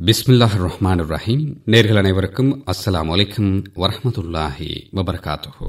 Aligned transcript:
பிஸ்மில்லாஹ் 0.00 0.54
ரஹ்மான் 0.58 0.98
ரஹீம் 1.08 1.62
நேர்கள் 1.66 1.96
அனைவருக்கும் 1.96 2.64
அஸ்லாம் 2.66 3.08
வலைக்கும் 3.08 3.50
வரஹமத்துல்லாஹி 3.76 4.90
வபரகாத்துஹு. 4.92 5.68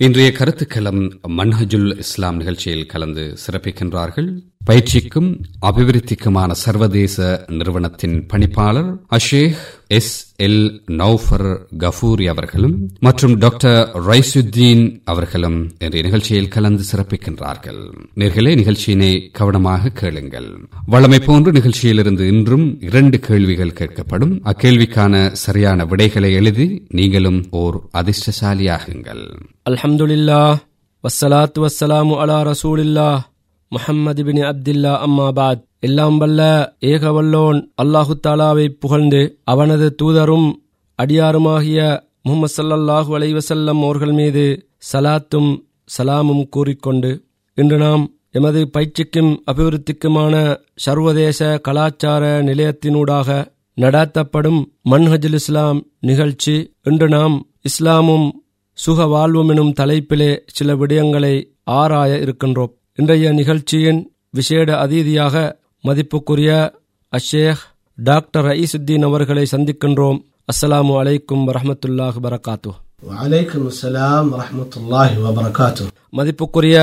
இன்றைய 0.00 0.32
கருத்துக்களம் 0.32 1.02
மன்ஹஜுல் 1.28 1.98
இஸ்லாம் 1.98 2.36
நிகழ்ச்சியில் 2.36 2.86
கலந்து 2.86 3.36
சிறப்பிக்கின்றார்கள் 3.46 4.28
பயிற்சிக்கும் 4.68 5.40
அபிவிருத்திக்குமான 5.66 6.50
சர்வதேச 6.50 7.44
நிறுவனத்தின் 7.48 8.26
பணிப்பாளர் 8.32 8.88
அஷேக் 9.16 9.58
எஸ் 9.86 10.34
எல் 10.42 10.80
நௌஃபர் 10.86 11.46
கஃபூரி 11.78 12.28
அவர்களும் 12.28 12.90
மற்றும் 13.00 13.34
டாக்டர் 13.38 13.90
ரைசுத்தீன் 14.06 15.00
அவர்களும் 15.04 15.70
இன்றைய 15.78 16.02
நிகழ்ச்சியில் 16.02 16.48
கலந்து 16.48 16.82
சிறப்பிக்கின்றார்கள். 16.92 17.80
நேர்களே 18.14 18.54
நிகழ்ச்சியினை 18.56 19.30
கவனமாக 19.32 19.88
கேளுங்கள். 19.88 20.48
வளமை 20.92 21.20
போன்று 21.24 21.52
நிகழ்ச்சியிலிருந்து 21.52 22.20
இன்றும் 22.20 22.76
இரண்டு 22.80 23.20
கேள்விகள் 23.20 23.76
கேட்கப்படும். 23.80 24.34
அக்கேள்விக்கான 24.44 25.32
சரியான 25.32 25.84
விடைகளை 25.84 26.32
எழுதி 26.32 26.86
நீங்களும் 26.88 27.46
ஓர் 27.50 27.80
அதிர்ஷ்டசாலியாகுங்கள். 27.94 29.24
அல்ஹம்துல்லா 29.70 30.56
வஸ்ஸலாத்து 31.04 31.66
வஸ்ஸலாமு 31.66 32.16
அலா 32.18 32.52
ரசூலில்லா 32.52 33.34
முஹம்மது 33.72 34.22
பின் 34.24 34.40
அப்துல்லா 34.50 34.92
அம்மா 35.06 35.28
பாத். 35.30 35.62
எல்லாம் 35.78 36.18
வல்ல 36.18 36.40
ஏகவல்லோன் 36.90 37.58
அல்லாஹு 37.82 38.14
தாலாவை 38.26 38.66
புகழ்ந்து 38.82 39.22
அவனது 39.44 39.86
தூதரும் 40.02 40.48
அடியாருமாகிய 40.98 41.80
முகமது 42.22 42.54
சல்லல்லாஹு 42.56 43.10
அலைவசல்லம் 43.18 43.80
அவர்கள் 43.84 44.12
மீது 44.12 44.44
சலாத்தும் 44.92 45.50
சலாமும் 45.96 46.44
கூறிக்கொண்டு 46.48 47.10
இன்று 47.58 47.76
நாம் 47.76 48.04
எமது 48.30 48.62
பயிற்சிக்கும் 48.66 49.32
அபிவிருத்திக்குமான 49.50 50.34
சர்வதேச 50.84 51.60
கலாச்சார 51.60 52.22
நிலையத்தினூடாக 52.48 53.28
நடாத்தப்படும் 53.76 54.60
மன்ஹஜுல் 54.90 55.38
இஸ்லாம் 55.40 55.78
நிகழ்ச்சி 56.00 56.56
இன்று 56.82 57.08
நாம் 57.08 57.36
இஸ்லாமும் 57.62 58.26
சுக 58.78 59.06
வாழ்வும் 59.06 59.48
எனும் 59.48 59.72
தலைப்பிலே 59.72 60.30
சில 60.46 60.74
விடயங்களை 60.74 61.34
ஆராய 61.78 62.12
இருக்கின்றோம். 62.16 62.72
இன்றைய 62.98 63.32
நிகழ்ச்சியின் 63.32 64.00
விசேட 64.30 64.78
அதிதியாக 64.78 65.34
மதிப்புக்குரிய 65.84 66.50
அஷேக் 67.12 67.62
டாக்டர் 67.98 68.46
ஐசுத்தீன் 68.54 69.04
அவர்களை 69.04 69.46
சந்திக்கின்றோம். 69.50 70.18
அஸ்ஸலாமு 70.52 70.92
அலைக்கும் 71.00 71.44
வரமத்துல்லாஹ் 71.48 72.18
வரகாத்து 72.20 72.72
மதிப்புக்குரிய 76.12 76.76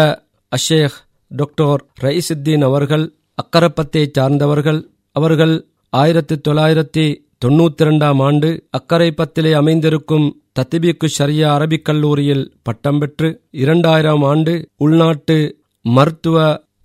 அஷேக் 0.51 0.97
டாக்டர் 1.31 1.83
ரயிசுத்தீன் 2.01 2.63
அவர்கள் 2.63 3.05
அக்கரப்பத்தை 3.37 4.11
சார்ந்தவர்கள் 4.11 4.81
அவர்கள் 5.11 5.55
ஆயிரத்தி 5.93 6.35
தொள்ளாயிரத்தி 6.47 7.05
தொண்ணூத்தி 7.45 7.81
இரண்டாம் 7.81 8.19
ஆண்டு 8.19 8.49
அக்கரைப்பத்திலே 8.77 9.51
அமைந்திருக்கும் 9.51 10.27
தத்திபிக்கு 10.59 11.07
ஷரியா 11.17 11.47
அரபிக் 11.55 11.81
கல்லூரியில் 11.81 12.53
பட்டம் 12.63 12.99
பெற்று 12.99 13.29
இரண்டாயிரம் 13.57 14.23
ஆண்டு 14.23 14.53
உள்நாட்டு 14.77 15.37
மருத்துவ 15.85 16.37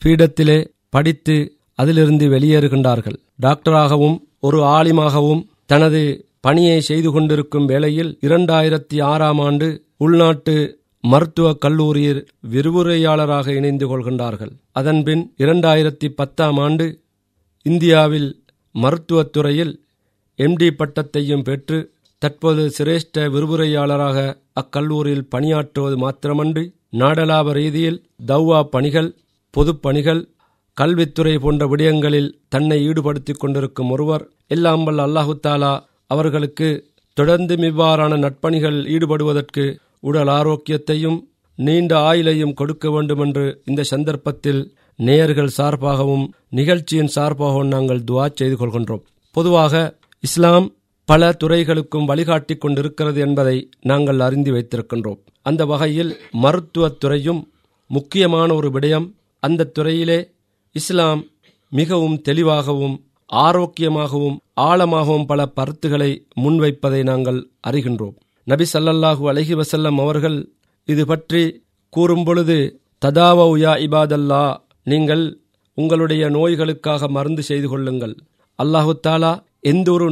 பீடத்திலே 0.04 0.70
படித்து 0.88 1.36
அதிலிருந்து 1.74 2.28
வெளியேறுகின்றார்கள். 2.28 3.16
டாக்டராகவும் 3.42 4.16
ஒரு 4.40 4.62
ஆலிமாகவும் 4.62 5.42
தனது 5.66 6.00
பணியை 6.40 6.80
செய்து 6.80 7.12
கொண்டிருக்கும் 7.12 7.64
வேளையில் 7.64 8.18
இரண்டாயிரத்தி 8.20 9.02
ஆறாம் 9.02 9.38
ஆண்டு 9.38 9.84
உள்நாட்டு 9.96 10.54
மருத்துவக் 11.00 11.60
கல்லூரியில் 11.60 12.28
விரிவுரையாளராக 12.50 13.48
இணைந்து 13.48 13.86
கொள்கின்றார்கள். 13.86 14.50
அதன்பின் 14.72 15.34
இரண்டாயிரத்தி 15.38 16.08
பத்தாம் 16.08 16.56
ஆண்டு 16.56 16.86
இந்தியாவில் 17.62 18.44
மருத்துவத்துறையில் 18.74 19.74
எம்டி 20.38 20.70
பட்டத்தையும் 20.78 21.42
பெற்று 21.42 21.78
தற்போது 22.18 22.72
சிரேஷ்ட 22.78 23.26
விரிவுரையாளராக 23.34 24.18
அக்கல்லூரியில் 24.60 25.28
பணியாற்றுவது 25.36 25.96
மாத்திரமன்றி 25.96 26.64
நாடலாப 26.92 27.52
ரீதியில் 27.52 27.98
தௌவா 28.26 28.60
பணிகள் 28.74 29.10
பொதுப்பணிகள் 29.54 30.22
கல்வித்துறை 30.76 31.34
போன்ற 31.38 31.66
விடயங்களில் 31.66 32.30
தன்னை 32.48 32.78
ஈடுபடுத்திக் 32.88 33.38
கொண்டிருக்கும் 33.38 33.90
ஒருவர் 33.90 34.24
எல்லாம் 34.46 34.84
வல்ல 34.84 35.06
அல்லாஹு 35.06 35.34
தாலா 35.46 35.72
அவர்களுக்கு 36.06 36.68
தொடர்ந்து 37.16 37.54
இவ்வாறான 37.56 38.18
நட்பணிகள் 38.18 38.78
ஈடுபடுவதற்கு 38.94 39.64
உடல் 40.00 40.28
ஆரோக்கியத்தையும் 40.28 41.18
நீண்ட 41.58 41.92
ஆயுளையும் 42.10 42.54
கொடுக்க 42.54 42.90
வேண்டும் 42.90 43.18
என்று 43.18 43.62
இந்த 43.64 43.82
சந்தர்ப்பத்தில் 43.82 44.60
நேயர்கள் 44.98 45.56
சார்பாகவும் 45.56 46.24
நிகழ்ச்சியின் 46.48 47.14
சார்பாகவும் 47.16 47.72
நாங்கள் 47.74 48.04
துவா 48.10 48.26
செய்து 48.34 48.56
கொள்கின்றோம். 48.56 49.02
பொதுவாக 49.34 49.74
இஸ்லாம் 50.24 50.66
பல 51.08 51.32
துறைகளுக்கும் 51.32 52.04
வழிகாட்டி 52.04 52.56
கொண்டிருக்கிறது 52.56 53.20
என்பதை 53.20 53.56
நாங்கள் 53.80 54.20
அறிந்து 54.20 54.52
வைத்திருக்கின்றோம். 54.52 55.20
அந்த 55.48 55.62
வகையில் 55.72 56.12
மருத்துவத்துறையும் 56.44 57.42
முக்கியமான 57.90 58.48
ஒரு 58.58 58.68
விடயம். 58.74 59.06
அந்த 59.42 59.70
துறையிலே 59.76 60.20
இஸ்லாம் 60.74 61.20
மிகவும் 61.72 62.16
தெளிவாகவும் 62.28 62.96
ஆரோக்கியமாகவும் 63.30 64.36
ஆழமாகவும் 64.66 65.26
பல 65.30 65.40
பருத்துகளை 65.58 66.10
முன்வைப்பதை 66.42 67.00
நாங்கள் 67.10 67.40
அறிகின்றோம். 67.68 68.14
நபி 68.46 68.64
சல்லல்லாஹு 68.72 69.24
அலஹி 69.32 69.54
வசல்லம் 69.60 69.98
அவர்கள் 70.04 70.38
இது 70.88 71.04
பற்றி 71.10 71.42
கூறும்பொழுது 71.92 72.56
ததாவ 73.02 73.38
உயா 73.54 73.72
இபாதல்லா 73.86 74.44
நீங்கள் 74.92 75.24
உங்களுடைய 75.78 76.24
நோய்களுக்காக 76.36 77.08
மருந்து 77.16 77.42
செய்து 77.50 77.68
கொள்ளுங்கள். 77.72 78.14
அல்லாஹு 78.58 78.92
தாலா 79.06 79.32
எந்த 79.72 79.88
ஒரு 79.96 80.06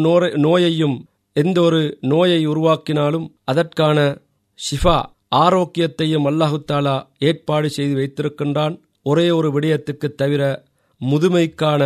நோயையும் 0.47 0.97
எந்த 1.37 1.59
ஒரு 1.67 1.81
நோயை 2.13 2.41
உருவாக்கினாலும் 2.53 3.27
அதற்கான 3.51 3.99
ஷிஃபா 4.61 4.99
ஆரோக்கியத்தையும் 5.33 6.27
அல்லாஹுத்தாலா 6.31 6.97
ஏற்பாடு 7.19 7.71
செய்து 7.71 7.95
வைத்திருக்கின்றான். 8.01 8.75
ஒரே 9.03 9.31
ஒரு 9.31 9.49
விடயத்துக்கு 9.55 10.09
தவிர 10.15 10.43
முதுமைக்கான 11.01 11.83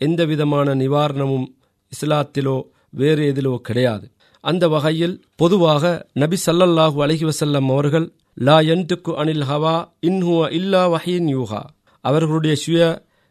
எந்த 0.00 0.24
விதமான 0.24 0.74
நிவாரணமும் 0.74 1.46
இஸ்லாத்திலோ 1.92 2.56
வேறு 2.90 3.22
எதிலோ 3.32 3.54
கிடையாது. 3.56 4.06
அந்த 4.40 4.64
வகையில் 4.68 5.24
பொதுவாக 5.36 6.08
நபி 6.12 6.36
சல்லல்லாஹு 6.46 6.98
அலஹி 7.04 7.24
வசல்லம் 7.30 7.68
அவர்கள் 7.74 8.06
லா 8.46 8.56
என்துக்கு 8.74 9.12
அனில் 9.22 9.44
ஹவா 9.50 9.76
இன்ஹுவ 10.06 10.40
இல்லா 10.50 10.82
வஹீன் 10.94 11.28
யூஹா. 11.36 11.62
அவர்களுடைய 12.00 12.54
சுய 12.56 12.80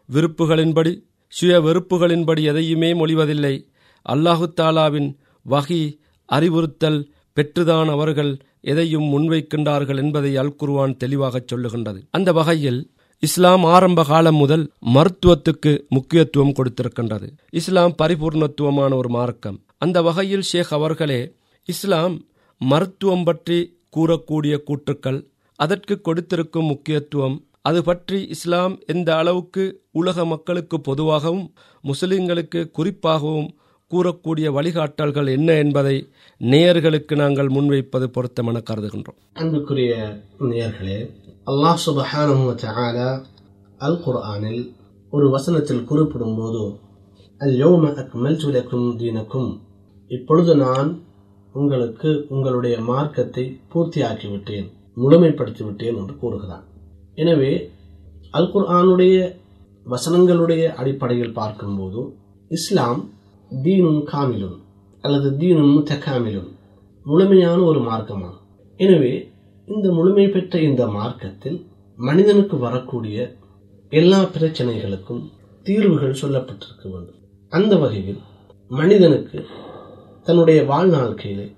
விருப்புகளின்படி 0.09 0.93
சுய 1.33 1.53
வெறுப்புகளின்படி 1.61 2.41
எதையுமே 2.41 2.93
மொழிவதில்லை. 2.93 3.55
அல்லாஹு 4.05 4.45
தாலாவின் 4.53 5.09
வகி 5.45 5.81
அறிவுறுத்தல் 6.29 6.99
பெற்றுதான் 7.37 7.89
அவர்கள் 7.89 8.31
எதையும் 8.71 9.07
முன்வைக்கின்றார்கள் 9.13 9.99
என்பதை 10.03 10.31
அல் 10.41 10.55
குர்வான் 10.61 10.99
தெளிவாகச் 11.03 11.49
சொல்லுகின்றது. 11.51 11.99
அந்த 12.11 12.29
வகையில் 12.31 12.81
இஸ்லாம் 13.23 13.63
ஆரம்ப 13.75 14.01
காலம் 14.03 14.35
முதல் 14.35 14.65
மருத்துவத்துக்கு 14.95 15.71
முக்கியத்துவம் 15.89 16.55
கொடுத்திருக்கின்றது. 16.57 17.27
இஸ்லாம் 17.49 17.93
பரிபூர்ணத்துவமான 18.01 18.91
ஒரு 18.95 19.09
மார்க்கம். 19.09 19.57
அந்த 19.77 19.97
வகையில் 20.01 20.45
ஷேக் 20.51 20.73
அவர்களே 20.77 21.21
இஸ்லாம் 21.69 22.15
மருத்துவம் 22.61 23.23
பற்றி 23.23 23.59
கூறக்கூடிய 23.97 24.53
கூற்றுக்கள் 24.67 25.19
அதற்கு 25.59 25.95
கொடுத்திருக்கும் 26.01 26.65
முக்கியத்துவம் 26.65 27.35
அது 27.69 27.79
பற்றி 27.83 28.17
இஸ்லாம் 28.35 28.73
எந்த 28.93 29.09
அளவுக்கு 29.17 29.63
உலக 29.91 30.25
மக்களுக்கு 30.25 30.77
பொதுவாகவும் 30.87 31.45
முஸ்லிம்களுக்கு 31.83 32.61
குறிப்பாகவும் 32.77 33.49
கூறக்கூடிய 33.93 34.47
வழிகாட்டல்கள் 34.57 35.29
என்ன 35.37 35.49
என்பதை 35.63 35.95
நேயர்களுக்கு 36.41 37.15
நாங்கள் 37.23 37.53
முன்வைப்பது 37.55 38.07
பொருத்தமென 38.15 38.61
கருதுகின்றோம். 38.69 39.19
அன்புக்குரிய 39.41 39.93
நேயர்களே 40.51 40.99
அல்லாஹ் 41.51 41.81
சுபஹான 41.85 42.97
அல் 43.87 43.99
குர்ஆனில் 44.03 44.63
ஒரு 45.13 45.25
வசனத்தில் 45.35 45.87
குறிப்பிடும் 45.89 46.37
போது 46.37 46.63
அல் 47.41 47.55
யோம 47.61 47.89
அக்மல் 48.01 48.37
லக்கும் 48.55 48.87
தீனக்கும். 48.99 49.49
இப்பொழுது 50.11 50.53
நான் 50.65 50.89
உங்களுக்கு 51.55 52.09
உங்களுடைய 52.33 52.75
மார்க்கத்தை 52.91 53.43
பூர்த்தியாக்கிவிட்டேன் 53.71 54.67
முழுமைப்படுத்தி 55.01 55.63
விட்டேன் 55.67 55.97
என்று 56.01 56.15
கூறுகிறான். 56.21 56.63
எனவே 57.21 57.51
அல் 58.37 58.51
குர்ஆனுடைய 58.53 59.17
வசனங்களுடைய 59.85 60.63
அடிப்படையில் 60.81 61.37
பார்க்கும்போது 61.39 62.01
இஸ்லாம் 62.51 63.01
தீனும் 63.61 64.01
காமிலும் 64.03 64.57
அல்லது 65.01 65.31
தீனும் 65.31 65.71
முத்தகாமிலும் 65.75 66.49
முழுமையான 67.03 67.61
ஒரு 67.61 67.79
மார்க்கமாகும். 67.79 68.43
எனவே 68.77 69.31
இந்த 69.65 69.91
முழுமை 69.91 70.27
பெற்ற 70.27 70.59
இந்த 70.59 70.87
மார்க்கத்தில் 70.87 71.65
மனிதனுக்கு 71.95 72.57
வரக்கூடிய 72.57 73.37
எல்லா 73.89 74.21
பிரச்சனைகளுக்கும் 74.21 75.29
தீர்வுகள் 75.63 76.19
சொல்லப்பட்டிருக்க 76.21 76.83
வேண்டும். 76.83 77.19
அந்த 77.49 77.75
வகையில் 77.77 78.19
மனிதனுக்கு 78.67 79.45
தன்னுடைய 80.23 80.63
வாழ்நாள்கையிலே 80.63 81.55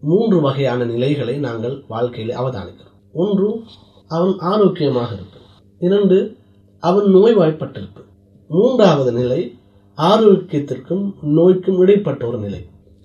மூன்று 0.00 0.40
வகையான 0.40 0.84
நிலைகளை 0.84 1.36
நாங்கள் 1.36 1.84
வாழ்க்கையிலே 1.88 2.34
அவதானிக்கிறோம். 2.36 2.98
ஒன்று 3.12 3.62
அவன் 4.08 4.38
ஆரோக்கியமாக 4.38 5.14
இருக்கும் 5.14 5.46
இரண்டு 5.78 6.36
அவன் 6.78 7.04
நோய்வாய்ப்பட்டிருப்பு 7.04 8.02
மூன்றாவது 8.48 9.12
நிலை 9.12 9.57
ஆரோக்கியத்திற்கும் 10.06 11.04
நோய்க்கும் 11.36 11.78
இடைப்பட்ட 11.82 12.22
ஒரு 12.26 12.38
நிலை. 12.38 12.60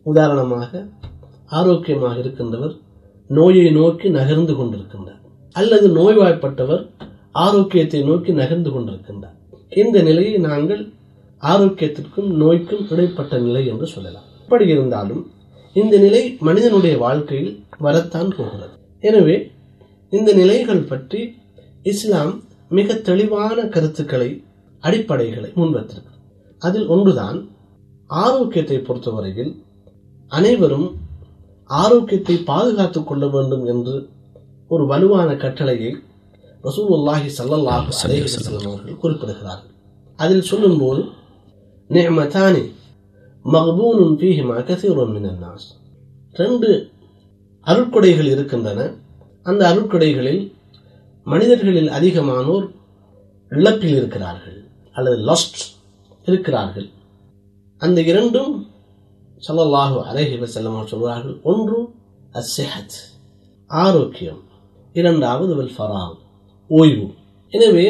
உதாரணமாக 0.06 0.81
ஆரோக்கியமாக 1.60 2.19
இருக்கின்றவர் 2.19 2.75
நோயை 3.30 3.72
நோக்கி 3.72 4.07
நகர்ந்து 4.10 4.54
கொண்டிருக்கின்றார். 4.54 5.22
அல்லது 5.56 5.88
நோய்வாய்ப்பட்டவர் 5.98 6.84
ஆரோக்கியத்தை 7.45 8.01
நோக்கி 8.04 8.31
நகர்ந்து 8.31 8.72
கொண்டிருக்கின்றார். 8.72 9.38
இந்த 9.81 9.98
நிலையை 10.01 10.36
நாங்கள் 10.50 10.84
ஆரோக்கியத்திற்கும் 11.44 12.30
நோய்க்கும் 12.42 12.86
இடைப்பட்ட 12.90 13.38
நிலை 13.38 13.63
என்று 13.72 13.88
சொல்லலாம். 13.88 14.28
அப்படி 14.44 14.68
இருந்தாலும் 14.75 15.24
இந்த 15.75 15.98
நிலை 15.98 16.24
மனிதனுடைய 16.48 16.95
வாழ்க்கையில் 16.98 17.54
வரத்தான் 17.80 18.31
போகிறது. 18.38 18.75
எனவே 19.10 19.38
இந்த 20.10 20.30
நிலைகள் 20.34 20.88
பற்றி 20.92 21.22
இஸ்லாம் 21.92 22.34
மிக 22.78 22.94
தெளிவான 23.10 23.60
கருத்துக்களை 23.75 24.31
அடிப்படைகளை 24.84 25.50
முன்வைத்திருக்கு 25.60 26.12
அதில் 26.63 26.88
ஒன்றுதான் 26.88 27.38
ஆரோக்கியத்தை 28.10 28.77
பொறுத்தவரையில் 28.77 29.51
அனைவரும் 30.31 30.88
ஆரோக்கியத்தை 31.69 32.36
பாதுகாத்துக் 32.51 33.07
கொள்ள 33.07 33.27
வேண்டும் 33.27 33.65
என்று 33.65 33.95
ஒரு 34.68 34.86
வலுவான 34.86 35.30
கட்டளையை 35.36 35.92
ரசூலுல்லாஹி 36.63 37.30
ஸல்லல்லாஹு 37.38 37.89
அலைஹி 38.04 38.24
வஸல்லம் 38.25 38.65
அவர்கள் 38.65 39.01
குறிப்பிடுகிறார்கள். 39.01 39.71
அதில் 40.19 40.42
சொல்லும்போது 40.42 41.01
நிஅமதானி 41.89 42.63
மக்பூனுன் 43.45 44.16
ஃபீஹிமா 44.19 44.57
கஸீருன் 44.69 45.13
மினன் 45.13 45.42
நாஸ். 45.44 45.68
ரெண்டு 46.33 46.69
அருட்கொடைகள் 47.68 48.30
இருக்கின்றன. 48.36 48.80
அந்த 49.44 49.62
அருட்கொடைகளில் 49.71 50.42
மனிதர்களில் 51.27 51.89
அதிகமானோர் 51.89 52.66
இழப்பில் 53.51 53.95
இருக்கிறார்கள் 53.95 54.57
அல்லது 54.95 55.18
லஸ்ட் 55.30 55.59
இருக்கிறார்கள். 56.28 56.88
அந்த 57.81 58.00
இரண்டும் 58.12 58.54
ஸல்லல்லாஹு 59.48 59.98
அலஹி 60.10 60.36
வஸல்லம் 60.44 60.92
சொல்கிறார்கள் 60.92 61.38
ஒன்று 61.52 61.80
அஸ்ஸிஹத் 62.40 62.98
ஆரோக்கியம் 63.72 64.42
இரண்டாவது 65.00 65.54
வல் 65.60 65.74
ஃபராக் 65.78 66.20
ஓய்வு. 66.70 67.08
எனவே 67.54 67.88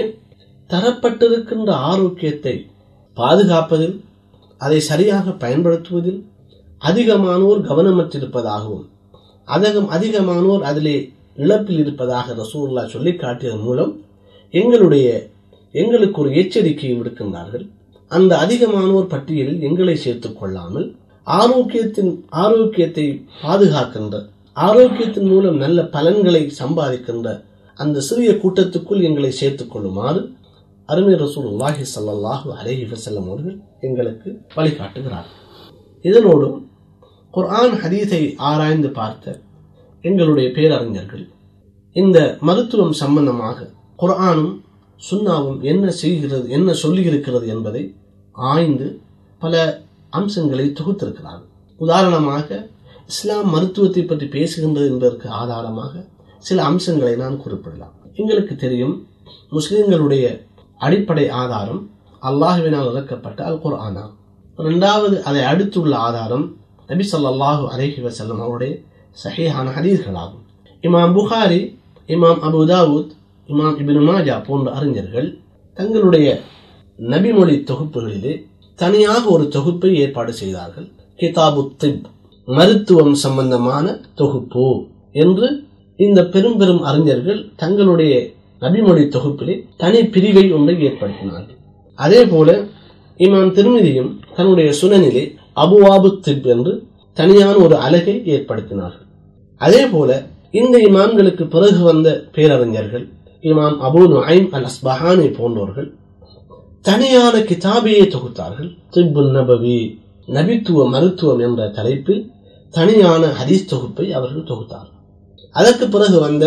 தரப்பட்டிருக்கின்ற 0.69 1.71
ஆரோக்கியத்தை 1.91 2.55
பாதுகாப்பதில் 3.17 3.95
அதை 4.61 4.79
சரியாக 4.91 5.31
பயன்படுத்துவதில் 5.43 6.21
அதிகமானோர் 6.89 7.61
கவனமற்றிருப்பதாகவும் 7.69 8.85
அதிகம் 9.47 9.89
அதிகமானோர் 9.95 10.63
அதிலே 10.69 10.97
இழப்பில் 11.43 11.79
இருப்பதாக 11.83 12.33
ரசூல்லா 12.41 12.83
சொல்லி 12.93 13.11
காட்டியதன் 13.13 13.65
மூலம் 13.67 13.93
எங்களுடைய 14.59 15.07
எங்களுக்கு 15.81 16.21
ஒரு 16.21 16.31
எச்சரிக்கையை 16.41 16.95
விடுக்கின்றார்கள். 16.97 17.65
அந்த 18.13 18.37
அதிகமானோர் 18.37 19.07
பட்டியலில் 19.07 19.61
எங்களை 19.61 19.95
சேர்த்துக் 19.95 20.39
கொள்ளாமல் 20.39 20.87
ஆரோக்கியத்தின் 21.27 22.11
ஆரோக்கியத்தை 22.29 23.05
பாதுகாக்கின்ற 23.43 24.15
ஆரோக்கியத்தின் 24.57 25.27
மூலம் 25.27 25.57
நல்ல 25.57 25.83
பலன்களை 25.85 26.41
சம்பாதிக்கின்ற 26.59 27.27
அந்த 27.79 27.99
சிறிய 27.99 28.31
கூட்டத்துக்குள் 28.33 29.01
எங்களை 29.01 29.31
சேர்த்துக் 29.31 29.71
கொள்ளுமாறு 29.71 30.21
அருமை 30.89 31.13
ரசூலுல்லாஹி 31.13 31.83
சல்லாஹு 31.95 32.47
அலஹி 32.59 32.83
வசல்லம் 32.91 33.27
அவர்கள் 33.27 33.57
எங்களுக்கு 33.79 34.29
வழிகாட்டுகிறார். 34.55 35.29
இதனோடும் 36.05 36.57
குர்ஆன் 37.33 37.75
ஹதீஸை 37.83 38.21
ஆராய்ந்து 38.35 38.89
பார்த்த 38.89 39.39
எங்களுடைய 40.01 40.49
பேரறிஞர்கள் 40.51 41.25
இந்த 41.95 42.37
மருத்துவம் 42.39 42.91
சம்பந்தமாக 42.91 43.69
குர்ஆனும் 43.99 44.53
சுன்னாவும் 45.01 45.59
என்ன 45.61 45.91
செய்கிறது 45.91 46.49
என்ன 46.49 46.71
சொல்லியிருக்கிறது 46.83 47.47
என்பதை 47.47 47.83
ஆய்ந்து 48.35 48.87
பல 49.41 49.55
அம்சங்களை 50.19 50.65
தொகுத்திருக்கிறார்கள். 50.79 51.49
உதாரணமாக 51.79 52.47
இஸ்லாம் 53.11 53.49
மருத்துவத்தை 53.53 54.03
பற்றி 54.03 54.27
பேசுகின்றது 54.35 54.87
என்பதற்கு 54.91 55.27
ஆதாரமாக 55.41 55.93
சில 56.47 56.63
அம்சங்களை 56.69 57.13
நான் 57.23 57.41
குறிப்பிடலாம். 57.43 57.95
எங்களுக்கு 58.21 58.53
தெரியும் 58.63 58.95
முஸ்லிம்களுடைய 59.57 60.25
அடிப்படை 60.85 61.25
ஆதாரம் 61.43 61.81
அல்லாஹுவினால் 62.21 62.89
இறக்கப்பட்ட 62.91 63.39
அல் 63.49 63.61
குர்ஆனா 63.63 64.05
இரண்டாவது 64.59 65.15
அதை 65.29 65.41
அடுத்துள்ள 65.51 65.93
ஆதாரம் 66.07 66.45
நபி 66.89 67.03
ஸல்லல்லாஹு 67.11 67.63
அலஹி 67.73 68.01
வசல்லம் 68.07 68.41
அவருடைய 68.45 68.73
சஹீஹான 69.17 69.67
ஹதீஸ்களாகும். 69.77 70.43
இமாம் 70.83 71.13
புகாரி 71.17 71.61
இமாம் 72.09 72.41
அபுதாவூத் 72.47 73.11
இமாம் 73.49 73.77
இபின் 73.81 74.03
மாஜா 74.09 74.35
போன்ற 74.47 74.67
அறிஞர்கள் 74.79 75.29
தங்களுடைய 75.77 76.27
நபிமொழி 77.11 77.55
தொகுப்புகளிலே 77.69 78.33
தனியாக 78.79 79.23
ஒரு 79.29 79.47
தொகுப்பை 79.47 79.89
ஏற்பாடு 79.95 80.33
செய்தார்கள். 80.33 80.87
கிதாபு 81.19 81.61
திப் 81.77 82.05
மருத்துவம் 82.45 83.13
சம்பந்தமான 83.13 83.85
தொகுப்பு 84.15 84.65
என்று 85.11 85.47
இந்த 85.99 86.19
பெரும் 86.25 86.57
பெரும் 86.57 86.81
அறிஞர்கள் 86.81 87.41
தங்களுடைய 87.55 88.13
நபிமொழி 88.61 89.03
தொகுப்பிலே 89.15 89.55
தனி 89.77 89.99
பிரிவை 90.07 90.45
ஒன்றை 90.51 90.75
ஏற்படுத்தினார்கள். 90.87 91.57
அதே 91.95 92.21
போல 92.25 92.49
இமாம் 93.17 93.51
திருமதியும் 93.57 94.11
தன்னுடைய 94.35 94.69
சுனனிலே 94.81 95.23
அபுவாபு 95.55 96.09
திப் 96.27 96.47
என்று 96.47 96.73
தனியான 97.17 97.55
ஒரு 97.55 97.75
அலகை 97.77 98.15
ஏற்படுத்தினார்கள். 98.35 99.07
அதே 99.61 99.83
போல 99.85 100.09
இந்த 100.51 100.77
இமாம்களுக்கு 100.89 101.43
பிறகு 101.49 101.81
வந்த 101.83 102.09
பேரறிஞர்கள் 102.35 103.05
இமாம் 103.43 103.77
அபு 103.87 104.01
நுஐம் 104.13 104.47
அல் 104.51 104.67
அஸ்பஹானி 104.71 105.27
போன்றோர்கள் 105.39 105.89
தனியான 106.85 107.35
கிதாபையை 107.49 108.05
தொகுத்தார்கள். 108.13 108.69
திப்புல் 108.93 109.29
நபவி 109.37 109.77
நபித்துவ 110.27 110.85
மருத்துவம் 110.93 111.41
என்ற 111.47 111.61
தலைப்பில் 111.77 112.23
தனியான 112.73 113.23
ஹதீஸ் 113.39 113.69
தொகுப்பை 113.71 114.05
அவர்கள் 114.17 114.49
தொகுத்தார்கள் 114.51 114.99
அதற்கு 115.55 115.85
பிறகு 115.93 116.17
வந்த 116.25 116.45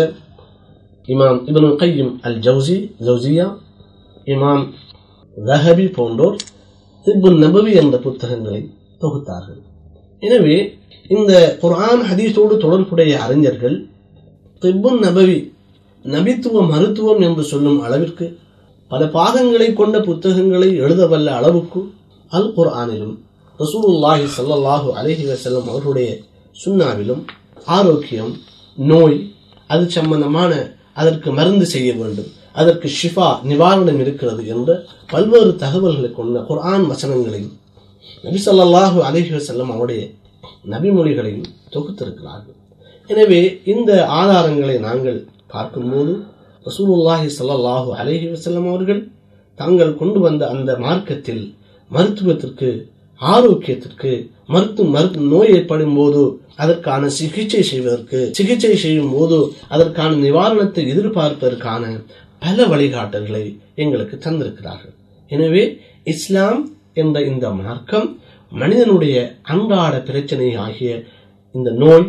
இமாம் 1.07 1.39
இபனு 1.49 1.69
கையும் 1.81 2.13
அல் 2.27 2.39
ஜவுசி 2.45 2.77
ஜவுசியா 3.07 3.47
இமாம் 4.33 4.63
ரஹபி 5.37 5.85
போன்றோர் 5.97 6.37
திப்புல் 7.05 7.39
நபவி 7.43 7.71
என்ற 7.81 7.95
புத்தகங்களை 8.05 8.61
தொகுத்தார்கள். 9.03 9.61
எனவே 10.23 10.57
இந்த 11.15 11.31
குரான் 11.61 12.03
ஹதீஸோடு 12.09 12.55
தொடர்புடைய 12.63 13.13
அறிஞர்கள் 13.25 13.77
திப்புன் 14.63 14.99
நபவி 15.05 15.37
நபித்துவ 16.05 16.61
மருத்துவம் 16.73 17.23
என்று 17.27 17.43
சொல்லும் 17.51 17.79
அளவிற்கு 17.85 18.25
பல 18.91 19.05
பாகங்களை 19.15 19.69
கொண்ட 19.73 19.97
புத்தகங்களை 20.09 20.69
எழுதவல்ல 20.83 21.29
அளவுக்கு 21.39 21.79
அல் 22.31 22.51
குர்ஆனிலும் 22.57 23.15
ரசூலுல்லாஹி 23.59 24.25
ஸல்லல்லாஹு 24.35 24.89
அலஹி 24.99 25.23
வசல்லம் 25.31 25.67
அவர்களுடைய 25.71 26.09
சுண்ணாவிலும் 26.55 27.23
ஆரோக்கியம் 27.77 28.33
நோய் 28.77 29.17
அது 29.69 29.85
சம்பந்தமான 29.97 30.51
அதற்கு 31.01 31.29
மருந்து 31.39 31.65
செய்ய 31.73 31.89
வேண்டும் 31.99 32.29
அதற்கு 32.61 32.87
ஷிஃபா 32.99 33.27
நிவாரணம் 33.49 33.99
இருக்கிறது 34.03 34.43
என்ற 34.53 34.69
பல்வேறு 35.11 35.51
தகவல்களை 35.63 36.11
கொண்ட 36.13 36.39
குர்ஆன் 36.49 36.85
வசனங்களையும் 36.91 37.55
நபி 38.23 38.39
சொல்லாஹு 38.45 38.99
அலஹி 39.09 39.31
வசல்லம் 39.37 39.71
அவருடைய 39.73 40.01
நபிமொழிகளையும் 40.73 41.49
தொகுத்திருக்கிறார்கள். 41.73 42.55
எனவே 43.09 43.41
இந்த 43.73 43.91
ஆதாரங்களை 44.21 44.77
நாங்கள் 44.87 45.19
பார்க்கும்போது 45.53 46.13
ரசூலுல்லாஹி 46.67 47.27
சல்லாஹூ 47.37 47.89
அலஹி 48.01 48.27
வசல்லம் 48.31 48.69
அவர்கள் 48.69 49.01
தாங்கள் 49.59 49.93
கொண்டு 49.95 50.19
வந்த 50.19 50.43
அந்த 50.47 50.71
மார்க்கத்தில் 50.77 51.43
மருத்துவத்திற்கு 51.91 52.69
ஆரோக்கியத்திற்கு 53.21 54.11
மருத்துவ 54.45 54.87
மருத்துவ 54.89 55.25
நோய் 55.25 55.53
ஏற்படும் 55.57 55.95
போது 55.95 56.21
அதற்கான 56.55 57.07
சிகிச்சை 57.17 57.61
செய்வதற்கு 57.61 58.19
சிகிச்சை 58.37 58.73
செய்யும் 58.75 59.11
போது 59.11 59.37
அதற்கான 59.67 60.11
நிவாரணத்தை 60.25 60.83
எதிர்பார்ப்பதற்கான 60.93 61.83
பல 62.41 62.65
வழிகாட்டல்களை 62.67 63.43
எங்களுக்கு 63.75 64.15
தந்திருக்கிறார்கள். 64.17 64.93
எனவே 65.31 65.63
இஸ்லாம் 66.03 66.59
என்ற 66.93 67.17
இந்த 67.21 67.45
மார்க்கம் 67.59 68.07
மனிதனுடைய 68.51 69.15
அன்றாட 69.53 69.95
பிரச்சனை 70.01 70.49
ஆகிய 70.65 70.91
இந்த 71.55 71.69
நோய் 71.83 72.07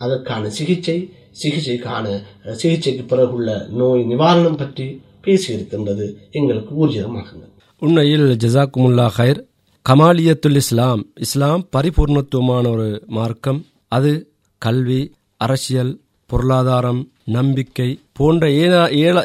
அதற்கான 0.00 0.48
சிகிச்சை 0.48 0.96
சிகிச்சைக்கான 1.42 2.06
சிகிச்சைக்கு 2.52 3.16
பிறகுள்ள 3.16 3.68
நோய் 3.68 4.02
நிவாரணம் 4.02 4.56
பற்றி 4.56 4.86
பேசியிருக்கின்றது. 5.24 6.06
எங்களுக்கு 6.30 6.72
ஊர்ஜிதமாகுங்கள் 6.80 7.50
உண்மையில் 7.78 8.28
ஜசாக்குமுல்லா 8.44 9.06
ஹைர் 9.18 9.40
கமாலியத்துல் 9.86 10.54
இஸ்லாம் 10.54 11.02
இஸ்லாம் 11.14 11.62
பரிபூர்ணத்துவமான 11.76 12.70
ஒரு 12.70 13.02
மார்க்கம். 13.06 13.60
அது 13.88 14.12
கல்வி 14.58 15.02
அரசியல் 15.36 15.92
பொருளாதாரம் 16.30 17.00
நம்பிக்கை 17.24 17.88
போன்ற 18.12 18.50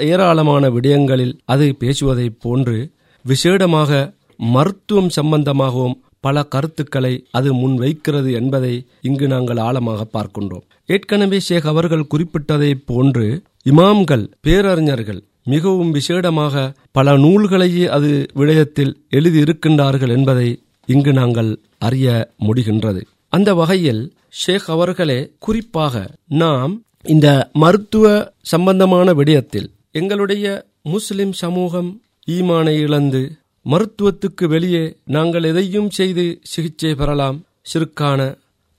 ஏராளமான 0.07 0.69
விடயங்களில் 0.69 1.35
அது 1.45 1.75
பேசுவதைப் 1.79 2.39
போன்று 2.39 2.77
விசேடமாக 3.25 3.91
மருத்துவம் 4.37 5.09
சம்பந்தமாகவும் 5.09 5.95
பல 6.19 6.43
கருத்துக்களை 6.43 7.25
அது 7.31 7.49
முன்வைக்கிறது 7.53 8.31
என்பதை 8.33 8.73
இங்கு 9.01 9.27
நாங்கள் 9.27 9.57
ஆழமாக 9.57 10.07
பார்க்கின்றோம். 10.13 10.65
ஏற்கனவே 10.85 11.39
ஷேக் 11.39 11.67
அவர்கள் 11.67 12.09
குறிப்பிட்டதைப் 12.13 12.85
போன்று 12.85 13.25
இமாம்கள் 13.69 14.25
பேரறிஞர்கள் 14.41 15.21
மிகவும் 15.43 15.93
விசேடமாக 15.93 16.55
பல 16.91 17.17
நூல்களையே 17.17 17.85
அது 17.87 18.09
விடயத்தில் 18.35 18.93
எழுதியிருக்கின்றார்கள் 19.11 20.11
என்பதை 20.17 20.49
இங்கு 20.87 21.13
நாங்கள் 21.13 21.51
அறிய 21.77 22.07
முடிகின்றது. 22.47 23.01
அந்த 23.29 23.49
வகையில் 23.53 24.03
ஷேக் 24.41 24.67
அவர்களே 24.67 25.19
குறிப்பாக 25.39 25.95
நாம் 26.41 26.73
இந்த 27.05 27.27
மருத்துவ 27.53 28.05
சம்பந்தமான 28.41 29.13
விடயத்தில் 29.13 29.69
எங்களுடைய 29.91 30.45
முஸ்லிம் 30.83 31.33
சமூகம் 31.33 31.89
ஈமானை 32.27 32.75
இழந்து 32.79 33.21
மருத்துவத்துக்கு 33.65 34.45
வெளியே 34.47 34.83
நாங்கள் 35.05 35.43
எதையும் 35.43 35.89
செய்து 35.89 36.25
சிகிச்சை 36.41 36.95
பெறலாம். 36.95 37.37
சிறுக்கான 37.73 38.19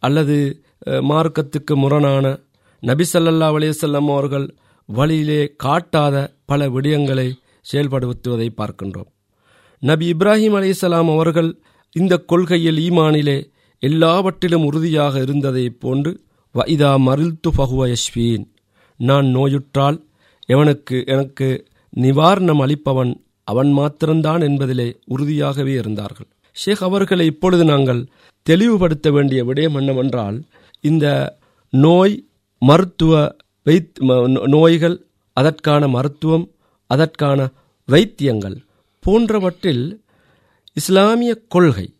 அல்லது 0.03 0.37
மார்க்கத்துக்கு 1.11 1.75
முரணான 1.77 2.25
நபி 2.83 3.05
ஸல்லல்லாஹு 3.13 4.11
அவர்கள் 4.15 4.47
வழியிலே 4.89 5.43
காட்டாத 5.65 6.15
பல 6.45 6.69
விடயங்களை 6.69 7.29
செயல்படுத்துவதை 7.73 8.49
பார்க்கின்றோம். 8.61 9.11
நபி 9.83 10.07
இப்ராஹிம் 10.13 10.57
அலைஹிஸ்ஸலாம் 10.59 11.11
அவர்கள் 11.15 11.51
இந்த 11.97 12.15
கொள்கையில் 12.31 12.81
ஈமானிலே 12.87 13.39
எல்லாவற்றிலும் 13.83 14.65
உறுதியாக 14.65 15.15
இருந்ததைப் 15.19 15.79
போன்று 15.83 16.11
வைதா 16.55 16.91
மருள்து 17.07 17.51
ஃபஹுவ 17.57 17.87
யஷ்வீன் 17.93 18.45
நான் 19.01 19.27
நோயுற்றால் 19.27 19.99
எவனுக்கு 20.49 20.97
எனக்கு 21.07 21.49
நிவாரணம் 21.97 22.63
அளிப்பவன் 22.65 23.13
அவன் 23.45 23.73
மாத்திரம்தான் 23.73 24.41
என்பதிலே 24.41 24.97
உறுதியாகவே 25.09 25.75
இருந்தார்கள். 25.75 26.27
ஷேக் 26.53 26.83
அவர்களை 26.83 27.27
இப்பொழுது 27.27 27.65
நாங்கள் 27.65 28.07
தெளிவுபடுத்த 28.43 29.11
வேண்டிய 29.11 29.45
விடயம் 29.45 29.75
என்னவென்றால் 29.75 30.43
இந்த 30.81 31.39
நோய் 31.71 32.25
மருத்துவ 32.59 33.37
வைத் 33.65 33.99
ம- 34.01 34.49
நோய்கள் 34.49 35.07
அதற்கான 35.33 35.89
மருத்துவம் 35.89 36.51
அதற்கான 36.87 37.51
வைத்தியங்கள் 37.87 38.57
போன்றவற்றில் 39.01 40.03
இஸ்லாமிய 40.73 41.35
கொள்கை 41.49 41.95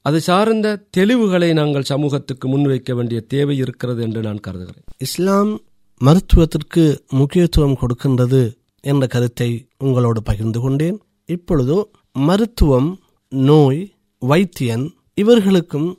அது 0.00 0.20
சார்ந்த 0.20 0.82
தெளிவுகளை 0.90 1.52
நாங்கள் 1.52 1.82
சமூகத்துக்கு 1.82 2.48
முன்வைக்க 2.48 2.92
வேண்டிய 2.92 3.20
தேவை 3.20 3.56
இருக்கிறது 3.56 4.02
என்று 4.02 4.20
நான் 4.20 4.40
கருதுகிறேன். 4.40 4.84
இஸ்லாம் 4.98 5.60
மருத்துவத்திற்கு 5.98 7.04
முக்கியத்துவம் 7.08 7.76
கொடுக்கின்றது 7.80 8.55
என்ற 8.80 9.06
கருத்தை 9.06 9.68
உங்களோடு 9.78 10.22
பகிர்ந்து 10.22 10.60
கொண்டேன். 10.60 10.98
இப்பொழுது 11.24 11.90
மருத்துவம் 12.12 13.00
நோய் 13.28 13.94
வைத்தியன் 14.22 14.90
இவர்களுக்கும் 15.14 15.98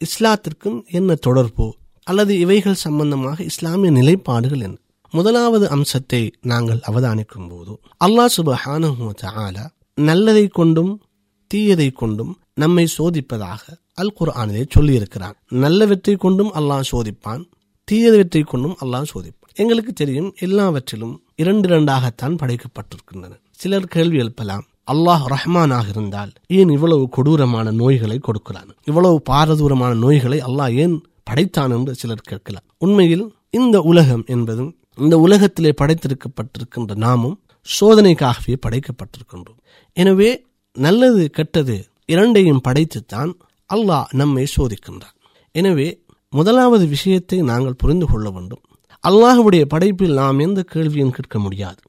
இஸ்லாத்திற்கும் 0.00 0.84
என்ன 0.86 1.14
தொடர்பு? 1.14 1.74
அல்லது 2.04 2.38
இவைகள் 2.38 2.74
சம்பந்தமாக 2.74 3.42
இஸ்லாமிய 3.42 3.90
நிலைப்பாடுகள் 3.90 4.60
என்ன? 4.60 4.76
முதலாவது 5.10 5.68
அம்சத்தை 5.68 6.32
நாங்கள் 6.40 6.80
அவதானிக்கும் 6.86 7.48
போது 7.48 7.80
அல்லாஹ் 8.04 8.34
சுபஹானஹு 8.36 9.74
நல்லதை 9.94 10.48
கொண்டும் 10.48 11.02
தீயதை 11.54 11.92
கொண்டும் 11.92 12.38
நம்மை 12.54 12.86
சோதிப்பதாக 12.98 13.60
அல் 13.94 14.14
குர்ஆனிலே 14.20 14.62
சொல்லியிருக்கிறான். 14.74 15.36
நல்லவற்றை 15.50 16.16
கொண்டும் 16.16 16.52
அல்லாஹ் 16.52 16.82
சோதிப்பான் 16.90 17.42
தீயவற்றை 17.92 18.44
கொண்டும் 18.44 18.76
அல்லாஹ் 18.80 19.10
சோதிப்பான். 19.14 19.45
எங்களுக்கு 19.62 19.92
தெரியும் 19.92 20.30
எல்லாவற்றிலும் 20.46 21.12
இரண்டு 21.42 21.66
இரண்டாகத்தான் 21.68 22.34
படைக்கப்பட்டிருக்கின்றன. 22.40 23.34
சிலர் 23.60 23.86
கேள்வி 23.86 24.18
எழுப்பலாம் 24.18 24.64
அல்லாஹ் 24.92 25.24
ரஹ்மானாக 25.34 25.86
இருந்தால் 25.88 26.32
ஏன் 26.58 26.68
இவ்வளவு 26.68 27.08
கொடூரமான 27.08 27.70
நோய்களை 27.70 28.18
கொடுக்கிறான்? 28.18 28.70
இவ்வளவு 28.84 29.22
பாரதூரமான 29.30 29.92
நோய்களை 29.94 30.38
அல்லாஹ் 30.48 30.74
ஏன் 30.74 30.96
படைத்தான் 31.24 31.70
என்று 31.70 31.94
சிலர் 31.94 32.28
கேட்கலாம். 32.30 32.66
உண்மையில் 32.78 33.24
இந்த 33.50 33.76
உலகம் 33.80 34.24
என்பதும் 34.26 34.70
இந்த 34.98 35.18
உலகத்திலே 35.18 35.72
படைத்திருக்கப்பட்டிருக்கின்ற 35.80 36.94
நாமும் 37.06 37.40
சோதனைக்காகவே 37.80 38.54
படைக்கப்பட்டிருக்கின்றோம். 38.66 39.58
எனவே 39.92 40.30
நல்லது 40.72 41.30
கெட்டது 41.30 41.76
இரண்டையும் 42.04 42.64
படைத்துத்தான் 42.68 43.32
அல்லாஹ் 43.70 44.08
நம்மை 44.20 44.46
சோதிக்கின்றான். 44.56 45.16
எனவே 45.54 45.88
முதலாவது 46.28 46.86
விஷயத்தை 46.86 47.38
நாங்கள் 47.50 47.80
புரிந்து 47.82 48.06
கொள்ள 48.06 48.30
வேண்டும். 48.30 48.62
அல்லாஹுடைய 49.08 49.64
படைப்பில் 49.64 50.14
நாம் 50.14 50.38
எந்த 50.38 50.60
கேள்வியும் 50.62 51.10
கேட்க 51.10 51.38
முடியாது. 51.38 51.80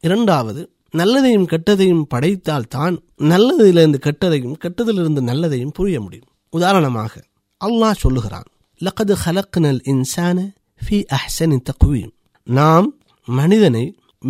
இரண்டாவது 0.00 0.62
நல்லதையும் 0.98 1.46
கெட்டதையும் 1.52 2.04
படைத்தால் 2.08 2.68
தான் 2.68 2.94
நல்லதிலிருந்து 3.32 3.98
கெட்டதையும் 4.06 4.56
கெட்டதிலிருந்து 4.64 5.22
நல்லதையும் 5.30 5.74
புரிய 5.78 6.00
முடியும். 6.00 6.30
உதாரணமாக 6.50 7.12
அல்லாஹ் 7.60 8.02
சொல்லுகிறான் 8.04 8.48
லகது 8.80 9.14
ஹலக்னல் 9.24 9.80
இன்சான 9.92 10.38
ஃபி 10.84 10.98
அஹ்சனி 11.16 11.58
தக்வீம். 11.70 12.12
நாம் 12.46 12.88
மனிதனை 13.28 13.84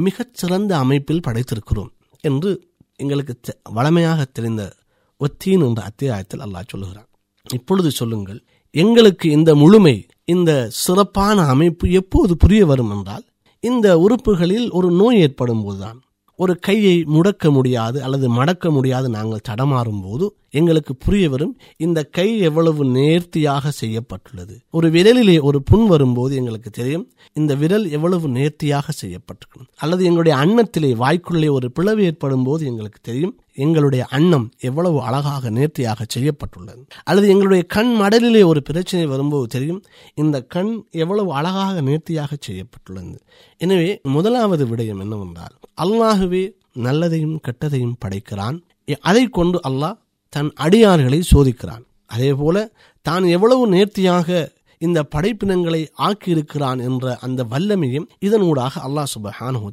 மிகச் 0.07 0.35
சிறந்த 0.35 0.73
அமைப்பில் 0.77 1.25
படைத்திருக்கிறோம் 1.27 1.93
என்று 2.21 2.51
எங்களுக்கு 2.97 3.55
வளமையாக 3.73 4.25
தெரிந்த 4.25 4.63
ஒத்தீன் 5.21 5.65
என்ற 5.69 5.83
அத்தியாயத்தில் 5.83 6.41
அல்லாஹ் 6.41 6.71
சொல்லுகிறான். 6.73 7.09
இப்பொழுது 7.53 7.91
சொல்லுங்கள் 7.91 8.41
எங்களுக்கு 8.71 9.27
இந்த 9.31 9.51
முழுமை 9.55 9.97
இந்த 10.29 10.51
சிறப்பான 10.71 11.43
அமைப்பு 11.43 11.91
எப்போது 11.91 12.37
புரிய 12.37 12.67
வரும் 12.67 12.91
என்றால் 12.91 13.25
இந்த 13.61 13.99
உறுப்புகளில் 13.99 14.71
ஒரு 14.71 14.91
நோய் 14.91 15.21
ஏற்படும் 15.21 15.63
போதுதான். 15.65 15.99
ஒரு 16.37 16.59
கையை 16.59 16.95
முடக்க 17.03 17.51
முடியாது 17.51 18.03
அல்லது 18.03 18.29
மடக்க 18.29 18.71
முடியாது 18.71 19.09
நாங்கள் 19.09 19.45
தடமாறும் 19.49 20.01
போது 20.03 20.37
எங்களுக்கு 20.51 20.97
புரிய 20.97 21.31
வரும் 21.31 21.59
இந்த 21.77 22.05
கை 22.05 22.39
எவ்வளவு 22.39 22.85
நேர்த்தியாக 22.85 23.71
செய்யப்பட்டுள்ளது. 23.71 24.55
ஒரு 24.71 24.89
விரலிலே 24.91 25.41
ஒரு 25.41 25.63
புண் 25.63 25.87
வரும்போது 25.87 26.37
எங்களுக்கு 26.37 26.71
தெரியும் 26.71 27.07
இந்த 27.33 27.55
விரல் 27.55 27.91
எவ்வளவு 27.91 28.29
நேர்த்தியாக 28.29 28.93
செய்யப்பட்டிருக்கும். 28.93 29.69
அல்லது 29.77 30.05
எங்களுடைய 30.05 30.39
அன்னத்திலே 30.45 30.93
வாய்க்குள்ளே 31.05 31.51
ஒரு 31.51 31.73
பிளவு 31.73 32.03
ஏற்படும் 32.03 32.43
போது 32.43 32.67
எங்களுக்கு 32.67 32.99
தெரியும் 33.03 33.39
எங்களுடைய 33.65 34.03
அன்னம் 34.17 34.47
எவ்வளவு 34.69 34.99
அழகாக 35.09 35.51
நேர்த்தியாக 35.59 36.05
செய்யப்பட்டுள்ளது. 36.15 36.83
அல்லது 37.09 37.27
எங்களுடைய 37.33 37.63
கண் 37.75 37.93
மடலிலே 38.01 38.43
ஒரு 38.51 38.61
பிரச்சனை 38.69 39.05
வரும்போது 39.07 39.47
தெரியும் 39.55 39.81
இந்த 40.23 40.37
கண் 40.55 40.73
எவ்வளவு 40.91 41.31
அழகாக 41.33 41.81
நேர்த்தியாக 41.89 42.37
செய்யப்பட்டுள்ளது. 42.47 43.17
எனவே 43.61 43.91
முதலாவது 44.17 44.65
விடயம் 44.67 45.03
என்னவென்றால் 45.05 45.55
அல்லாகவே 45.85 46.45
நல்லதையும் 46.87 47.37
கெட்டதையும் 47.47 47.99
படைக்கிறான். 48.05 48.59
அதை 49.11 49.25
கொண்டு 49.39 49.61
அல்லாஹ் 49.69 49.99
தன் 50.29 50.51
அடியார்களை 50.67 51.21
சோதிக்கிறான். 51.33 51.85
அதே 52.15 52.33
போல 52.43 52.57
தான் 53.07 53.25
எவ்வளவு 53.37 53.65
நேர்த்தியாக 53.75 54.29
இந்த 54.79 55.01
படைப்பினங்களை 55.15 55.81
ஆக்கியிருக்கிறான் 56.07 56.81
என்ற 56.89 57.15
அந்த 57.27 57.41
வல்லமையும் 57.53 58.09
இதனூடாக 58.27 58.75
அல்லாஹ் 58.87 59.13
சுபஹானஹு 59.15 59.71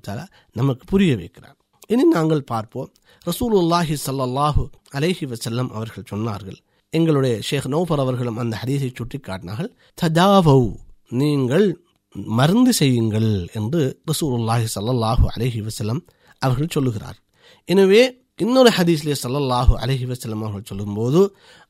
நமக்கு 0.60 0.84
புரிய 0.86 1.16
வைக்கிறான். 1.16 1.58
இனி 1.88 2.04
நாங்கள் 2.08 2.44
பார்ப்போம் 2.52 2.90
ரசூலுல்லாஹி 3.26 3.96
ஸல்லல்லாஹு 4.06 4.64
அலேஹி 4.92 5.26
வசல்லம் 5.26 5.70
அவர்கள் 5.74 6.10
சொன்னார்கள் 6.10 6.60
எங்களுடைய 6.94 7.42
ஷேக் 7.42 7.68
நௌஃபர் 7.68 8.00
அவர்களும் 8.00 8.38
அந்த 8.38 8.56
ஹதீஸை 8.56 8.92
சுட்டி 8.98 9.18
காட்டினார்கள் 9.20 9.70
ததாவௌ 9.98 10.62
நீங்கள் 11.12 11.68
மருந்து 12.38 12.74
செய்யுங்கள் 12.74 13.30
என்று 13.54 13.82
ரசூலுல்லாஹி 14.08 14.66
ஸல்லல்லாஹு 14.76 15.26
அலஹி 15.36 15.62
வசலம் 15.62 16.02
அவர்கள் 16.42 16.74
சொல்லுகிறார். 16.74 17.18
எனவே 17.70 18.02
இன்னொரு 18.40 18.70
ஹதீஸ்லே 18.70 19.16
ஸல்லல்லாஹு 19.24 19.74
அலஹி 19.78 20.06
வசலம் 20.06 20.42
அவர்கள் 20.42 20.70
சொல்லும்போது 20.70 21.22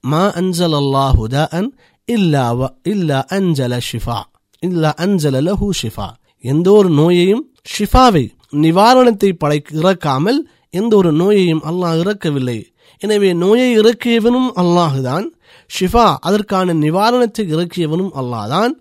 மா 0.03 0.23
அன்சல் 0.35 0.75
அல்லாஹு 0.75 1.27
அன் 1.51 1.69
இல்லா 2.07 2.45
வ- 2.53 2.73
இல்லா 2.83 3.25
அன்ஜல 3.29 3.79
ஷிஃபா 3.89 4.19
இல்லா 4.63 4.89
அன்ஜல 4.97 5.41
லஹு 5.41 5.67
ஷிஃபா. 5.81 6.07
எந்த 6.43 6.71
ஒரு 6.71 6.89
நோயையும் 6.91 7.43
ஷிஃபாவை 7.75 8.25
நிவாரணத்தை 8.57 9.33
படை 9.33 9.63
இறக்காமல் 9.71 10.39
எந்த 10.73 10.93
ஒரு 10.99 11.11
நோயையும் 11.21 11.63
அல்லாஹ் 11.69 11.97
இறக்கவில்லை. 12.01 12.59
எனவே 13.01 13.29
நோயை 13.43 13.69
இறக்கியவனும் 13.81 14.49
அல்லாஹுதான். 14.61 15.25
ஷிஃபா 15.71 16.07
அதற்கான 16.27 16.73
நிவாரணத்தை 16.85 17.43
இறக்கியவனும் 17.55 18.11
அல்லாதான் 18.19 18.73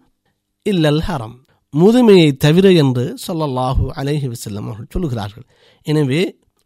இல்லல் 0.66 1.02
ஹரம். 1.08 1.36
முதுமையை 1.74 2.28
தவிர 2.44 2.66
என்று 2.82 3.04
சொல்லல்லாஹு 3.26 3.84
அலேஹி 4.00 4.28
வசல்லம் 4.32 4.66
அவர்கள் 4.68 4.92
சொல்லுகிறார்கள். 4.94 5.46
எனவே 5.86 6.22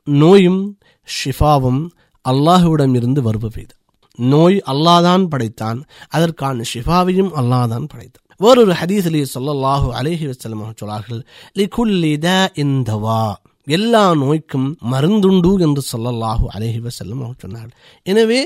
நோயும் 0.07 0.63
ஷிஃபாவும் 1.09 1.83
அல்லாஹுவிடம் 2.25 2.95
இருந்து 2.99 3.21
வருபவைது 3.29 3.75
நோய் 4.19 4.59
அல்லாதான் 4.73 5.25
படைத்தான். 5.33 5.79
அதற்கான 6.17 6.65
ஷிஃபாவையும் 6.73 7.33
அல்லாதான் 7.41 7.87
படைத்தான். 7.93 8.23
வேறொரு 8.41 8.75
ஹதீஸிலே 8.81 9.25
சொல்லல்லாஹு 9.35 9.89
அலேஹி 10.01 10.27
வசல்லம் 10.31 10.61
அவர்கள் 10.63 10.81
சொல்லார்கள் 10.83 11.21
லிகுல்லி 11.61 12.13
த 12.27 12.29
இந்தவா 12.65 13.25
எல்லா 13.67 14.15
நோய்க்கும் 14.15 14.69
மருந்துண்டு 14.93 15.51
என்று 15.67 15.83
சொல்லல்லாஹு 15.93 16.45
அலைஹி 16.57 16.81
வஸல்லம் 16.87 17.23
அவர் 17.25 17.43
சொன்னார்கள். 17.45 17.77
எனவே 18.03 18.41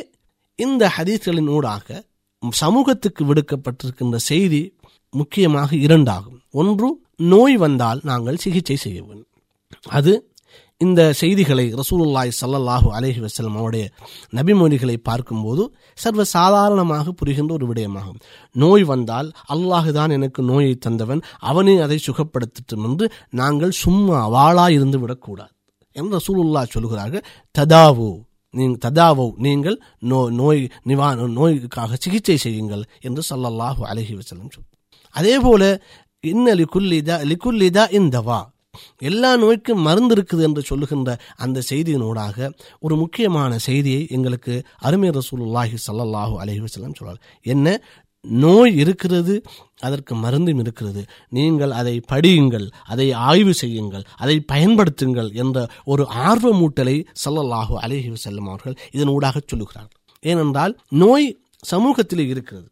இந்த 0.56 0.92
ஹதீஸ்களின் 0.96 1.50
ஊடாக 1.56 2.06
சமூகத்துக்கு 2.62 3.22
விடுக்கப்பட்டிருக்கின்ற 3.24 4.16
செய்தி 4.30 4.62
முக்கியமாக 5.10 5.70
இரண்டாகும். 5.76 6.40
ஒன்று 6.50 6.88
நோய் 7.16 7.56
வந்தால் 7.56 8.00
நாங்கள் 8.02 8.36
சிகிச்சை 8.36 8.76
செய்ய 8.76 8.98
வேண்டும். 9.02 9.30
அது 9.98 10.12
இந்த 10.80 11.02
செய்திகளை 11.20 11.64
ரசூலுல்லாய் 11.78 12.30
சல்லல்லாஹு 12.40 12.88
அலேஹி 12.96 13.20
வசலம் 13.24 13.54
அவருடைய 13.60 13.84
நபிமொழிகளை 14.38 14.94
பார்க்கும்போது 15.08 15.62
சர்வ 16.02 16.24
சாதாரணமாக 16.34 17.12
புரிகின்ற 17.20 17.52
ஒரு 17.56 17.66
விடயமாகும். 17.70 18.18
நோய் 18.62 18.84
வந்தால் 18.90 19.28
அல்லாஹு 19.54 19.92
தான் 19.96 20.12
எனக்கு 20.16 20.40
நோயை 20.50 20.74
தந்தவன் 20.84 21.22
அவனே 21.50 21.74
அதை 21.86 21.98
சுகப்படுத்தட்டும் 22.04 22.84
என்று 22.88 23.06
நாங்கள் 23.40 23.72
சும்மா 23.82 24.20
வாளா 24.34 24.66
இருந்து 24.76 24.98
விடக்கூடாது 25.04 25.52
என்று 25.96 26.12
ரசூலுல்லா 26.18 26.62
சொல்கிறார்கள். 26.74 27.24
ததாவு 27.54 28.10
நீங்கள் 28.54 28.80
ததாவோ 28.84 29.26
நீங்கள் 29.46 29.78
நோ 30.12 30.20
நோய் 30.40 30.62
நிவாரண 30.90 31.26
நோய்க்காக 31.40 31.98
சிகிச்சை 32.04 32.36
செய்யுங்கள் 32.44 32.84
என்று 33.08 33.24
சல்லல்லாஹு 33.30 33.82
அலஹி 33.90 34.14
வசலம் 34.20 34.52
சொல். 34.54 34.68
அதே 35.14 35.34
போல 35.46 35.62
இன்ன 36.24 36.54
லிகுல்லிதா 36.62 37.18
லிகுல்லிதா 37.32 37.86
இந்தவா 38.00 38.40
எல்லா 39.08 39.36
நோய்க்கும் 39.36 39.84
மருந்து 39.86 40.14
இருக்குது 40.14 40.42
என்று 40.42 40.62
சொல்லுகின்ற 40.62 41.10
அந்த 41.36 41.62
செய்தியினூடாக 41.70 42.50
ஒரு 42.80 42.96
முக்கியமான 42.96 43.58
செய்தியை 43.58 44.02
எங்களுக்கு 44.16 44.54
அருமை 44.88 45.10
ரசூலுல்லாஹி 45.10 45.76
ஸல்லல்லாஹு 45.86 46.34
அலைஹி 46.42 46.62
வஸல்லம் 46.66 47.18
என்ன? 47.42 47.66
நோய் 48.24 48.72
இருக்கிறது 48.76 49.34
அதற்கு 49.80 50.14
மருந்தும் 50.14 50.58
இருக்கிறது. 50.58 51.02
நீங்கள் 51.36 51.70
அதை 51.70 52.00
படியுங்கள் 52.12 52.66
அதை 52.92 53.12
ஆய்வு 53.12 53.54
செய்யுங்கள் 53.54 54.04
அதை 54.16 54.36
பயன்படுத்துங்கள் 54.52 55.30
என்ற 55.32 55.58
ஒரு 55.84 56.06
ஆர்வமூட்டலை 56.30 56.96
சல்லல்லாஹு 57.24 57.76
அலஹி 57.84 58.10
வசல்லம் 58.16 58.48
அவர்கள் 58.52 58.76
இதனூடாக 58.92 59.36
சொல்லுகிறார்கள். 59.52 59.98
ஏனென்றால் 60.20 60.74
நோய் 60.88 61.28
சமூகத்திலே 61.70 62.26
இருக்கிறது. 62.34 62.68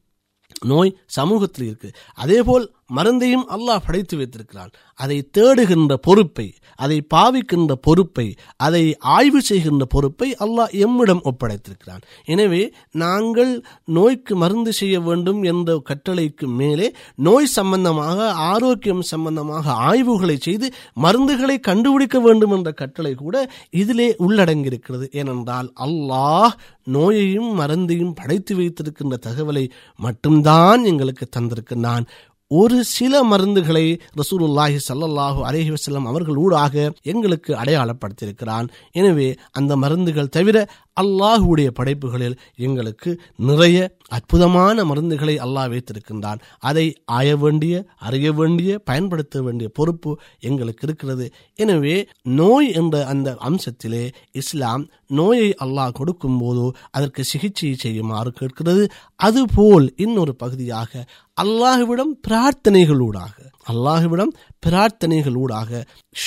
நோய் 0.64 0.98
சமூகத்தில் 1.06 1.66
இருக்கு. 1.66 1.90
அதேபோல் 2.14 2.74
மருந்தையும் 2.86 3.48
அல்லாஹ் 3.48 3.84
படைத்து 3.86 4.16
வைத்திருக்கிறான். 4.16 4.70
அதை 4.94 5.30
தேடுகின்ற 5.38 5.94
பொறுப்பை 5.94 6.54
அதை 6.76 6.98
பாவிக்கின்ற 7.14 7.72
பொறுப்பை 7.86 8.26
அதை 8.56 8.82
ஆய்வு 8.98 9.40
செய்கின்ற 9.42 9.84
பொறுப்பை 9.94 10.28
அல்லாஹ் 10.44 10.72
எம்மிடம் 10.86 11.22
ஒப்படைத்திருக்கிறான். 11.30 12.02
எனவே 12.24 12.62
நாங்கள் 13.04 13.52
நோய்க்கு 13.84 14.36
மருந்து 14.36 14.72
செய்ய 14.72 15.00
வேண்டும் 15.00 15.42
என்ற 15.42 15.78
கட்டளைக்கு 15.90 16.46
மேலே 16.60 16.88
நோய் 17.14 17.52
சம்பந்தமாக 17.58 18.28
ஆரோக்கியம் 18.52 19.04
சம்பந்தமாக 19.12 19.72
ஆய்வுகளை 19.90 20.36
செய்து 20.38 20.68
மருந்துகளை 21.02 21.56
கண்டுபிடிக்க 21.60 22.20
வேண்டும் 22.20 22.50
என்ற 22.50 22.72
கட்டளை 22.72 23.14
கூட 23.14 23.36
இதிலே 23.70 24.08
உள்ளடங்கியிருக்கிறது. 24.26 25.06
ஏனென்றால் 25.10 25.70
அல்லாஹ் 25.86 26.52
நோயையும் 26.96 27.50
மருந்தையும் 27.60 28.14
படைத்து 28.14 28.52
வைத்திருக்கின்ற 28.56 29.16
தகவலை 29.26 29.64
மட்டும்தான் 29.98 30.84
எங்களுக்கு 30.84 31.26
தந்திருக்கிறான் 31.36 32.04
ஒரு 32.50 32.76
சில 32.84 33.20
மருந்துகளை 33.30 33.86
ரசூலுல்லாஹி 34.18 34.76
சல்லல்லாஹு 34.86 35.40
அலஹி 35.46 35.70
வசல்லம் 35.74 36.04
அவர்கள் 36.10 36.36
ஊடாக 36.42 36.74
எங்களுக்கு 37.12 37.50
அடையாளப்படுத்தியிருக்கிறான். 37.62 38.66
எனவே 38.92 39.26
அந்த 39.58 39.72
மருந்துகள் 39.84 40.34
தவிர 40.36 40.56
அல்லாஹுடைய 41.02 41.68
படைப்புகளில் 41.78 42.36
எங்களுக்கு 42.66 43.10
நிறைய 43.48 43.78
அற்புதமான 44.18 44.84
மருந்துகளை 44.90 45.34
அல்லாஹ் 45.46 45.72
வைத்திருக்கின்றான். 45.72 46.42
அதை 46.68 46.86
ஆய 47.18 47.36
வேண்டிய 47.36 47.74
அறிய 48.08 48.32
வேண்டிய 48.32 48.78
பயன்படுத்த 48.90 49.42
வேண்டிய 49.42 49.68
பொறுப்பு 49.78 50.12
எங்களுக்கு 50.50 50.86
இருக்கிறது. 50.88 51.26
எனவே 51.56 51.96
நோய் 52.40 52.70
என்ற 52.82 53.04
அந்த 53.14 53.36
அம்சத்திலே 53.50 54.04
இஸ்லாம் 54.42 54.86
நோயை 55.18 55.50
அல்லாஹ் 55.64 55.96
கொடுக்கும் 56.00 56.40
போது 56.44 56.64
அதற்கு 56.96 57.22
சிகிச்சை 57.32 57.74
செய்யுமாறு 57.84 58.30
கேட்கிறது. 58.40 58.84
அதுபோல் 59.16 59.86
இன்னொரு 59.96 60.34
பகுதியாக 60.44 61.04
அல்லாஹுவிடம் 61.40 62.12
பிரார்த்தனைகளூடாக 62.28 63.34
அல்லாஹுவிடம் 63.70 64.32
பிரார்த்தனைகளூடாக 64.66 65.70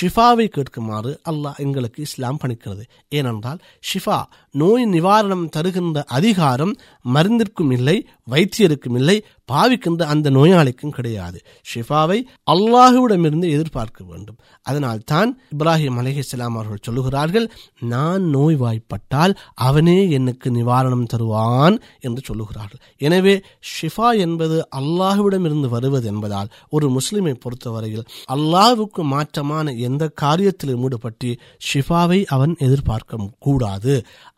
ஷிஃபாவை 0.00 0.46
கேட்குமாறு 0.56 1.12
அல்லாஹ் 1.30 1.56
எங்களுக்கு 1.56 2.02
இஸ்லாம் 2.02 2.38
பணிக்கிறது. 2.42 2.84
ஏனென்றால் 3.08 3.60
ஷிஃபா 3.90 4.18
நோய் 4.54 4.84
நிவாரணம் 4.94 5.44
தருகின்ற 5.56 6.04
அதிகாரம் 6.18 6.72
மருந்திற்கும் 7.14 7.72
இல்லை 7.76 7.96
வைத்தியருக்கும் 8.32 8.96
இல்லை 9.00 9.14
பாவிக்கின்ற 9.48 10.02
அந்த 10.12 10.30
நோயாளிக்கும் 10.30 10.94
கிடையாது. 10.96 11.38
ஷிஃபாவை 11.70 12.18
அல்லாஹுவிடமிருந்து 12.52 13.46
எதிர்பார்க்க 13.54 14.04
வேண்டும். 14.04 14.36
அதனால் 14.66 15.00
தான் 15.04 15.30
இப்ராஹிம் 15.54 15.98
அலஹிஸ்லாம் 16.02 16.56
அவர்கள் 16.58 16.84
சொல்லுகிறார்கள் 16.86 17.46
நான் 17.92 18.24
நோய்வாய்ப்பட்டால் 18.36 19.34
அவனே 19.54 19.98
எனக்கு 20.10 20.50
நிவாரணம் 20.50 21.04
தருவான் 21.04 21.76
என்று 22.00 22.22
சொல்லுகிறார்கள். 22.28 22.80
எனவே 22.98 23.34
ஷிஃபா 23.74 24.10
என்பது 24.18 24.58
அல்லாஹுவிடமிருந்து 24.80 25.68
வருவது 25.68 26.06
என்பதால் 26.06 26.52
ஒரு 26.68 26.88
முஸ்லிமை 26.88 27.34
பொறுத்தவரையில் 27.44 28.08
அல்லாஹுக்கு 28.36 29.04
மாற்றமான 29.14 29.76
எந்த 29.88 30.12
காரியத்திலும் 30.22 30.84
ஈடுபட்டு 30.86 31.30
ஷிஃபாவை 31.70 32.24
அவன் 32.36 32.54
எதிர்பார்க்க 32.58 33.28
கூடாது. 33.38 33.94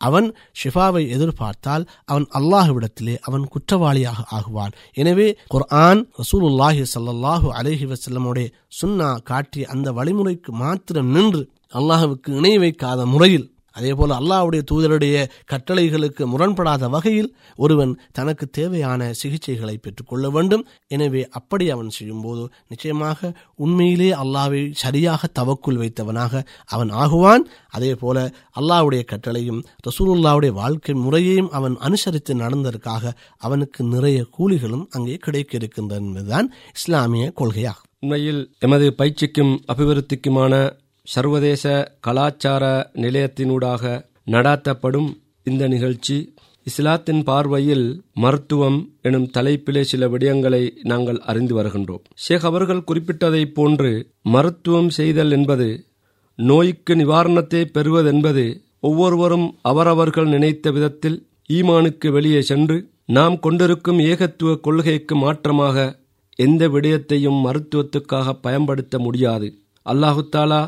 அவன் 0.07 0.27
ஷிஃபாவை 0.61 1.03
எதிர்பார்த்தால் 1.15 1.83
அவன் 2.05 2.27
அல்லாஹுவிடத்திலே 2.39 3.15
அவன் 3.21 3.45
குற்றவாளியாக 3.53 4.19
ஆகுவான். 4.37 4.73
எனவே 4.93 5.27
குர்ஆன் 5.47 6.01
ரசூலுல்லாஹி 6.21 6.83
ஸல்லல்லாஹு 6.93 7.47
அலஹி 7.59 7.85
வசல்லமுடைய 7.85 8.47
சுன்னா 8.81 9.09
காட்டிய 9.23 9.65
அந்த 9.67 9.87
வழிமுறைக்கு 9.91 10.51
மாத்திரம் 10.63 11.11
நின்று 11.17 11.43
அல்லாஹுவுக்கு 11.73 12.29
இணை 12.39 12.53
வைக்காத 12.57 13.05
முறையில் 13.05 13.47
அதே 13.75 13.91
அல்லாவுடைய 13.91 14.61
தூதருடைய 14.71 15.15
கட்டளைகளுக்கு 15.51 16.23
முரண்படாத 16.33 16.89
வகையில் 16.89 17.29
ஒருவன் 17.55 17.93
தனக்கு 18.11 18.45
தேவையான 18.49 19.11
சிகிச்சைகளை 19.21 19.75
பெற்றுக்கொள்ள 19.75 20.29
வேண்டும். 20.29 20.65
எனவே 20.87 21.23
அப்படி 21.29 21.69
அவன் 21.69 21.89
செய்யும்போது 21.89 22.43
நிச்சயமாக 22.67 23.33
உண்மையிலே 23.55 24.09
அல்லாவை 24.23 24.61
சரியாக 24.83 25.29
தவக்குள் 25.39 25.81
வைத்தவனாக 25.83 26.43
அவன் 26.65 26.91
ஆகுவான். 27.03 27.45
அதே 27.69 27.95
போல 27.95 28.17
அல்லாஹ்வுடைய 28.59 29.03
கட்டளையும் 29.11 29.63
ரசூலுல்லாவுடைய 29.87 30.51
வாழ்க்கை 30.61 30.95
முறையையும் 30.95 31.49
அவன் 31.49 31.77
அனுசரித்து 31.77 32.35
நடந்ததற்காக 32.35 33.13
அவனுக்கு 33.37 33.83
நிறைய 33.83 34.19
கூலிகளும் 34.37 34.85
அங்கே 34.89 35.15
கிடைக்க 35.15 35.51
இருக்கின்றன 35.57 36.05
என்பதுதான் 36.05 36.47
இஸ்லாமிய 36.75 37.25
கொள்கையாகும். 37.39 37.89
உண்மையில் 37.99 38.41
எமது 38.59 38.87
பயிற்சிக்கும் 38.99 39.51
அபிவிருத்திக்குமான 39.73 40.53
சர்வதேச 41.07 41.63
கலாச்சார 41.99 42.63
நிலையத்தினூடாக 42.93 43.83
நடாத்தப்படும் 44.31 45.09
இந்த 45.43 45.67
நிகழ்ச்சி. 45.67 46.17
இஸ்லாத்தின் 46.67 47.23
பார்வையில் 47.23 47.87
மருத்துவம் 48.13 48.77
எனும் 49.01 49.29
தலைப்பிலே 49.37 49.81
சில 49.81 50.07
விடயங்களை 50.07 50.61
நாங்கள் 50.83 51.19
அறிந்து 51.19 51.53
வருகின்றோம். 51.55 52.03
ஷேக் 52.15 52.45
அவர்கள் 52.49 52.85
குறிப்பிட்டதைப் 52.89 53.53
போன்று 53.53 53.91
மருத்துவம் 54.21 54.89
செய்தல் 54.89 55.31
என்பது 55.31 55.67
நோய்க்கு 56.39 56.95
நிவாரணத்தை 56.95 57.61
பெறுவதென்பது 57.73 58.45
ஒவ்வொருவரும் 58.79 59.57
அவரவர்கள் 59.61 60.25
நினைத்த 60.25 60.71
விதத்தில் 60.71 61.17
ஈமானுக்கு 61.53 62.07
வெளியே 62.11 62.41
சென்று 62.41 62.77
நாம் 63.05 63.39
கொண்டிருக்கும் 63.39 63.99
ஏகத்துவ 63.99 64.59
கொள்கைக்கு 64.59 65.15
மாற்றமாக 65.15 65.77
எந்த 66.39 66.67
விடயத்தையும் 66.67 67.39
மருத்துவத்துக்காக 67.45 68.33
பயன்படுத்த 68.41 68.99
முடியாது. 68.99 69.47
அல்லாஹுத்தாலா 69.85 70.61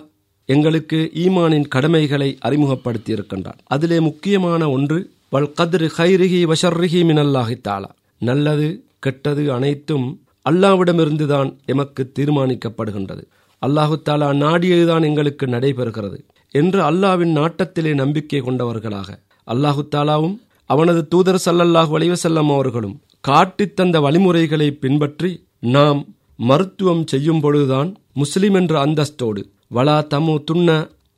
எங்களுக்கு 0.45 1.11
ஈமானின் 1.15 1.67
கடமைகளை 1.67 2.37
அறிமுகப்படுத்தியிருக்கின்றான் 2.45 3.59
அதிலே 3.63 3.99
முக்கியமான 3.99 4.69
ஒன்று 4.69 4.97
வல் 5.29 5.51
கதிர் 5.51 5.85
ஹைரிஹி 5.97 6.39
வஷர்ரிஹி 6.51 6.99
மினல்லாஹி 7.09 7.55
தாலா. 7.67 7.89
நல்லது 8.17 8.67
கெட்டது 8.99 9.53
அனைத்தும் 9.53 10.05
அல்லாவிடமிருந்துதான் 10.49 11.49
எமக்கு 11.65 12.11
தீர்மானிக்கப்படுகின்றது. 12.19 13.23
அல்லாஹு 13.61 13.95
தாலா 14.05 14.27
நாடியதுதான் 14.43 15.03
எங்களுக்கு 15.03 15.45
நடைபெறுகிறது 15.45 16.19
என்று 16.51 16.79
அல்லாவின் 16.91 17.33
நாட்டத்திலே 17.37 17.93
நம்பிக்கை 17.93 18.39
கொண்டவர்களாக. 18.39 19.09
அல்லாஹு 19.47 19.81
தாலாவும் 19.95 20.37
அவனது 20.69 21.07
தூதர் 21.07 21.41
சல்லல்லாஹு 21.45 21.91
வலிவசல்லம் 21.95 22.51
அவர்களும் 22.53 22.95
காட்டித் 23.19 23.75
தந்த 23.75 23.99
வழிமுறைகளை 23.99 24.71
பின்பற்றி 24.71 25.31
நாம் 25.59 25.99
மருத்துவம் 26.35 27.03
செய்யும் 27.07 27.39
பொழுதுதான் 27.39 27.89
முஸ்லிம் 28.13 28.53
என்ற 28.53 28.85
அந்தஸ்தோடு 28.85 29.41
வலா 29.71 29.97
தமு 30.13 30.33
துண்ண 30.49 30.69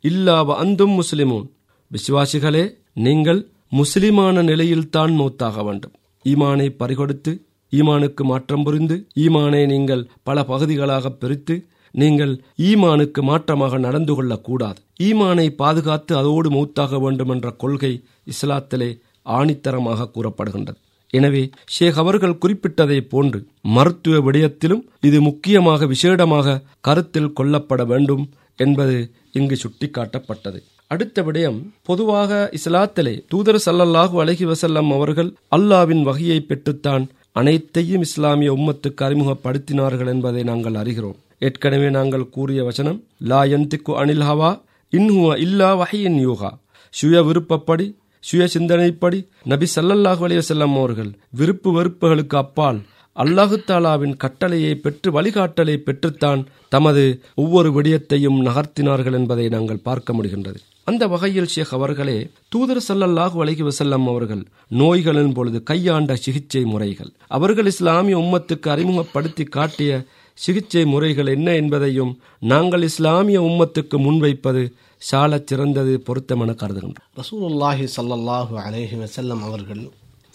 இல்லாவ 0.04 0.56
அந்தும் 0.64 0.94
முஸ்லிமூன். 1.00 1.48
விசுவாசிகளே 1.92 2.64
நீங்கள் 3.06 3.42
முஸ்லிமான 3.80 4.44
நிலையில்தான் 4.44 5.14
மூத்தாக 5.20 5.64
வேண்டும். 5.64 5.94
ஈமானை 6.26 6.68
பறிகொடுத்து 6.82 7.32
ஈமானுக்கு 7.74 8.24
மாற்றம் 8.24 8.64
புரிந்து 8.64 8.96
ஈமானை 9.24 9.66
நீங்கள் 9.66 10.08
பல 10.24 10.44
பகுதிகளாக 10.44 11.10
பிரித்து 11.22 11.56
நீங்கள் 11.92 12.34
ஈமானுக்கு 12.70 13.22
மாற்றமாக 13.30 13.78
நடந்து 13.78 14.14
கொள்ளக்கூடாது. 14.16 14.80
ஈமானை 15.08 15.48
பாதுகாத்து 15.62 16.16
அதோடு 16.18 16.50
மௌத்தாக 16.50 17.00
வேண்டும் 17.06 17.30
என்ற 17.30 17.50
கொள்கை 17.52 17.94
இஸ்லாத்திலே 18.34 18.90
ஆணித்தரமாக 19.38 20.10
கூறப்படுகின்றது. 20.16 20.80
எனவே 21.14 21.44
ஷேக் 21.76 22.00
அவர்கள் 22.02 22.40
குறிப்பிட்டதை 22.42 23.00
போன்று 23.14 23.40
மருத்துவ 23.76 24.16
விடயத்திலும் 24.26 24.84
இது 25.08 25.18
முக்கியமாக 25.22 25.88
விசேடமாக 25.94 26.62
கருத்தில் 26.88 27.36
கொள்ளப்பட 27.40 27.82
வேண்டும் 27.86 28.26
என்பது 28.66 28.98
இங்கு 29.40 29.56
சுட்டிக்காட்டப்பட்டது. 29.64 30.60
அடுத்த 30.92 31.24
விடயம் 31.28 31.60
பொதுவாக 31.84 32.32
இஸ்லாத்திலே 32.58 33.14
தூதர் 33.32 33.62
சல்லல்லாஹு 33.66 34.16
அலஹி 34.24 34.46
வசல்லம் 34.52 34.90
அவர்கள் 34.98 35.30
அல்லாவின் 35.58 36.04
வகையை 36.10 36.40
பெற்றுத்தான் 36.42 37.06
அனைத்தையும் 37.32 38.06
இஸ்லாமிய 38.08 38.52
உம்மத்துக்கு 38.58 39.02
அறிமுகப்படுத்தினார்கள் 39.08 40.12
என்பதை 40.14 40.44
நாங்கள் 40.44 40.78
அறிகிறோம். 40.82 41.18
ஏற்கனவே 41.48 41.90
நாங்கள் 41.98 42.30
கூறிய 42.36 42.62
வசனம் 42.64 43.00
லா 43.32 43.42
எந்திக்கு 43.56 43.92
அனில் 44.02 44.26
ஹவா 44.30 44.52
இன்ஹுவ 44.94 45.28
இல்லா 45.46 45.70
வஹையின் 45.82 46.20
யூகா 46.26 46.52
சுய 46.94 47.22
விருப்பப்படி 47.28 47.86
சுய 48.28 48.46
சிந்தனைப்படி 48.54 49.20
நபி 49.46 49.68
ஸல்லல்லாஹு 49.76 50.22
அலைஹி 50.28 50.42
வஸல்லம் 50.44 50.76
அவர்கள் 50.78 51.12
விருப்பு 51.32 51.70
வெறுப்புகளுக்கு 51.72 52.38
அப்பால் 52.38 52.80
அல்லாஹு 53.16 53.58
தாலாவின் 53.70 54.16
கட்டளையை 54.18 54.74
பெற்று 54.78 55.10
வழிகாட்டலை 55.12 55.76
பெற்றுத்தான் 55.80 56.42
தமது 56.70 57.04
ஒவ்வொரு 57.36 57.70
விடயத்தையும் 57.78 58.40
நகர்த்தினார்கள் 58.48 59.18
என்பதை 59.20 59.46
நாங்கள் 59.48 59.86
பார்க்க 59.88 60.14
முடிகின்றது. 60.14 60.60
அந்த 60.88 61.04
வகையில் 61.08 61.50
ஷேக் 61.54 61.74
அவர்களே 61.74 62.18
தூதர் 62.50 62.84
சல்லல்லாஹு 62.88 63.38
அலைஹி 63.44 63.64
வசல்லம் 63.64 64.06
அவர்கள் 64.08 64.44
நோய்களின் 64.72 65.34
பொழுது 65.34 65.64
கையாண்ட 65.64 66.16
சிகிச்சை 66.16 66.64
முறைகள் 66.64 67.12
அவர்கள் 67.30 67.70
இஸ்லாமிய 67.74 68.18
உம்மத்துக்கு 68.18 68.70
அறிமுகப்படுத்தி 68.70 69.46
காட்டிய 69.48 69.92
சிகிச்சை 70.38 70.84
முறைகள் 70.86 71.28
என்ன 71.28 71.50
என்பதையும் 71.54 72.14
நாங்கள் 72.44 72.84
இஸ்லாமிய 72.84 73.40
உம்மத்துக்கு 73.42 73.98
முன்வைப்பது 73.98 74.64
சாலச் 75.02 75.48
சிறந்தது 75.50 75.94
பொருத்தமென 76.08 76.52
கருதுகின்றார் 76.62 77.08
ரசூலுல்லாஹி 77.22 77.86
சல்லல்லாஹு 77.96 78.56
அலேஹி 78.66 78.96
வசல்லம் 79.04 79.42
அவர்கள் 79.48 79.84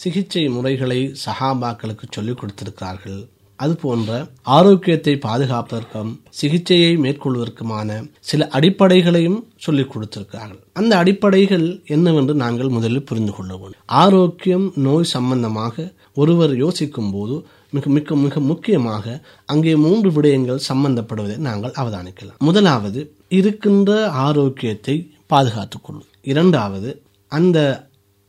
சிகிச்சை 0.00 0.48
முறைகளை 0.48 1.00
சஹாபாக்களுக்கு 1.24 2.06
சொல்லிக் 2.10 2.40
கொடுத்திருக்கிறார்கள். 2.40 3.20
அதுபோன்ற 3.60 4.10
ஆரோக்கியத்தை 4.56 5.12
பாதுகாப்பதற்கும் 5.24 6.10
சிகிச்சையை 6.38 6.92
மேற்கொள்வதற்குமான 6.96 7.88
சில 8.20 8.48
அடிப்படைகளையும் 8.48 9.38
சொல்லிக் 9.56 9.90
கொடுத்திருக்கிறார்கள். 9.92 10.60
அந்த 10.72 10.92
அடிப்படைகள் 10.96 11.66
என்னவென்று 11.86 12.34
நாங்கள் 12.34 12.74
முதலில் 12.76 13.06
புரிந்து 13.10 13.32
கொள்ள 13.32 13.52
வேண்டும். 13.56 13.82
ஆரோக்கியம் 14.02 14.66
நோய் 14.86 15.12
சம்பந்தமாக 15.16 15.92
ஒருவர் 16.14 16.54
யோசிக்கும் 16.56 17.12
போது 17.12 17.36
மிக 17.70 17.90
மிக 17.90 18.16
மிக 18.16 18.40
முக்கியமாக 18.40 19.04
அங்கே 19.52 19.74
மூன்று 19.84 20.08
விடயங்கள் 20.16 20.64
சம்பந்தப்படுவதை 20.70 21.36
நாங்கள் 21.48 21.76
அவதானிக்கலாம். 21.82 22.38
முதலாவது 22.48 23.00
இருக்கின்ற 23.38 23.90
ஆரோக்கியத்தை 24.26 24.96
பாதுகாத்துக்கொள்ளும். 25.32 26.10
இரண்டாவது 26.32 26.90
அந்த 27.32 27.58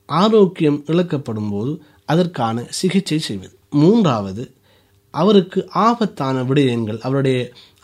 ஆரோக்கியம் 0.10 0.80
இழக்கப்படும் 0.92 1.52
போது 1.54 1.72
அதற்கான 2.12 2.66
சிகிச்சை 2.80 3.20
செய்வது. 3.28 3.56
மூன்றாவது 3.82 4.44
அவருக்கு 5.14 5.60
ஆபத்தான 5.88 6.38
விடயங்கள் 6.50 7.00
அவருடைய 7.08 7.40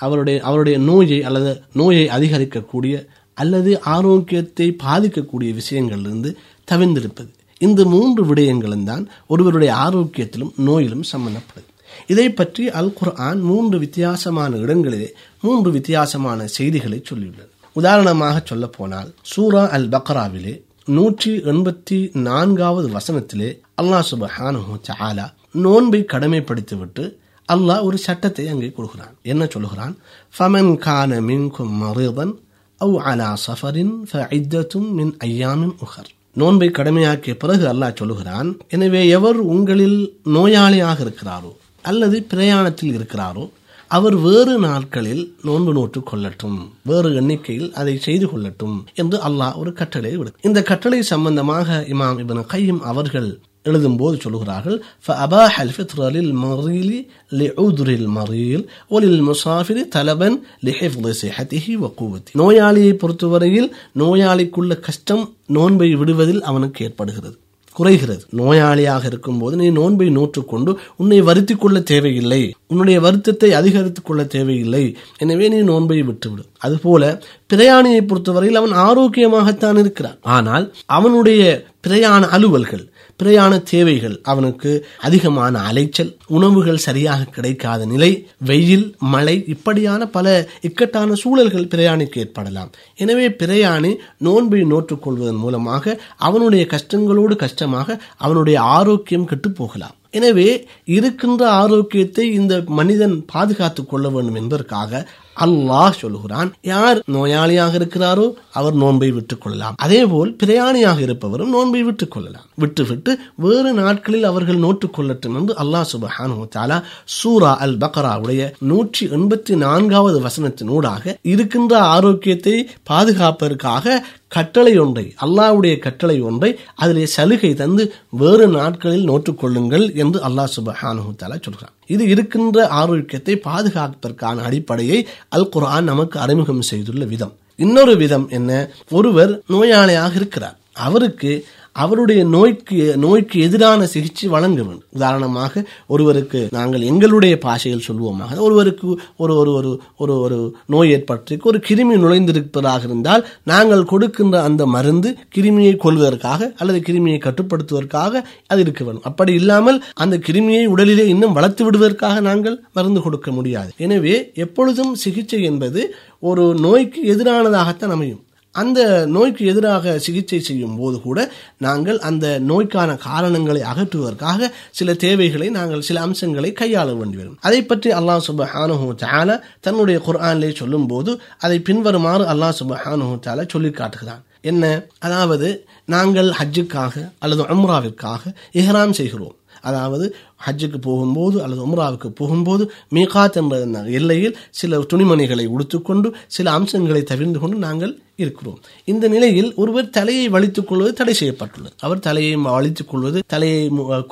அவருடைய 0.06 0.38
அவருடைய 0.50 0.78
நோயை 0.90 1.20
அல்லது 1.30 1.52
நோயை 1.74 2.06
அதிகரிக்கக்கூடிய 2.18 2.96
அல்லது 3.38 3.72
ஆரோக்கியத்தை 3.96 4.68
பாதிக்கக்கூடிய 4.86 5.52
விஷயங்களிலிருந்து 5.62 6.30
தவிர்ந்திருப்பது. 6.72 7.32
இந்த 7.66 7.82
மூன்று 7.94 8.22
விடயங்களும் 8.30 8.88
தான் 8.90 9.04
ஒருவருடைய 9.28 9.72
ஆரோக்கியத்திலும் 9.86 10.54
நோயிலும் 10.68 11.06
சம்பந்தப்படுது. 11.14 11.69
இதை 12.08 12.30
பற்றி 12.30 12.70
அல் 12.70 12.94
குர்ஆன் 12.94 13.40
மூன்று 13.40 13.80
வித்தியாசமான 13.80 14.58
இடங்களிலே 14.58 15.14
மூன்று 15.42 15.72
வித்தியாசமான 15.72 16.48
செய்திகளை 16.48 17.02
சொல்லியுள்ளது. 17.10 17.52
உதாரணமாக 17.74 18.42
சொல்ல 18.46 18.68
போனால் 18.68 19.14
சூரா 19.22 19.70
அல் 19.70 19.90
பக்ராவிலே 19.90 20.62
நூற்றி 20.88 21.32
எண்பத்தி 21.32 22.12
நான்காவது 22.14 22.88
வசனத்திலே 22.90 23.62
அல்லாஹ் 23.82 24.08
சுபஹானு 24.12 24.62
ஆலா 25.00 25.32
நோன்பை 25.52 26.06
கடமைப்படுத்திவிட்டு 26.14 27.18
அல்லாஹ் 27.50 27.82
ஒரு 27.82 27.98
சட்டத்தை 27.98 28.48
அங்கே 28.48 28.70
கொடுக்கிறான். 28.72 29.16
என்ன 29.24 29.48
சொல்லுகிறான் 29.54 29.98
ஃபமன் 30.38 30.78
கான 30.78 31.22
மின்கும் 31.22 31.74
மருதன் 31.84 32.34
அவ் 32.78 32.96
அலா 33.12 33.34
சஃபரின் 33.46 33.94
ஃபஇத்தத்தும் 34.12 34.90
மின் 34.92 35.14
ஐயாமின் 35.20 35.76
உஹர். 35.86 36.10
நோன்பை 36.36 36.70
கடமையாக்கிய 36.70 37.38
பிறகு 37.38 37.66
அல்லாஹ் 37.68 37.96
சொல்லுகிறான் 37.96 38.58
எனவே 38.68 39.08
எவர் 39.10 39.36
உங்களில் 39.36 40.16
நோயாளியாக 40.26 41.00
இருக்கிறாரோ 41.06 41.52
அல்லது 41.85 42.19
பிரயாணத்தில் 42.31 42.95
இருக்கிறாரோ 42.97 43.45
அவர் 43.91 44.17
வேறு 44.21 44.55
நாட்களில் 44.61 45.25
நோன்பு 45.43 45.73
நோட்டு 45.77 46.01
கொள்ளட்டும் 46.11 46.59
வேறு 46.83 47.09
எண்ணிக்கையில் 47.15 47.73
அதை 47.75 47.95
செய்து 48.01 48.27
கொள்ளட்டும் 48.27 48.77
என்று 48.95 49.19
அல்லாஹ் 49.29 49.59
ஒரு 49.61 49.73
கட்டளை 49.73 50.13
விடு 50.17 50.31
இந்த 50.43 50.61
கட்டளை 50.63 51.01
சம்பந்தமாக 51.11 51.83
இமாம் 51.93 52.21
இபன் 52.23 52.47
கையும் 52.47 52.85
அவர்கள் 52.91 53.29
எழுதும்போது 53.67 54.17
சொல்லுகிறார்கள் 54.23 54.77
فأباح 55.07 55.55
الفطر 55.61 55.99
للمريض 56.17 56.91
لعذر 57.33 57.89
المريض 58.01 58.61
وللمسافر 58.95 59.77
طلبا 59.93 60.29
لحفظ 60.63 61.05
صحته 61.23 61.67
وقوته 61.83 62.31
நோயாளியை 62.41 62.93
பொறுத்தவரையில் 62.97 63.69
நோயாளிக்குள்ள 64.01 64.73
கஷ்டம் 64.81 65.25
நோன்பை 65.51 65.89
விடுவதில் 66.01 66.43
அவனுக்கு 66.43 66.79
ஏற்படுகிறது 66.87 67.37
குறைகிறது. 67.80 68.24
நோயாளியாக 68.38 69.06
இருக்கும்போது 69.06 69.56
நீ 69.56 69.68
நோன்பை 69.70 70.10
நூற்றுக்கொண்டு 70.10 70.72
உன்னை 70.98 71.22
வருத்திக் 71.22 71.62
கொள்ள 71.62 71.80
தேவையில்லை. 71.92 72.42
உன்னுடைய 72.68 72.98
வருத்தத்தை 73.00 73.50
அதிகரித்துக் 73.54 74.06
கொள்ள 74.06 74.24
தேவையில்லை. 74.36 74.84
எனவே 75.18 75.48
நீ 75.50 75.60
நோன்பை 75.62 76.02
விட்டுவிடு. 76.02 76.44
அதுபோல 76.58 77.22
பிரயாணியை 77.54 78.02
பொறுத்தவரையில் 78.08 78.60
அவன் 78.62 78.76
ஆரோக்கியமாகத்தான் 78.88 79.78
இருக்கிறான். 79.78 80.18
ஆனால் 80.38 80.66
அவனுடைய 80.98 81.42
பிரயாண 81.82 82.28
அலுவல்கள் 82.28 82.86
பிரயாண 83.22 83.54
தேவைகள் 83.72 84.16
அவனுக்கு 84.24 84.72
அதிகமான 85.00 85.62
அலைச்சல் 85.70 86.12
உணவுகள் 86.28 86.84
சரியாக 86.86 87.28
கிடைக்காத 87.36 87.86
நிலை 87.86 88.12
வெயில் 88.50 88.86
மழை 89.14 89.36
இப்படியான 89.54 90.02
பல 90.08 90.28
இக்கட்டான 90.62 91.18
சூழல்கள் 91.24 91.70
பிரயாணிக்கு 91.74 92.20
ஏற்படலாம். 92.24 92.72
எனவே 92.96 93.28
பிரயாணி 93.42 93.92
நோன்பை 94.18 94.62
நோற்றுக்கொள்வதன் 94.74 95.42
மூலமாக 95.46 95.98
அவனுடைய 96.28 96.66
கஷ்டங்களோடு 96.76 97.36
கஷ்டமாக 97.36 97.98
அவனுடைய 98.18 98.60
ஆரோக்கியம் 98.78 99.30
கெட்டு 99.32 99.52
போகலாம். 99.52 99.96
எனவே 100.18 100.50
இருக்கின்ற 100.98 101.42
ஆரோக்கியத்தை 101.62 102.24
இந்த 102.34 102.54
மனிதன் 102.80 103.16
பாதுகாத்துக் 103.34 103.90
கொள்ள 103.90 104.06
வேண்டும் 104.10 104.36
என்பதற்காக 104.36 105.02
அல்லாஹ் 105.46 105.98
சொல்லுகிறான். 106.02 106.54
யார் 106.62 106.98
நோயாளியாக 107.12 107.74
இருக்கிறாரோ 107.80 108.34
அவர் 108.52 108.74
நோன்பை 108.74 109.12
விட்டுக் 109.12 109.42
கொள்ளலாம். 109.42 109.76
அதே 109.78 110.06
போல் 110.06 110.36
பிரயாணியாக 110.44 111.00
இருப்பவரும் 111.00 111.50
நோன்பை 111.50 111.84
விட்டுக் 111.84 112.12
கொள்ளலாம். 112.12 112.46
விட்டுவிட்டு 112.56 113.20
வேறு 113.36 113.74
நாட்களில் 113.74 114.24
அவர்கள் 114.24 114.60
நோட்டுக் 114.60 114.96
கொள்ளட்டும் 114.98 115.36
என்று 115.36 115.56
அல்லாஹ் 115.64 115.90
சுபஹான் 115.94 116.48
தாலா 116.58 116.82
சூரா 117.06 117.58
அல் 117.58 117.78
பக்ராவுடைய 117.78 118.52
நூற்றி 118.60 119.08
எண்பத்தி 119.08 119.56
நான்காவது 119.56 120.18
வசனத்தினூடாக 120.22 121.16
இருக்கின்ற 121.22 121.80
ஆரோக்கியத்தை 121.80 122.68
பாதுகாப்பதற்காக 122.84 124.06
கட்டளை 124.36 124.78
ஒன்றை 124.78 125.14
அல்லாஹ்வுடைய 125.22 125.80
கட்டளை 125.80 126.22
ஒன்றை 126.22 126.50
அதிலே 126.76 127.06
சலுகை 127.06 127.54
தந்து 127.54 127.84
வேறு 128.10 128.48
நாட்களில் 128.48 129.08
நோற்றுக்கொள்ளுங்கள் 129.10 129.96
என்று 129.96 130.20
அல்லாஹ் 130.28 130.54
சுபஹானு 130.56 131.04
சொல்கிறான் 131.42 131.74
இது 131.88 132.08
இருக்கின்ற 132.08 132.68
ஆரோக்கியத்தை 132.68 133.36
பாதுகாப்பதற்கான 133.44 134.38
அடிப்படையை 134.42 135.08
அல் 135.30 135.50
குரான் 135.56 135.90
நமக்கு 135.92 136.20
அறிமுகம் 136.20 136.62
செய்துள்ள 136.62 137.06
விதம். 137.06 137.34
இன்னொரு 137.56 137.96
விதம் 137.98 138.28
என்ன? 138.30 138.52
ஒருவர் 138.90 139.42
நோயாளியாக 139.50 140.16
இருக்கிறார். 140.16 140.58
அவருக்கு 140.88 141.32
அவருடைய 141.76 142.22
நோய்க்கு 142.24 142.78
நோய்க்கு 142.98 143.40
எதிரான 143.40 143.86
சிகிச்சை 143.86 144.30
வழங்க 144.30 144.60
வேண்டும் 144.64 144.94
உதாரணமாக 144.94 145.64
ஒருவருக்கு 145.88 146.40
நாங்கள் 146.52 146.82
எங்களுடைய 146.82 147.38
பாஷையில் 147.38 147.86
சொல்லுவோமாக 147.88 148.38
ஒருவருக்கு 148.38 148.88
ஒரு 149.18 149.34
ஒரு 149.36 149.52
ஒரு 149.52 149.72
ஒரு 149.98 150.16
ஒரு 150.20 150.38
நோய் 150.66 150.94
ஏற்பட்டிருக்கு 150.96 151.50
ஒரு 151.52 151.62
கிருமி 151.68 151.96
நுழைந்திருப்பதாக 152.04 152.84
இருந்தால் 152.84 153.26
நாங்கள் 153.44 153.84
கொடுக்கின்ற 153.84 154.42
அந்த 154.42 154.66
மருந்து 154.66 155.18
கிருமியை 155.36 155.76
கொள்வதற்காக 155.78 156.52
அல்லது 156.58 156.80
கிருமியை 156.80 157.20
கட்டுப்படுத்துவதற்காக 157.28 158.24
அது 158.48 158.62
இருக்க 158.62 158.84
வேண்டும். 158.84 159.04
அப்படி 159.04 159.34
இல்லாமல் 159.34 159.84
அந்த 159.94 160.18
கிருமியை 160.18 160.64
உடலிலே 160.76 161.06
இன்னும் 161.08 161.34
வளர்த்து 161.34 161.64
விடுவதற்காக 161.66 162.20
நாங்கள் 162.20 162.58
மருந்து 162.74 163.02
கொடுக்க 163.02 163.32
முடியாது. 163.32 163.72
எனவே 163.78 164.16
எப்பொழுதும் 164.34 164.96
சிகிச்சை 164.96 165.44
என்பது 165.44 165.82
ஒரு 166.20 166.46
நோய்க்கு 166.66 167.02
எதிரானதாகத்தான் 167.14 167.96
அமையும். 167.98 168.24
அந்த 168.56 168.80
நோய்க்கு 169.16 169.44
எதிராக 169.46 169.94
சிகிச்சை 170.06 170.40
செய்யும் 170.40 170.78
போது 170.80 171.02
கூட 171.02 171.20
நாங்கள் 171.58 172.00
அந்த 172.00 172.26
நோய்க்கான 172.40 172.96
காரணங்களை 172.96 173.62
அகற்றுவதற்காக 173.72 174.50
சில 174.72 174.94
தேவைகளை 174.94 175.50
நாங்கள் 175.50 175.86
சில 175.88 176.02
அம்சங்களை 176.02 176.50
கையாள 176.54 176.88
வேண்டி 177.00 177.18
வரும். 177.18 177.38
அதை 177.48 177.60
பற்றி 177.64 177.92
அல்லாஹ் 177.92 178.24
சுபஹானஹு 178.30 178.88
தஆலா 179.04 179.36
தன்னுடைய 179.68 180.00
குர்ஆனிலே 180.08 180.50
சொல்லும் 180.62 180.88
போது 180.88 181.14
அதை 181.40 181.60
பின்வருமாறு 181.60 182.26
அல்லாஹ் 182.34 182.58
சுபஹானஹு 182.62 183.16
தஆலா 183.28 183.46
சொல்லி 183.54 183.72
காட்டுகிறான். 183.72 184.24
என்ன? 184.42 184.64
அதாவது 185.00 185.48
நாங்கள் 185.96 186.30
ஹஜ்ஜுக்காக 186.40 186.96
அல்லது 187.20 187.44
அம்ராவிற்காக 187.56 188.24
இஹ்ராம் 188.62 188.98
செய்கிறோம். 189.00 189.36
அதாவது 189.70 190.06
ஹஜ்ஜுக்கு 190.46 190.80
போகும்போது 190.82 191.38
அல்லது 191.44 191.62
உம்ராவுக்கு 191.68 192.10
போகும்போது 192.20 192.64
மீகாத் 192.96 193.40
என்ற 193.42 193.56
எல்லையில் 194.00 194.38
சில 194.60 194.78
துணிமணிகளை 194.92 195.46
உடுத்துக்கொண்டு 195.56 196.10
சில 196.36 196.52
அம்சங்களை 196.52 197.02
தவிர்ந்து 197.04 197.40
கொண்டு 197.40 197.58
நாங்கள் 197.68 197.94
இருக்கிறோம். 198.24 198.60
இந்த 198.92 199.06
நிலையில் 199.16 199.50
ஒருவர் 199.62 199.94
தலையை 199.98 200.28
வலித்துக் 200.36 200.70
கொள்வது 200.70 200.94
தடை 201.00 201.14
செய்யப்பட்டுள்ளது. 201.14 201.74
அவர் 201.86 202.06
தலையை 202.10 202.36
வலித்துக் 202.46 202.92
கொள்வது 202.92 203.20
தலையை 203.34 203.64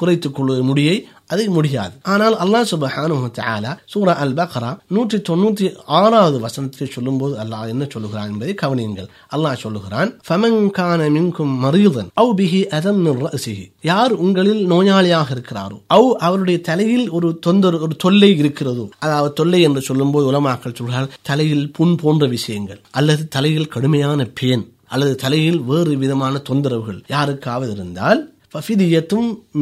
குறைத்துக் 0.01 0.35
கொள்வது 0.39 0.63
முடியை 0.63 0.97
அது 1.33 1.43
முடியாது. 1.55 1.93
ஆனால் 2.11 2.35
அல்லாஹ் 2.43 2.67
சுபஹானு 2.71 3.15
சூரா 3.93 4.13
அல் 4.23 4.35
பக்ரா 4.39 4.69
நூற்றி 4.95 5.17
தொண்ணூற்றி 5.29 5.65
ஆறாவது 5.99 6.37
வசனத்தை 6.45 6.87
சொல்லும் 6.93 7.17
போது 7.21 7.33
அல்லாஹ் 7.43 7.71
என்ன 7.73 7.83
சொல்லுகிறான் 7.93 8.29
என்பதை 8.31 8.53
கவனியுங்கள். 8.61 9.09
அல்லாஹ் 9.35 9.61
சொல்லுகிறான் 9.63 10.11
ஃபமன் 10.27 10.59
கான 10.77 11.09
மின்கும் 11.15 11.55
அவு 12.21 12.31
பிஹி 12.39 12.61
அதம் 12.77 13.03
யார் 13.89 14.13
உங்களில் 14.25 14.63
நோயாளியாக 14.71 15.29
இருக்கிறாரோ 15.35 15.77
அவ் 15.97 16.09
அவருடைய 16.27 16.57
தலையில் 16.69 17.05
ஒரு 17.09 17.27
தொந்தர் 17.45 17.77
ஒரு 17.85 17.93
தொல்லை 18.03 18.29
இருக்கிறதோ 18.43 18.85
அதாவது 19.05 19.31
தொல்லை 19.33 19.59
என்று 19.67 19.81
சொல்லும்போது 19.81 20.25
உலமாக்கள் 20.31 20.77
சொல்கிறார் 20.79 21.11
தலையில் 21.21 21.65
புண் 21.77 21.95
போன்ற 21.95 22.25
விஷயங்கள் 22.27 22.81
அல்லது 22.91 23.23
தலையில் 23.27 23.67
கடுமையான 23.67 23.95
கடுமையான 23.99 24.25
பேன் 24.39 24.63
அல்லது 24.87 25.13
தலையில் 25.15 25.59
வேறு 25.61 25.93
விதமான 25.97 26.41
தொந்தரவுகள் 26.49 26.99
யாருக்காவது 27.07 27.71
இருந்தால் 27.71 28.19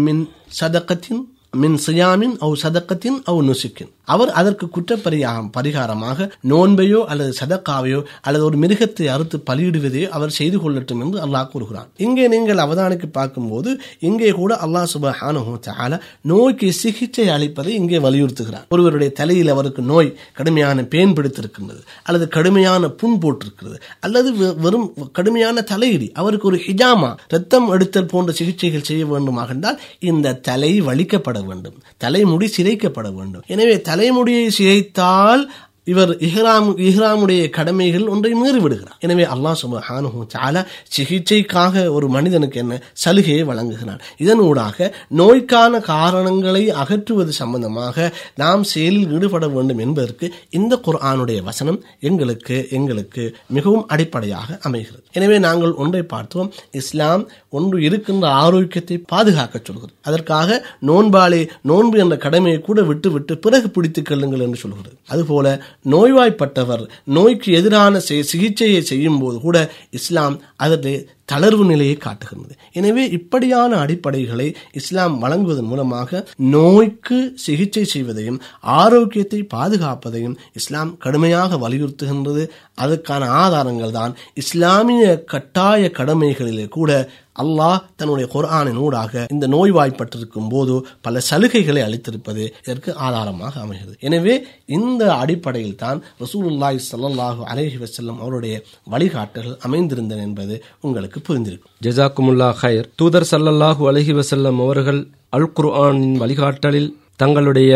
மின் 0.06 0.24
சதக்கத்தின் 0.60 1.22
மின் 1.58 1.78
சியாமின் 1.86 2.36
அவு 2.40 2.56
சதக்கத்தின் 2.64 3.18
அவு 3.26 3.40
நுசுக்கின் 3.46 3.92
அவர் 4.06 4.32
அதற்கு 4.32 4.70
குற்றப்பரிகாரம் 4.76 5.50
பரிகாரமாக 5.58 6.20
நோன்பையோ 6.50 7.04
அல்லது 7.06 7.34
சதக்காவையோ 7.40 8.04
அல்லது 8.22 8.46
ஒரு 8.46 8.58
மிருகத்தை 8.58 9.06
அறுத்து 9.06 9.44
பலியிடுவதையோ 9.50 10.08
அவர் 10.08 10.30
செய்து 10.30 10.58
கொள்ளட்டும் 10.60 11.02
என்று 11.02 11.20
அல்லாஹ் 11.26 11.48
கூறுகிறான். 11.48 11.90
இங்கே 11.98 12.28
நீங்கள் 12.28 12.58
அவதானிக்கு 12.58 13.08
பார்க்கும்போது 13.12 13.70
இங்கே 14.00 14.32
கூட 14.32 14.60
அல்லாஹ் 14.66 14.88
சுபஹான 14.94 16.00
நோய்க்கு 16.22 16.74
சிகிச்சை 16.74 17.28
அளிப்பதை 17.28 17.68
இங்கே 17.74 17.98
வலியுறுத்துகிறார். 17.98 18.66
ஒருவருடைய 18.70 19.12
தலையில் 19.12 19.48
அவருக்கு 19.48 19.82
நோய் 19.84 20.10
கடுமையான 20.34 20.84
பேன் 20.84 21.14
பிடித்திருக்கின்றது 21.14 21.82
அல்லது 22.04 22.28
கடுமையான 22.28 22.88
புண் 22.90 23.18
போட்டிருக்கிறது 23.22 23.78
அல்லது 24.00 24.36
வெ- 24.36 24.56
வெறும் 24.58 24.88
கடுமையான 25.12 25.62
தலையிடி 25.62 26.12
அவருக்கு 26.14 26.48
ஒரு 26.48 26.58
ஹிஜாமா 26.58 27.16
ரத்தம் 27.28 27.70
எடுத்தல் 27.70 28.06
போன்ற 28.06 28.32
சிகிச்சைகள் 28.34 28.84
செய்ய 28.84 29.06
வேண்டுமாக 29.06 29.46
இருந்தால் 29.46 29.80
இந்த 30.00 30.34
தலை 30.34 30.82
வலிக்கப்பட 30.82 31.46
வேண்டும். 31.46 31.76
தலைமுடி 31.98 32.52
சிதைக்கப்பட 32.58 33.08
வேண்டும். 33.16 33.44
எனவே 33.48 33.82
தலைமுடியை 33.96 34.50
சிதைத்தால் 34.50 35.42
இவர் 35.88 36.12
இஹ்ராம் 36.28 36.70
இஹ்ராமுடைய 36.88 37.42
கடமைகள் 37.58 38.06
ஒன்றை 38.14 38.32
மீறி 38.42 38.60
விடுகிறார் 38.64 39.02
எனவே 39.06 39.26
அல்லாஹ் 39.34 39.58
சுபஹானு 39.62 40.10
சாலா 40.36 40.62
சிகிச்சைக்காக 40.96 41.84
ஒரு 41.98 42.08
மனிதனுக்கு 42.16 42.58
என்ன? 42.64 42.74
சலுகையை 43.04 43.44
வழங்குகிறார் 43.50 44.02
இதனூடாக 44.24 44.88
நோய்க்கான 45.20 45.82
காரணங்களை 45.92 46.64
அகற்றுவது 46.84 47.34
சம்பந்தமாக 47.42 48.08
நாம் 48.44 48.64
செயலில் 48.72 49.12
ஈடுபட 49.18 49.48
வேண்டும் 49.56 49.84
என்பதற்கு 49.86 50.26
இந்த 50.60 50.74
குர்ஆனுடைய 50.88 51.42
வசனம் 51.50 51.80
எங்களுக்கு 52.10 52.58
எங்களுக்கு 52.80 53.24
மிகவும் 53.58 53.86
அடிப்படையாக 53.94 54.50
அமைகிறது. 54.68 55.04
எனவே 55.18 55.38
நாங்கள் 55.48 55.74
ஒன்றை 55.84 56.04
பார்த்தோம் 56.16 56.50
இஸ்லாம் 56.82 57.24
ஒன்று 57.58 57.78
இருக்கின்ற 57.88 58.26
ஆரோக்கியத்தை 58.44 58.98
பாதுகாக்க 59.14 59.56
சொல்கிறது. 59.60 59.94
அதற்காக 60.10 60.50
நோன்பாலே 60.90 61.42
நோன்பு 61.72 61.98
என்ற 62.06 62.16
கடமையை 62.26 62.60
கூட 62.62 62.80
விட்டுவிட்டு 62.90 63.34
பிறகு 63.46 63.68
பிடித்துக் 63.70 64.10
கொள்ளுங்கள் 64.10 64.46
என்று 64.48 64.60
சொல்கிறது. 64.64 64.98
அதுபோல 65.14 65.48
நோய்வாய்ப்பட்டவர் 65.84 66.84
நோய்க்கு 67.18 67.50
எதிரான 67.52 68.00
சிகிச்சையை 68.32 68.82
செய்யும் 68.92 69.20
போது 69.20 69.38
கூட 69.40 69.58
இஸ்லாம் 69.90 70.38
அதற்கு 70.56 70.94
தளர்வு 71.32 71.64
நிலையை 71.66 71.96
காட்டுகின்றது. 71.98 72.54
எனவே 72.80 73.04
இப்படியான 73.10 73.72
அடிப்படைகளை 73.84 74.48
இஸ்லாம் 74.80 75.16
வழங்குவதன் 75.24 75.70
மூலமாக 75.72 76.22
நோய்க்கு 76.56 77.18
சிகிச்சை 77.46 77.86
செய்வதையும் 77.94 78.40
ஆரோக்கியத்தை 78.62 79.40
பாதுகாப்பதையும் 79.56 80.36
இஸ்லாம் 80.54 80.92
கடுமையாக 80.98 81.58
வலியுறுத்துகின்றது. 81.58 82.46
அதற்கான 82.76 83.30
ஆதாரங்கள் 83.44 83.96
தான் 84.00 84.16
இஸ்லாமிய 84.34 85.06
கட்டாய 85.34 85.92
கடமைகளிலே 86.00 86.68
கூட 86.70 86.92
அல்லாஹ் 87.36 87.80
தன்னுடைய 88.00 88.26
குரானின் 88.34 88.80
ஊடாக 88.86 89.24
இந்த 89.34 89.46
நோய்வாய்ப்பட்டிருக்கும் 89.56 90.50
போது 90.54 90.74
பல 91.02 91.22
சலுகைகளை 91.30 91.82
அளித்திருப்பது 91.88 92.44
இதற்கு 92.64 92.92
ஆதாரமாக 93.08 93.54
அமைகிறது. 93.64 93.94
எனவே 94.08 94.36
இந்த 94.78 95.04
அடிப்படையில் 95.22 95.80
தான் 95.84 96.00
ரசூலுல்லாய் 96.24 96.80
சல்லாஹு 96.90 97.42
அலைஹி 97.54 97.80
வசல்லம் 97.84 98.20
அவருடைய 98.24 98.56
வழிகாட்டுகள் 98.94 99.58
அமைந்திருந்தன 99.68 100.24
என்பது 100.30 100.58
உங்களுக்கு 100.82 101.22
புரிந்திருக்கும். 101.28 101.72
ஜெசாக்குமுல்லா 101.86 102.50
ஹைர் 102.62 102.90
தூதர் 103.02 103.30
சல்லல்லாஹு 103.34 103.84
அலஹி 103.92 104.16
வசல்லம் 104.22 104.62
அவர்கள் 104.66 105.02
அல் 105.38 105.52
குர்ஆனின் 105.60 106.18
வழிகாட்டலில் 106.24 106.90
தங்களுடைய 107.24 107.74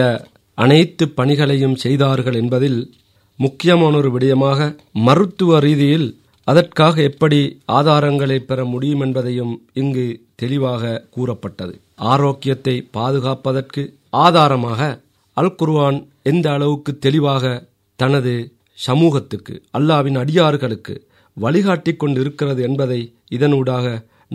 அனைத்து 0.58 1.04
பணிகளையும் 1.18 1.78
செய்தார்கள் 1.84 2.38
என்பதில் 2.42 2.80
முக்கியமான 3.40 3.94
ஒரு 3.98 4.10
விடயமாக 4.16 4.60
மருத்துவ 5.08 5.60
ரீதியில் 5.68 6.08
அதற்காக 6.50 6.96
எப்படி 7.02 7.40
ஆதாரங்களை 7.72 8.38
பெற 8.42 8.60
முடியும் 8.66 9.04
என்பதையும் 9.06 9.54
இங்கு 9.74 10.06
தெளிவாக 10.36 10.94
கூறப்பட்டது. 11.16 11.74
ஆரோக்கியத்தை 12.12 12.76
பாதுகாப்பதற்கு 12.98 13.82
ஆதாரமாக 14.24 14.82
அல் 15.38 15.56
குர்வான் 15.60 15.98
எந்த 16.24 16.48
அளவுக்கு 16.52 16.92
தெளிவாக 16.98 17.44
தனது 18.00 18.34
சமூகத்துக்கு 18.80 19.56
அல்லாவின் 19.78 20.18
அடியார்களுக்கு 20.18 20.94
வழிகாட்டி 21.38 21.92
கொண்டு 21.96 22.20
இருக்கிறது 22.22 22.62
என்பதை 22.64 23.02
இதனூடாக 23.32 23.86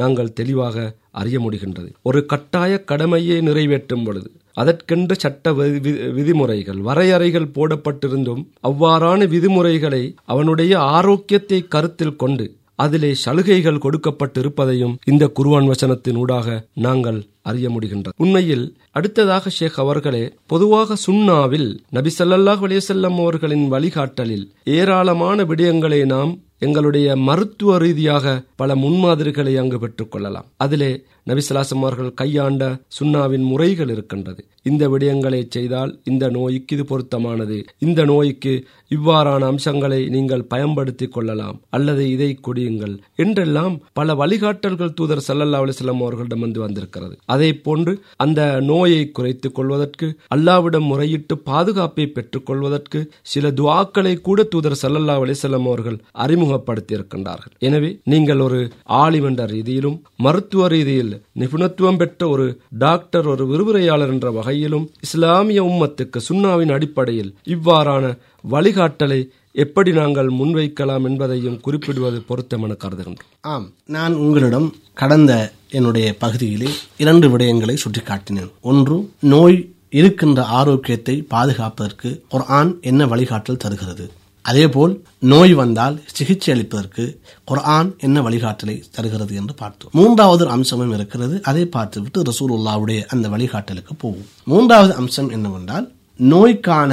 நாங்கள் 0.00 0.32
தெளிவாக 0.32 0.76
அறிய 1.20 1.36
முடிகின்றது. 1.38 1.90
ஒரு 2.02 2.20
கட்டாய 2.26 2.72
கடமையை 2.90 3.36
நிறைவேற்றும் 3.40 4.04
பொழுது 4.04 4.30
அதற்கென்று 4.56 5.14
சட்ட 5.18 5.52
வி- 5.52 6.12
விதிமுறைகள் 6.12 6.80
வரையறைகள் 6.80 7.52
போடப்பட்டிருந்தும் 7.54 8.42
அவ்வாறான 8.68 9.28
விதிமுறைகளை 9.28 10.02
அவனுடைய 10.24 10.78
ஆரோக்கியத்தை 10.90 11.68
கருத்தில் 11.68 12.16
கொண்டு 12.16 12.46
அதிலே 12.78 13.14
சலுகைகள் 13.14 13.82
கொடுக்கப்பட்டிருப்பதையும் 13.82 14.94
இந்த 15.04 15.32
குருவான் 15.38 15.68
வசனத்தின் 15.68 16.16
ஊடாக 16.16 16.46
நாங்கள் 16.74 17.18
அறிய 17.42 17.68
முடிகின்றது. 17.68 18.14
உண்மையில் 18.16 18.64
அடுத்ததாக 18.90 19.50
ஷேக் 19.50 19.72
அவர்களே 19.74 20.22
பொதுவாக 20.46 20.96
சுன்னாவில் 21.06 21.68
நபி 21.90 22.10
சல்லாஹ் 22.18 22.62
அலைஹி 22.64 22.80
அவர்களின் 23.20 23.72
வழிகாட்டலில் 23.72 24.46
ஏராளமான 24.74 25.44
விடயங்களை 25.44 26.04
நாம் 26.04 26.32
எங்களுடைய 26.64 27.16
மருத்துவ 27.16 27.78
ரீதியாக 27.78 28.42
பல 28.56 28.74
முன்மாதிரிகளை 28.74 29.56
அங்கு 29.56 29.78
பெற்றுக்கொள்ளலாம் 29.78 30.48
அதிலே 30.56 30.92
நபிசலாசம் 31.26 31.82
அவர்கள் 31.82 32.14
கையாண்ட 32.14 32.62
சுன்னாவின் 33.00 33.44
முறைகள் 33.44 33.88
இருக்கின்றது. 33.88 34.42
இந்த 34.62 34.88
விடயங்களை 34.88 35.46
செய்தால் 35.48 36.00
இந்த 36.04 36.28
நோய்க்கு 36.28 36.76
இது 36.76 36.84
பொருத்தமானது. 36.84 37.64
இந்த 37.78 38.04
நோய்க்கு 38.04 38.64
இவ்வாறான 38.90 39.42
அம்சங்களை 39.42 40.08
நீங்கள் 40.08 40.44
பயன்படுத்திக் 40.44 41.12
கொள்ளலாம். 41.12 41.60
அல்லது 41.70 42.10
இதை 42.10 42.38
கொடியுங்கள். 42.40 42.98
என்றெல்லாம் 43.16 43.80
பல 43.92 44.14
வழிகாட்டல்கள் 44.14 44.94
தூதர் 44.94 45.24
சல்லல்லா 45.28 45.58
அலிஸ்லாம் 45.62 45.96
அவர்களிடம் 45.96 46.40
வந்து 46.40 46.60
வந்திருக்கிறது. 46.60 47.16
அதே 47.24 47.52
போன்று 47.54 48.00
அந்த 48.16 48.60
நோயை 48.60 49.10
குறைத்துக் 49.10 49.54
கொள்வதற்கு 49.54 50.16
அல்லாவிடம் 50.34 50.86
முறையிட்டு 50.86 51.34
பாதுகாப்பை 51.44 52.06
பெற்றுக் 52.06 52.46
கொள்வதற்கு 52.46 53.10
சில 53.22 53.50
துவாக்களை 53.50 54.20
கூட 54.20 54.42
தூதர் 54.42 54.78
சல்லல்லா 54.82 55.18
அலிஸ்லாம் 55.24 55.66
அவர்கள் 55.66 55.98
அறிமுகம் 56.12 56.53
அறிமுகப்படுத்தியிருக்கின்றார்கள். 56.54 57.52
எனவே 57.58 57.90
நீங்கள் 58.04 58.40
ஒரு 58.40 58.60
ஆலிம் 59.02 59.24
என்ற 59.24 59.46
ரீதியிலும் 59.46 59.98
மருத்துவ 60.16 60.68
ரீதியில் 60.68 61.12
நிபுணத்துவம் 61.40 61.96
பெற்ற 61.96 62.28
ஒரு 62.28 62.46
டாக்டர் 62.84 63.26
ஒரு 63.26 63.44
விரிவுரையாளர் 63.46 64.08
என்ற 64.08 64.30
வகையிலும் 64.30 64.90
இஸ்லாமிய 65.00 65.62
உம்மத்துக்கு 65.62 66.20
சுண்ணாவின் 66.28 66.74
அடிப்படையில் 66.76 67.34
இவ்வாறான 67.54 68.16
வழிகாட்டலை 68.50 69.20
எப்படி 69.52 69.92
நாங்கள் 69.92 70.30
முன்வைக்கலாம் 70.38 71.04
என்பதையும் 71.08 71.60
குறிப்பிடுவது 71.60 72.18
பொருத்தமென 72.28 72.72
கருதுகின்றோம். 72.84 73.28
ஆம் 73.40 73.72
நான் 73.84 74.14
உங்களிடம் 74.14 74.74
கடந்த 74.94 75.32
என்னுடைய 75.70 76.14
பகுதியிலே 76.14 76.70
இரண்டு 76.96 77.36
விடயங்களை 77.36 77.76
சுட்டிக்காட்டினேன். 77.84 78.50
ஒன்று 78.60 79.10
நோய் 79.20 79.72
இருக்கின்ற 79.90 80.42
ஆரோக்கியத்தை 80.42 81.14
பாதுகாப்பதற்கு 81.34 82.22
ஒரு 82.30 82.44
ஆண் 82.44 82.78
என்ன 82.80 83.06
வழிகாட்டல் 83.06 83.62
தருகிறது? 83.64 84.06
அதேபோல் 84.44 84.94
நோய் 85.32 85.54
வந்தால் 85.54 86.00
சிகிச்சை 86.16 86.48
அளிப்பதற்கு 86.54 87.04
குர்ஆன் 87.50 87.90
என்ன 88.06 88.20
வழிகாட்டலை 88.20 88.82
தருகிறது 88.96 89.34
என்று 89.34 89.54
பார்த்தோம். 89.54 89.92
மூன்றாவது 89.98 90.44
ஒரு 90.44 90.52
அம்சமும் 90.56 90.92
இருக்கிறது. 90.92 91.42
அதை 91.42 91.66
பார்த்துவிட்டு 91.66 92.22
ரசூலுல்லாவுடைய 92.30 93.02
அந்த 93.06 93.28
வழிகாட்டலுக்கு 93.28 93.94
போவோம். 93.98 94.26
மூன்றாவது 94.44 94.94
அம்சம் 94.94 95.30
என்னவென்றால் 95.30 95.86
நோய்க்கான 96.16 96.92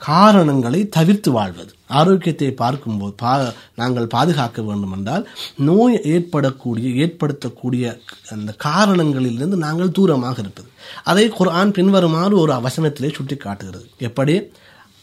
காரணங்களை 0.00 0.88
தவிர்த்து 0.88 1.30
வாழ்வது. 1.30 1.70
ஆரோக்கியத்தை 1.86 2.48
பார்க்கும்போது 2.52 3.14
பா 3.22 3.52
நாங்கள் 3.74 4.06
பாதுகாக்க 4.06 4.62
வேண்டும் 4.62 4.94
என்றால் 4.96 5.28
நோய் 5.68 6.00
ஏற்படக்கூடிய 6.14 6.88
ஏற்படுத்தக்கூடிய 7.04 7.84
அந்த 8.30 8.56
காரணங்களிலிருந்து 8.64 9.56
நாங்கள் 9.64 9.94
தூரமாக 9.98 10.38
இருப்பது. 10.38 10.68
அதை 11.04 11.28
குர்ஆன் 11.28 11.72
பின்வருமாறு 11.72 12.38
ஒரு 12.38 12.52
அவசனத்திலே 12.52 13.10
சுட்டி 13.14 13.36
காட்டுகிறது 13.36 13.88
எப்படி? 13.98 14.36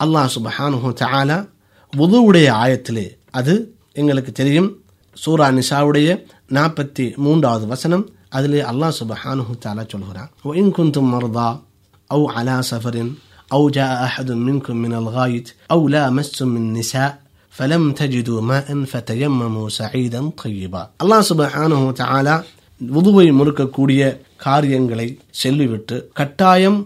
அல்லாஹ் 0.03 0.29
சுபஹானு 0.35 0.93
தாலா 1.03 1.37
வுதுவுடைய 1.92 2.48
ஆயத்திலே 2.62 3.06
அது 3.38 3.54
எங்களுக்கு 3.96 4.32
தெரியும் 4.32 4.70
சூரா 5.16 5.46
நிசாவுடைய 5.56 6.08
நாற்பத்தி 6.50 7.04
மூன்றாவது 7.24 7.66
வசனம் 7.72 8.04
அதிலே 8.36 8.60
அல்லாஹ் 8.70 8.94
சுபஹானுஹு 9.00 9.52
தஆலா 9.64 9.84
சொல்கிறான் 9.92 10.30
وَإِن 10.44 10.66
كُنتُم 10.70 11.04
مرضى 11.14 11.48
أو 12.10 12.20
على 12.30 12.54
سفر 12.64 12.94
أو 13.50 13.62
جاء 13.70 13.92
أحد 14.08 14.28
منكم 14.48 14.74
من 14.76 14.92
الغائط 14.94 15.46
أو 15.72 15.80
لامستم 15.88 16.50
النساء 16.56 17.10
فلم 17.54 17.82
تجدوا 17.92 18.40
ماء 18.42 18.68
فتيمموا 18.92 19.68
سعيدا 19.70 20.20
طيبا 20.42 20.82
الله 21.02 21.20
سبحانه 21.30 21.80
وتعالى 21.88 22.34
வுதுவை 22.80 23.26
முறுக்கக்கூடிய 23.38 24.00
காரியங்களை 24.38 25.06
செல்லிவிட்டு 25.42 25.96
கட்டாயம் 26.12 26.78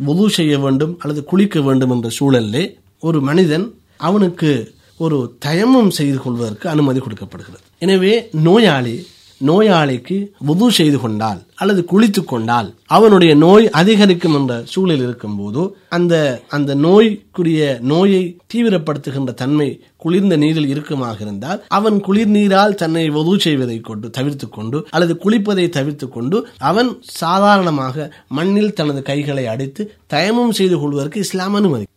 வுது 0.00 0.24
செய்ய 0.36 0.54
வேண்டும் 0.58 0.94
அல்லது 1.02 1.20
குளிக்க 1.30 1.56
வேண்டும் 1.60 1.92
என்ற 1.94 2.08
சூழலிலே 2.18 2.64
ஒரு 3.02 3.18
மனிதன் 3.28 3.66
அவனுக்கு 4.01 4.51
ஒரு 4.99 5.17
தயமம் 5.39 5.95
செய்து 5.99 6.17
கொள்வதற்கு 6.17 6.65
அனுமதி 6.69 6.99
கொடுக்கப்படுகிறது. 6.99 7.63
எனவே 7.79 8.13
நோயாளி 8.47 8.95
நோயாளிக்கு 9.41 10.15
உது 10.51 10.67
செய்து 10.71 10.97
கொண்டால் 10.99 11.39
அல்லது 11.55 11.81
குளித்து 11.91 12.21
கொண்டால் 12.23 12.67
அவனுடைய 12.87 13.31
நோய் 13.35 13.65
அதிகரிக்கும் 13.71 14.35
என்ற 14.35 14.53
சூழல் 14.63 15.01
இருக்கும் 15.01 15.37
போது 15.37 15.61
அந்த 15.89 16.13
அந்த 16.47 16.71
நோய்க்குரிய 16.75 17.61
நோயை 17.83 18.21
தீவிரப்படுத்துகின்ற 18.53 19.33
தன்மை 19.33 19.67
குளிர்ந்த 19.97 20.35
நீரில் 20.37 20.69
இருக்குமாக 20.73 21.17
இருந்தால் 21.19 21.61
அவன் 21.69 21.97
குளிர் 21.99 22.33
நீரால் 22.37 22.75
தன்னை 22.75 23.05
வுது 23.09 23.33
செய்வதை 23.37 23.77
கொண்டு 23.81 24.09
தவிர்த்து 24.09 24.49
கொண்டு 24.49 24.79
அல்லது 24.89 25.15
குளிப்பதை 25.23 25.65
தவிர்த்து 25.69 26.09
கொண்டு 26.09 26.39
அவன் 26.71 26.91
சாதாரணமாக 27.21 28.09
மண்ணில் 28.31 28.73
தனது 28.73 29.01
கைகளை 29.01 29.45
அடித்து 29.47 29.83
தயமும் 30.07 30.53
செய்து 30.53 30.77
கொள்வதற்கு 30.79 31.19
இஸ்லாம் 31.19 31.57
அனுமதி 31.61 31.87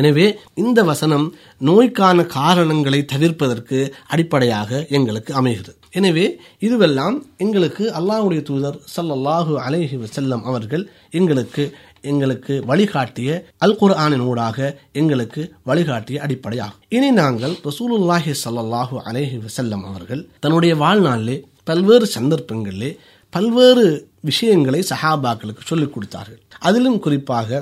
எனவே 0.00 0.26
இந்த 0.62 0.80
வசனம் 0.90 1.26
நோய்க்கான 1.68 2.24
காரணங்களை 2.38 3.00
தவிர்ப்பதற்கு 3.12 3.78
அடிப்படையாக 4.14 4.70
எங்களுக்கு 4.96 5.32
அமைகிறது. 5.40 5.72
எனவே 5.98 6.26
இதுவெல்லாம் 6.66 7.16
எங்களுக்கு 7.44 7.84
அல்லாஹ்வுடைய 7.98 8.42
தூதர் 8.50 8.78
ஸல்லல்லாஹு 8.96 9.54
அலைஹி 9.64 9.96
வசல்லம் 10.04 10.44
அவர்கள் 10.50 10.84
எங்களுக்கு 11.18 11.64
எங்களுக்கு 12.10 12.54
வழிகாட்டிய 12.70 13.30
அல் 13.64 13.76
குர்ஆனின் 13.80 14.24
ஊடாக 14.30 14.58
எங்களுக்கு 15.00 15.42
வழிகாட்டிய 15.70 16.16
அடிப்படையாகும். 16.26 16.80
இனி 16.96 17.10
நாங்கள் 17.20 17.54
ரசூலுல்லாஹி 17.68 18.32
சல்லாஹூ 18.44 18.96
அலைஹி 19.08 19.36
வசல்லம் 19.46 19.84
அவர்கள் 19.90 20.22
தன்னுடைய 20.40 20.74
வாழ்நாளிலே 20.84 21.36
பல்வேறு 21.70 22.08
சந்தர்ப்பங்களிலே 22.16 22.90
பல்வேறு 23.32 23.84
விஷயங்களை 24.30 24.80
சஹாபாக்களுக்கு 24.90 25.62
சொல்லிக் 25.64 25.94
கொடுத்தார்கள். 25.94 26.40
அதிலும் 26.68 26.98
குறிப்பாக 26.98 27.60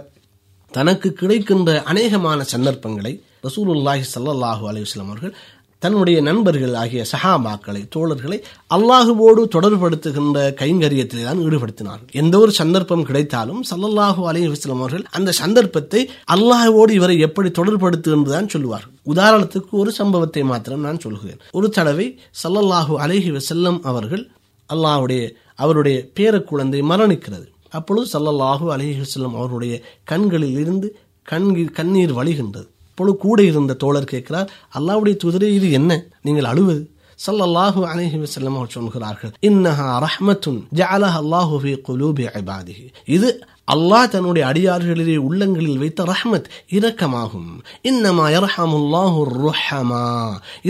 தனக்கு 0.72 1.08
கிடைக்கின்ற 1.20 1.70
அநேகமான 1.92 2.40
சந்தர்ப்பங்களை 2.52 3.12
ரசூலுல்லாஹி 3.46 4.04
சல்லாஹூ 4.14 4.64
அலைஹி 4.70 5.00
அவர்கள் 5.06 5.34
தன்னுடைய 5.82 6.18
நண்பர்கள் 6.28 6.74
ஆகிய 6.80 7.02
சஹாபாக்களை 7.10 7.82
தோழர்களை 7.94 8.38
அல்லாஹுவோடு 8.76 9.42
தொடர்படுத்துகின்ற 9.54 10.38
கைங்கரியத்திலே 10.60 11.22
தான் 11.28 11.40
ஈடுபடுத்தினார்கள். 11.44 12.10
எந்த 12.22 12.34
ஒரு 12.42 12.52
சந்தர்ப்பம் 12.58 13.04
கிடைத்தாலும் 13.08 13.60
சல்லல்லாஹு 13.70 14.22
அலைஹி 14.30 14.48
அவர்கள் 14.76 15.04
அந்த 15.18 15.30
சந்தர்ப்பத்தை 15.42 16.00
அல்லாஹுவோடு 16.34 16.92
இவரை 16.98 17.16
எப்படி 17.28 17.50
தொடர்படுத்து 17.60 18.10
என்றுதான் 18.16 18.50
சொல்லுவார்கள். 18.54 18.94
உதாரணத்துக்கு 19.12 19.72
ஒரு 19.82 19.92
சம்பவத்தை 20.00 20.42
மாத்திரம் 20.50 20.84
நான் 20.88 21.02
சொல்கிறேன். 21.06 21.40
ஒரு 21.58 21.70
தடவை 21.78 22.06
சல்லல்லாஹு 22.42 22.96
அலிஹி 23.06 23.32
வசல்லம் 23.38 23.80
அவர்கள் 23.92 24.24
அல்லாஹ்வுடைய 24.70 25.22
அவருடைய 25.64 25.96
பேர 26.18 26.34
குழந்தை 26.50 26.82
மரணிக்கிறது. 26.90 27.48
அப்பொழுது 27.70 28.18
சல்லல்லாஹு 28.18 28.72
அலைஹி 28.76 29.02
வஸல்லம் 29.02 29.34
அவருடைய 29.34 29.80
கண்களில் 30.04 30.58
இருந்து 30.58 30.96
கண்கி- 31.30 31.70
கண்ணீர் 31.70 32.14
வழிகின்றது. 32.14 32.68
அப்பொழுது 32.88 33.18
கூட 33.18 33.42
இருந்த 33.42 33.74
தோழர் 33.74 34.04
கேட்கிறார் 34.04 34.52
அல்லாவுடைய 34.78 35.16
துதிரை 35.16 35.54
இது 35.54 35.70
என்ன? 35.70 36.06
நீங்கள் 36.22 36.44
அழுவது? 36.44 36.90
ஸல்லல்லாஹு 37.26 37.80
அலஹி 37.92 38.18
வஸல்லம் 38.24 38.56
அவர் 38.58 38.74
சொல்கிறார்கள் 38.76 39.32
இன்னஹா 39.48 39.88
ரஹ்மத்துன் 40.06 40.60
ஜஅலஹா 40.80 41.18
அல்லாஹு 41.22 41.54
ஃபீ 41.62 41.72
குலூபி 41.88 42.24
இபாதிஹி. 42.40 42.86
இது 43.16 43.28
அல்லாஹ் 43.74 44.06
தன்னுடைய 44.14 44.44
அடியார்களிலே 44.50 45.16
உள்ளங்களில் 45.26 45.80
வைத்த 45.82 46.04
ரஹ்மத் 46.12 46.46
இரக்கமாகும். 46.76 47.50
இன்னமா 47.90 48.24
இரஹமுல்லாஹு 48.36 49.20
ருஹமா 49.44 50.00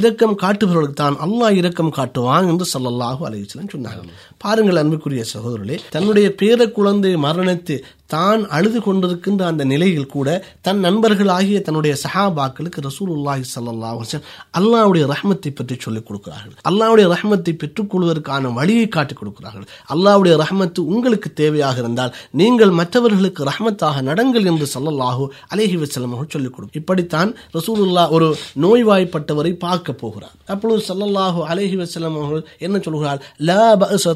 இரக்கம் 0.01 0.35
காட்டுபவர்களுக்கு 0.43 0.99
தான் 1.03 1.17
அல்லாஹ் 1.27 1.55
இரக்கம் 1.61 1.93
காட்டுவான் 1.99 2.49
என்று 2.53 2.67
ஸல்லல்லாஹு 2.75 3.23
அலைஹி 3.29 3.45
வஸல்லம் 3.47 3.73
சொன்னார்கள். 3.77 4.11
பாருங்கள் 4.45 4.81
அன்புக்குரிய 4.83 5.25
சகோதரர்களே 5.35 5.79
தன்னுடைய 5.95 6.29
பேர 6.43 6.71
குழந்தை 6.79 7.15
மரணித்து 7.27 7.77
தான் 8.16 8.40
அழுது 8.59 8.81
கொண்டிருக்கின்ற 8.87 9.42
அந்த 9.53 9.62
நிலையில் 9.73 10.12
கூட 10.16 10.29
தன் 10.68 10.83
நண்பர்கள் 10.87 11.35
ஆகிய 11.38 11.59
தன்னுடைய 11.68 11.94
சஹாபாக்களுக்கு 12.05 12.87
ரசூலுல்லாஹி 12.88 13.44
ஸல்லல்லாஹு 13.55 13.99
அலைஹி 14.01 14.25
அல்லாவுடைய 14.61 15.05
ரஹமத்தை 15.14 15.38
ரஹ்மத்தை 15.40 15.51
பற்றி 15.59 15.75
சொல்லிக் 15.85 16.07
கொடுக்கிறார்கள். 16.09 16.55
அல்லாவுடைய 16.70 17.07
ரஹ்மத்தை 17.14 17.53
பெற்றுக்கொள்வதற்கான 17.62 18.53
வழியை 18.59 18.87
காட்டிக் 18.96 19.20
கொடுக்கிறார்கள். 19.20 19.66
அல்லாவுடைய 19.94 20.35
ரஹ்மத்து 20.42 20.81
உங்களுக்கு 20.92 21.29
தேவையாக 21.40 21.77
இருந்தால் 21.83 22.14
நீங்கள் 22.40 22.73
மற்றவர்களுக்கு 22.81 23.49
ரஹ்மத்தாக 23.51 24.03
நடங்கள் 24.11 24.49
என்று 24.53 24.68
ஸல்லல்லாஹு 24.75 25.25
அலேஹி 25.55 25.77
வசலமாக 25.83 26.27
சொல்லிக் 26.35 26.55
கொடுக்கும். 26.55 26.81
இப்படித்தான் 26.83 27.33
ரசூலுல்லா 27.57 28.05
ஒரு 28.16 28.29
நோய்வாய்ப்பட்டவரை 28.64 29.53
பார்க்க 29.66 30.01
போகிறார். 30.05 30.37
அப்பொழுது 30.55 30.81
ஸல்லல்லாஹு 30.90 31.42
அலேஹி 31.53 31.77
வசலம் 31.83 32.16
அவர்கள் 32.20 32.46
என்ன 32.68 32.77
சொல்கிறார் 32.88 33.20
லா 33.51 33.64
பஅஸ 33.83 34.07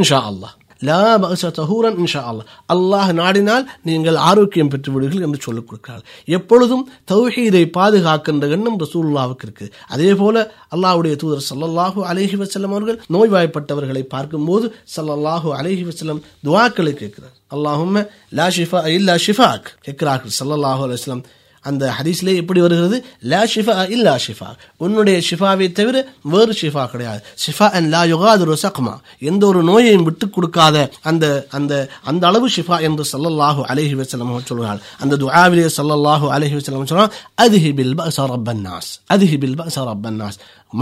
இன்ஷா 0.00 0.20
அல்லாஹ். 0.30 0.54
லா 0.82 1.00
பஅஸ 1.22 1.50
தஹூரன் 1.58 1.98
இன்ஷா 2.02 2.20
அல்லாஹ் 2.30 2.48
அல்லாஹ் 2.74 3.10
நாடினால் 3.20 3.64
நீங்கள் 3.88 4.18
ஆரோக்கியம் 4.30 4.70
பெற்று 4.72 4.90
விடுவீர்கள் 4.94 5.24
என்று 5.26 5.38
சொல்லிக் 5.46 5.68
கொடுக்கிறார். 5.68 6.02
எப்பொழுதும் 6.36 6.84
தௌஹீதை 7.12 7.62
பாதுகாக்கின்ற 7.78 8.50
எண்ணம் 8.56 8.78
ரசூல்லாவுக்கு 8.84 9.46
இருக்கு. 9.48 9.66
அதே 9.94 10.10
போல 10.20 10.36
அல்லாஹ்வுடைய 10.74 11.14
தூதர் 11.22 11.46
சல்லல்லாஹு 11.50 12.00
அலஹி 12.10 12.36
வசலம் 12.42 12.74
அவர்கள் 12.76 13.00
நோய்வாய்ப்பட்டவர்களை 13.16 14.02
பார்க்கும்போது 14.14 14.68
சல்லல்லாஹு 14.96 15.48
அலஹி 15.60 15.84
வசலம் 15.90 16.22
துவாக்களை 16.46 16.94
கேட்கிறார். 17.02 17.34
அல்லாஹும் 17.56 17.98
லா 18.40 18.46
ஷிஃபா 18.58 18.80
இல்லா 18.98 19.16
ஷிஃபாக். 19.26 19.68
கேட்கிறார்கள் 19.88 20.36
ஸல்லல்லாஹு 20.40 20.82
அலுவலம் 20.86 21.24
அந்த 21.70 21.82
ஹதீஸ்லே 21.98 22.34
எப்படி 22.42 22.60
வருகிறது? 22.64 22.96
லா 23.30 23.40
ஷிஃபா 23.54 23.74
இல்லா 23.94 24.14
ஷிஃபா. 24.26 24.48
உன்னுடைய 24.84 25.16
ஷிஃபாவை 25.28 25.66
தவிர 25.78 25.96
வேறு 26.34 26.52
ஷிஃபா 26.60 26.84
கிடையாது. 26.92 27.20
ஷிஃபா 27.44 27.66
அண்ட் 27.76 27.88
லா 27.94 28.02
யுகாது 28.12 28.56
சக்மா. 28.66 28.94
எந்த 29.30 29.42
ஒரு 29.50 29.60
நோயையும் 29.70 30.06
விட்டு 30.08 30.26
கொடுக்காத 30.36 30.76
அந்த 31.10 31.24
அந்த 31.58 31.72
அந்த 32.10 32.22
அளவு 32.30 32.48
ஷிஃபா 32.56 32.76
என்று 32.88 33.04
சல்லல்லாஹு 33.12 33.62
அலஹி 33.72 33.94
வசலம் 34.02 34.32
சொல்கிறாள் 34.50 34.80
அந்த 35.02 35.14
துஆவிலே 35.22 35.66
சல்லல்லாஹு 35.78 36.26
அலஹி 36.36 36.54
வசலம் 36.58 36.90
சொல்றார் 36.92 37.16
அதிஹி 37.44 37.72
பில் 37.80 37.96
பஅஸ 37.98 38.18
அதிஹி 39.16 39.36
பில் 39.42 39.58
பஅஸ 39.60 39.76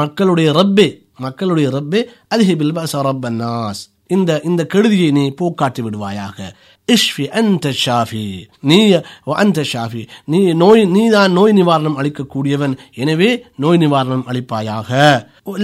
மக்களுடைய 0.01 0.51
ரப்பே 0.61 0.89
மக்களுடைய 1.27 1.67
ரப்பே 1.79 2.01
அதிஹி 2.35 2.55
பில் 2.61 2.77
பஅஸ 2.79 2.95
இந்த 4.15 4.31
இந்த 4.49 4.63
கெடுதியை 4.73 5.11
நீ 5.17 5.23
போக்காட்டி 5.41 5.83
விடுவாயாக. 5.85 6.39
இஷ்ஃபி 6.93 7.25
அந்த 7.41 7.67
ஷாஃபி. 7.83 8.25
நீ 8.71 8.79
அந்த 9.43 9.61
ஷாஃபி. 9.73 10.03
நீ 10.33 10.41
நோய் 10.63 10.83
நீதான் 10.97 11.33
நோய் 11.39 11.55
நிவாரணம் 11.61 11.97
அளிக்கக்கூடியவன். 12.01 12.75
எனவே 13.03 13.31
நோய் 13.65 13.81
நிவாரணம் 13.85 14.27
அளிப்பாயாக. 14.31 14.91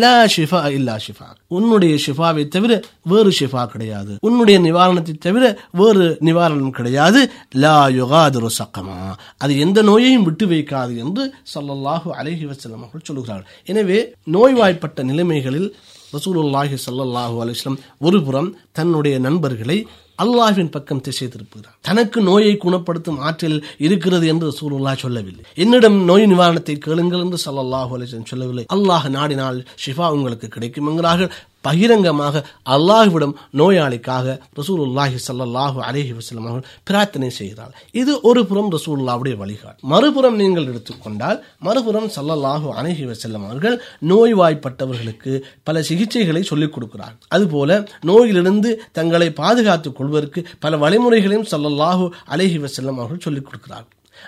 லா 0.03 0.15
ஷிஃபா 0.35 0.61
இல்லா 0.79 0.95
ஷிஃபா. 1.05 1.29
உன்னுடைய 1.57 1.95
ஷிஃபாவை 2.07 2.43
தவிர 2.55 2.73
வேறு 3.13 3.31
ஷிஃபா 3.41 3.63
கிடையாது. 3.75 4.13
உன்னுடைய 4.29 4.57
நிவாரணத்தை 4.67 5.15
தவிர 5.27 5.45
வேறு 5.81 6.07
நிவாரணம் 6.29 6.75
கிடையாது. 6.79 7.21
லா 7.65 7.77
யுகாதுரு 8.01 8.51
சக்கமா. 8.61 8.99
அது 9.43 9.53
எந்த 9.67 9.79
நோயையும் 9.83 10.27
விட்டு 10.31 10.47
வைக்காது 10.47 10.97
என்று 11.05 11.25
சல்லல்லாஹு 11.55 12.11
அலஹி 12.21 12.45
வசலம் 12.51 12.83
அவர்கள் 12.83 13.09
சொல்கிறார்கள். 13.11 13.49
எனவே 13.73 14.01
நோய்வாய்ப்பட்ட 14.37 15.03
நிலைமைகளில் 15.13 15.71
ரசூலுல்லாஹி 16.17 16.77
சல்லாஹூ 16.85 17.37
அலிஸ்லம் 17.43 17.77
ஒருபுறம் 18.07 18.49
தன்னுடைய 18.79 19.17
நண்பர்களை 19.27 19.77
அல்லாஹ்வின் 20.25 20.71
பக்கம் 20.77 21.01
திசை 21.01 21.27
திருப்புகிறார் 21.27 21.77
தனக்கு 21.89 22.19
நோயை 22.23 22.55
குணப்படுத்தும் 22.57 23.21
ஆற்றல் 23.29 23.59
இருக்கிறது 23.87 24.27
என்று 24.27 24.45
ரசூலுல்லாஹ் 24.51 25.03
சொல்லவில்லை. 25.05 25.45
என்னிடம் 25.55 25.99
நோய் 26.11 26.31
நிவாரணத்தை 26.33 26.77
கேளுங்கள் 26.87 27.25
என்று 27.25 27.39
ஸல்லல்லாஹு 27.45 28.25
சொல்லவில்லை. 28.33 28.65
அல்லாஹ் 28.77 29.07
நாடினால் 29.17 29.61
ஷிஃபா 29.85 30.09
உங்களுக்கு 30.17 30.49
கிடைக்கும் 30.49 30.89
என்கிறார்கள். 30.91 31.31
பகிரங்கமாக 31.67 32.43
அல்லாஹ்விடம் 32.75 33.35
நோயாளிக்காக 33.61 34.37
ரசூலுல்லாஹி 34.61 35.19
சல்லாஹு 35.27 35.79
அலேஹி 35.89 36.13
வஸல்லம் 36.19 36.47
அவர்கள் 36.51 36.69
பிரார்த்தனை 36.91 37.31
செய்கிறார் 37.41 37.75
இது 38.03 38.13
ஒரு 38.31 38.43
புறம் 38.51 38.71
ரசூலுல்லாவுடைய 38.77 39.37
வழிகாட்டு 39.43 39.89
மறுபுறம் 39.93 40.39
நீங்கள் 40.43 40.69
எடுத்துக்கொண்டால் 40.73 41.39
மறுபுறம் 41.69 42.09
சல்லல்லாஹு 42.17 42.69
அலேஹி 42.79 43.07
வசல்லம் 43.13 43.47
அவர்கள் 43.49 43.77
நோய்வாய்ப்பட்டவர்களுக்கு 44.13 45.33
பல 45.69 45.83
சிகிச்சைகளை 45.91 46.43
சொல்லிக் 46.51 46.75
கொடுக்கிறார். 46.75 47.15
அதுபோல 47.37 47.71
நோயிலிருந்து 48.11 48.71
தங்களை 48.99 49.31
பாதுகாத்துக் 49.43 49.97
கொள்வதற்கு 50.01 50.43
பல 50.67 50.77
வழிமுறைகளையும் 50.85 51.49
சல்லல்லாஹு 51.53 52.07
அலேஹி 52.35 52.59
வசல்லம் 52.67 53.01
அவர்கள் 53.01 53.25
சொல்லிக் 53.27 53.49
கொடுக்கிறார். 53.49 53.87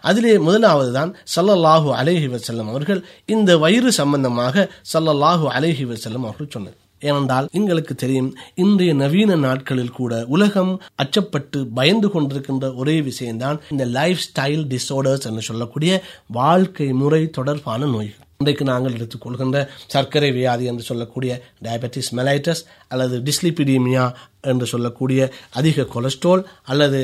அதிலே 0.09 0.35
முதலாவது 0.47 0.90
தான் 0.99 1.11
சல்லல்லாஹு 1.35 1.88
அலேஹி 2.01 2.29
வசல்லம் 2.35 2.71
அவர்கள் 2.73 3.01
இந்த 3.35 3.51
வயிறு 3.64 3.90
சம்பந்தமாக 4.01 4.68
சல்லல்லாஹு 4.92 5.47
அலேஹி 5.57 5.85
வசல்லம் 5.92 6.25
அவர்கள் 6.29 6.55
சொன்னது. 6.57 6.77
ஏனென்றால் 7.03 7.49
எங்களுக்கு 7.53 7.95
தெரியும் 7.95 8.31
இன்றைய 8.55 8.95
நவீன 8.95 9.37
நாட்களில் 9.37 9.97
கூட 10.01 10.25
உலகம் 10.29 10.73
அச்சப்பட்டு 11.03 11.61
பயந்து 11.75 12.09
கொண்டிருக்கின்ற 12.09 12.75
ஒரே 12.75 12.97
விஷயம்தான் 13.03 13.61
இந்த 13.71 13.87
லைஃப் 13.99 14.25
ஸ்டைல் 14.27 14.65
டிஸ்ஆர்டர்ஸ் 14.73 15.29
என்று 15.31 15.43
சொல்லக்கூடிய 15.43 15.93
வாழ்க்கை 16.33 16.91
முறை 17.03 17.23
தொடர்பான 17.31 17.87
நோய்கள். 17.87 18.19
இன்றைக்கு 18.41 18.65
நாங்கள் 18.65 18.95
எடுத்துக்கொள்கின்ற 18.95 19.59
சர்க்கரை 19.87 20.31
வியாதி 20.33 20.65
என்று 20.65 20.83
சொல்லக்கூடிய 20.83 21.33
டயபெட்டிஸ் 21.65 22.09
மெலைட்டஸ் 22.19 22.62
அல்லது 22.88 23.17
டிஸ்லிபிடீமியா 23.19 24.05
என்று 24.51 24.67
சொல்லக்கூடிய 24.67 25.21
அதிக 25.53 25.87
கொலஸ்ட்ரால் 25.95 26.43
அல்லது 26.65 27.01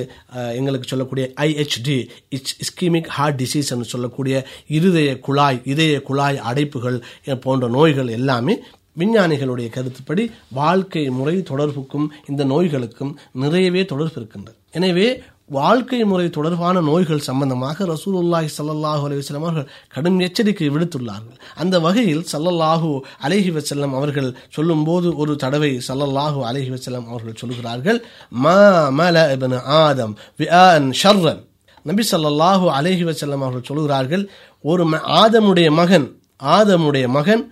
எங்களுக்கு 0.54 0.88
சொல்லக்கூடிய 0.88 1.26
ஐஹெச்டி 1.40 1.98
இஸ்கீமிக் 2.64 3.12
ஹார்ட் 3.16 3.38
டிசீஸ் 3.42 3.70
என்று 3.70 3.84
சொல்லக்கூடிய 3.84 4.38
இருதய 4.68 5.12
குழாய் 5.18 5.60
இதய 5.64 6.00
குழாய் 6.02 6.42
அடைப்புகள் 6.50 6.98
போன்ற 7.40 7.68
நோய்கள் 7.68 8.10
எல்லாமே 8.18 8.56
விஞ்ஞானிகளுடைய 9.00 9.68
கருத்துப்படி 9.76 10.24
வாழ்க்கை 10.60 11.02
முறை 11.18 11.36
தொடர்புக்கும் 11.50 12.06
இந்த 12.30 12.42
நோய்களுக்கும் 12.52 13.12
நிறையவே 13.42 13.82
தொடர்பு 13.92 14.16
இருக்கின்றது. 14.20 14.56
எனவே 14.78 15.08
வாழ்க்கை 15.56 15.98
முறை 16.08 16.24
தொடர்பான 16.30 16.80
நோய்கள் 16.88 17.26
சம்பந்தமாக 17.26 17.84
ரசூலுல்லாஹி 17.90 18.48
சல்லாஹூ 18.56 19.02
அலைஹி 19.06 19.36
அவர்கள் 19.38 19.68
கடும் 19.94 20.18
எச்சரிக்கை 20.26 20.68
விடுத்துள்ளார்கள். 20.74 21.38
அந்த 21.62 21.74
வகையில் 21.86 22.24
சல்லல்லாஹூ 22.32 22.90
அலஹி 23.26 23.50
வசல்லம் 23.58 23.94
அவர்கள் 23.98 24.28
சொல்லும்போது 24.56 25.10
ஒரு 25.22 25.34
தடவை 25.44 25.70
சல்லல்லாஹூ 25.88 26.40
அலஹி 26.48 26.70
வசல்லம் 26.74 27.06
அவர்கள் 27.12 27.38
சொல்கிறார்கள் 27.42 28.00
மா 28.44 28.58
மல 28.98 29.16
ஆதம் 29.84 30.14
ஷர்ரன். 31.02 31.40
நபி 31.90 32.04
சல்லாஹூ 32.12 32.66
அலஹி 32.78 33.04
வசல்லம் 33.10 33.42
அவர்கள் 33.46 33.68
சொல்கிறார்கள் 33.70 34.24
ஒரு 34.64 34.84
ஆதமுடைய 35.20 35.70
மகன் 35.80 36.06
ஆதமுடைய 36.56 37.06
மகன் 37.18 37.44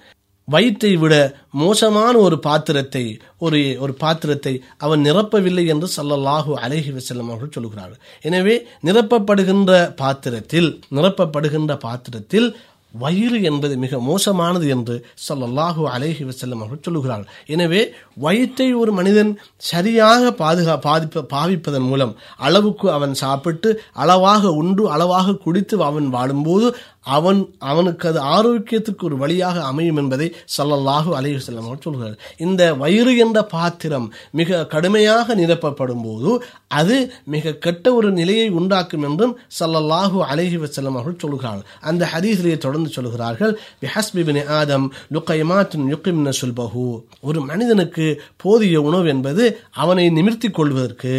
வயிற்றை 0.48 0.96
விட 0.96 1.14
மோசமான 1.50 2.18
ஒரு 2.18 2.36
பாத்திரத்தை 2.38 3.02
ஒரு 3.38 3.60
ஒரு 3.78 3.94
பாத்திரத்தை 3.94 4.52
அவன் 4.78 5.00
நிரப்பவில்லை 5.00 5.64
என்று 5.66 5.88
சல்லல்லாஹு 5.96 6.52
அலைஹி 6.64 6.92
வசல்லம் 6.98 7.30
அவர்கள் 7.30 7.54
சொல்கிறார்கள் 7.54 8.00
எனவே 8.22 8.56
நிரப்பப்படுகின்ற 8.84 9.94
பாத்திரத்தில் 9.94 10.70
நிரப்பப்படுகின்ற 10.94 11.74
பாத்திரத்தில் 11.78 12.48
வயிறு 12.94 13.42
என்பது 13.42 13.76
மிக 13.76 13.98
மோசமானது 14.00 14.66
என்று 14.68 14.94
ஸல்லல்லாஹு 15.28 15.82
அலைஹி 15.94 16.24
வசல்லம் 16.24 16.60
அவர்கள் 16.60 16.84
சொல்லுகிறார்கள். 16.86 17.30
எனவே 17.46 17.80
வயிற்றை 18.16 18.74
ஒரு 18.74 18.92
மனிதன் 18.92 19.32
சரியாக 19.56 20.30
பாதுகா 20.30 20.74
பாதிப்ப 20.86 21.24
பாவிப்பதன் 21.34 21.88
மூலம் 21.88 22.12
அளவுக்கு 22.36 22.90
அவன் 22.90 23.14
சாப்பிட்டு 23.14 23.82
அளவாக 23.92 24.52
உண்டு 24.52 24.90
அளவாக 24.90 25.36
குடித்து 25.36 25.84
அவன் 25.84 26.08
வாழும்போது 26.08 26.68
அவன் 27.06 27.40
அவனுக்கு 27.58 28.08
அது 28.08 28.20
ஆரோக்கியத்துக்கு 28.20 29.02
ஒரு 29.02 29.16
வழியாக 29.16 29.64
அமையும் 29.64 29.96
என்பதை 29.96 30.34
சல்லல்லாஹு 30.56 31.10
அலைஹி 31.18 31.40
செல்லம் 31.46 31.68
அவர்கள் 31.68 31.82
சொல்கிறார் 31.82 32.16
இந்த 32.36 32.74
வயிறு 32.74 33.16
என்ற 33.16 33.44
பாத்திரம் 33.44 34.12
மிக 34.30 34.66
கடுமையாக 34.66 35.34
நிரப்பப்படும் 35.34 36.04
போது 36.04 36.44
அது 36.68 36.96
மிக 37.24 37.52
கெட்ட 37.52 37.94
ஒரு 37.94 38.10
நிலையை 38.10 38.48
உண்டாக்கும் 38.48 39.02
என்றும் 39.02 39.38
சல்லல்லாஹு 39.58 40.18
அலைஹி 40.30 40.58
வசல்லம் 40.58 40.96
அவர்கள் 40.98 41.20
சொல்கிறார்கள். 41.20 41.66
அந்த 41.80 42.10
ஹதீஸிலே 42.14 42.58
தொடர்ந்து 42.58 42.90
சொல்கிறார்கள் 42.90 43.58
பிஹஸ்பி 43.80 44.44
ஆதம் 44.46 44.92
லுக்கைமாத்துன் 45.12 45.86
யுக்கிம்ன 45.92 46.32
சுல்பஹு. 46.40 47.02
ஒரு 47.20 47.40
மனிதனுக்கு 47.40 48.22
போதிய 48.36 48.80
உணவு 48.80 49.08
என்பது 49.08 49.60
அவனை 49.70 50.10
நிமிர்த்தி 50.10 50.50
கொள்வதற்கு 50.50 51.14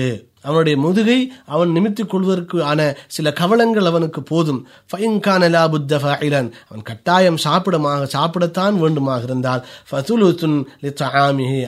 அவனுடைய 0.48 0.76
முதுகை 0.86 1.20
அவன் 1.54 1.74
நிமித்திக் 1.78 2.12
கொள்வதற்கு 2.12 2.58
ஆன 2.72 2.90
சில 3.16 3.28
கவலங்கள் 3.42 3.90
அவனுக்கு 3.92 4.22
போதும். 4.32 4.62
ஃபைன்கான 4.92 5.44
புத்த 5.74 6.00
ஃபாயிலன். 6.04 6.50
அவன் 6.70 6.86
கட்டாயம் 6.90 7.40
சாப்பிடமாக 7.46 8.10
சாப்பிடத்தான் 8.16 8.76
வேண்டுமாக 8.84 9.28
இருந்தால் 9.30 9.64
ஃபதுலுத்துன் 9.90 10.58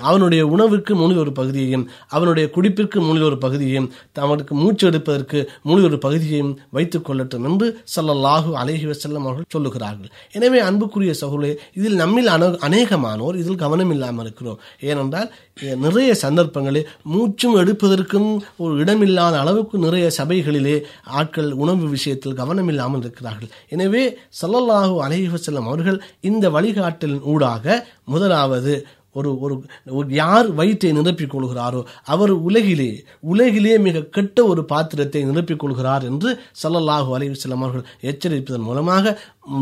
அவனுடைய 0.09 0.41
உணவிற்கு 0.55 0.93
முழு 1.01 1.15
ஒரு 1.23 1.31
பகுதியையும் 1.39 1.85
அவனுடைய 2.15 2.45
குடிப்பிற்கு 2.55 2.99
முழு 3.07 3.23
ஒரு 3.29 3.37
பகுதியையும் 3.45 3.89
அவனுக்கு 4.25 4.53
மூச்சு 4.61 4.85
எடுப்பதற்கு 4.89 5.39
முழு 5.69 5.81
ஒரு 5.89 5.97
பகுதியையும் 6.05 6.53
வைத்துக் 6.77 7.07
கொள்ளட்டும் 7.07 7.45
என்று 7.49 7.67
ஸல்லல்லாஹு 7.95 8.51
அலஹி 8.61 8.85
வசல்லம் 8.91 9.25
அவர்கள் 9.27 9.53
சொல்லுகிறார்கள். 9.55 10.11
எனவே 10.37 10.59
அன்புக்குரிய 10.67 11.13
சகோதரே 11.21 11.53
இதில் 11.79 11.99
நம்மில் 12.03 12.29
அநேகமானோர் 12.67 13.39
இதில் 13.41 13.61
கவனம் 13.63 13.91
இல்லாமல் 13.95 14.25
இருக்கிறோம். 14.25 14.59
ஏனென்றால் 14.89 15.29
நிறைய 15.61 16.15
சந்தர்ப்பங்களில் 16.15 16.87
மூச்சும் 17.03 17.57
எடுப்பதற்கும் 17.57 18.41
ஒரு 18.57 18.83
இடமில்லாத 18.83 19.39
அளவுக்கு 19.39 19.77
நிறைய 19.77 20.11
சபைகளிலே 20.17 20.83
ஆட்கள் 21.03 21.51
உணவு 21.51 21.87
விஷயத்தில் 21.87 22.33
கவனம் 22.33 22.67
இல்லாமல் 22.67 23.01
இருக்கிறார்கள். 23.01 23.49
எனவே 23.69 24.17
சல்லல்லாஹு 24.41 24.95
அலைஹி 25.03 25.57
அவர்கள் 25.57 26.01
இந்த 26.19 26.49
வழிகாட்டலின் 26.49 27.23
ஊடாக 27.23 27.85
முதலாவது 28.05 28.87
ஒரு 29.13 29.61
ஒரு 29.85 30.09
யார் 30.09 30.53
வயிற்றை 30.53 30.91
நிரப்பிக் 30.91 31.31
கொள்கிறாரோ 31.31 31.85
அவர் 32.03 32.29
உலகிலே 32.29 33.03
உலகிலே 33.19 33.79
மிக 33.79 34.01
கெட்ட 34.01 34.45
ஒரு 34.45 34.65
பாத்திரத்தை 34.65 35.25
நிரப்பிக் 35.25 35.55
கொள்கிறார் 35.55 36.03
என்று 36.03 36.39
சல்லல்லாஹு 36.63 37.09
அலைவசல்லம் 37.17 37.63
அவர்கள் 37.63 37.85
எச்சரிப்பதன் 38.01 38.67
மூலமாக 38.69 39.19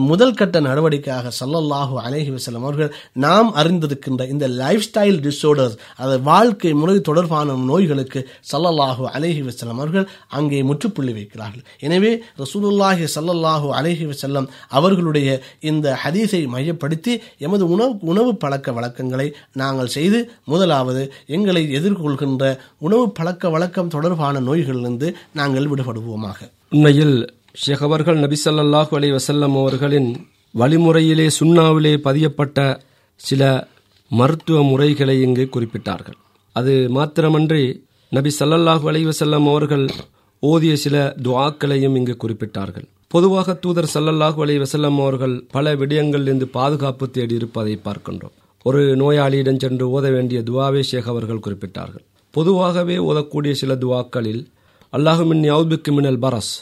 முதல் 0.10 0.36
கட்ட 0.40 0.58
நடவடிக்கையாக 0.68 1.32
சல்லல்லாஹு 1.40 1.96
அலேஹி 2.06 2.32
வசலம் 2.36 2.66
அவர்கள் 2.68 2.92
நாம் 3.26 3.50
அறிந்திருக்கின்ற 3.60 4.24
இந்த 4.34 4.46
லைஃப் 4.62 4.86
ஸ்டைல் 4.88 5.20
டிஸார்டர்ஸ் 5.28 5.76
அதாவது 5.98 6.20
வாழ்க்கை 6.30 6.72
முறை 6.82 6.96
தொடர்பான 7.10 7.56
நோய்களுக்கு 7.70 8.22
சல்லல்லாஹு 8.52 9.04
அலேஹி 9.16 9.44
வசலம் 9.50 9.80
அவர்கள் 9.82 10.08
அங்கே 10.40 10.60
முற்றுப்புள்ளி 10.70 11.14
வைக்கிறார்கள். 11.20 11.64
எனவே 11.80 12.12
ரசூலுல்லாஹி 12.44 13.08
சல்லல்லாஹு 13.16 13.70
அலேஹி 13.80 14.08
வசல்லம் 14.12 14.50
அவர்களுடைய 14.80 15.40
இந்த 15.72 15.98
ஹதீஸை 16.04 16.44
மையப்படுத்தி 16.56 17.16
எமது 17.48 17.66
உணவு 17.76 17.96
உணவு 18.14 18.34
பழக்க 18.44 18.72
வழக்கங்களை 18.80 19.28
நாங்கள் 19.64 19.94
செய்து 19.98 20.22
முதலாவது 20.54 21.04
எங்களை 21.38 21.64
எதிர்கொள்கின்ற 21.80 22.54
உணவு 22.88 23.08
பழக்க 23.20 23.50
வழக்கம் 23.50 23.94
தொடர்பான 23.96 24.40
நோய்களிலிருந்து 24.50 25.10
நாங்கள் 25.34 25.70
விடுபடுவோமாக. 25.72 26.40
உண்மையில் 26.76 27.18
ஷேக் 27.62 27.84
அவர்கள் 27.86 28.18
நபி 28.24 28.38
ஸல்லல்லாஹு 28.44 28.92
அவர்களின் 29.62 30.10
வழிமுறையிலே 30.54 31.28
சுண்ணாவிலே 31.40 31.94
பதியப்பட்ட 32.08 32.58
சில 33.16 33.42
மருத்துவ 34.12 34.58
முறைகளை 34.72 35.16
இங்கு 35.22 35.46
குறிப்பிட்டார்கள். 35.56 36.18
அது 36.56 36.74
மாத்திரமன்றி 36.98 37.64
நபி 38.12 38.32
சல்லல்லாஹு 38.40 38.86
அலைவசல்லம் 38.92 39.48
அவர்கள் 39.54 39.86
ஓதிய 40.44 40.74
சில 40.84 40.96
துவாக்களையும் 41.26 41.96
இங்கு 41.96 42.16
குறிப்பிட்டார்கள். 42.24 42.88
பொதுவாக 43.08 43.56
தூதர் 43.64 43.90
சல்லல்லாஹு 43.96 44.40
அலைஹி 44.46 44.62
வஸல்லம் 44.66 44.98
அவர்கள் 45.06 45.36
பல 45.56 45.76
விடயங்களிலிருந்து 45.76 46.48
பாதுகாப்பு 46.60 47.06
தேடி 47.10 47.36
இருப்பதை 47.36 47.76
பார்க்கின்றோம். 47.88 48.36
ஒரு 48.66 48.82
நோயாளியிடம் 49.02 49.62
சென்று 49.64 49.86
ஓத 49.98 50.06
வேண்டிய 50.12 50.40
துவாவே 50.50 50.82
ஷேக் 50.92 51.12
அவர்கள் 51.14 51.44
குறிப்பிட்டார்கள். 51.46 52.06
பொதுவாகவே 52.34 52.98
ஓதக்கூடிய 53.10 53.52
சில 53.52 53.74
துவாக்களில் 53.84 54.42
அல்லாஹுமின் 54.94 55.44
யௌபிக்கு 55.52 55.92
மினல் 55.98 56.24
பரஸ் 56.26 56.54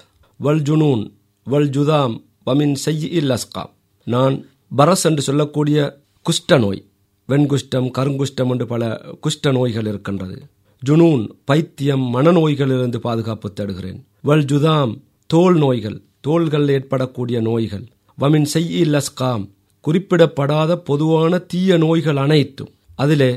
வல் 0.43 0.61
ஜுனூன் 0.61 1.03
வல் 1.47 1.69
ஜுதாம் 1.75 2.15
வமின் 2.45 2.73
செய்யில் 2.85 3.29
அஸ்காம் 3.29 3.71
நான் 4.05 4.35
பரஸ் 4.77 5.03
என்று 5.03 5.21
சொல்லக்கூடிய 5.21 5.77
குஷ்ட 6.25 6.59
நோய் 6.59 6.81
வெண்குஷ்டம் 7.29 7.87
கருங்குஷ்டம் 7.97 8.49
என்று 8.49 8.65
பல 8.65 9.01
குஷ்ட 9.23 9.51
நோய்கள் 9.51 9.87
இருக்கின்றது. 9.91 10.37
ஜுனூன் 10.85 11.23
பைத்தியம் 11.45 12.05
மனநோய்களிலிருந்து 12.15 12.97
பாதுகாப்பு 12.97 13.53
தேடுகிறேன். 13.53 13.99
வல் 14.21 14.45
ஜுதாம் 14.51 14.93
தோல் 15.27 15.57
நோய்கள் 15.57 15.97
தோள்கள் 16.21 16.67
ஏற்படக்கூடிய 16.69 17.41
நோய்கள். 17.41 17.85
வமின் 18.21 18.49
செய்யில் 18.55 18.93
அஸ்காம் 18.93 19.45
குறிப்பிடப்படாத 19.81 20.77
பொதுவான 20.77 21.37
தீய 21.37 21.77
நோய்கள் 21.77 22.15
அனைத்தும். 22.15 22.71
அதிலே 22.95 23.31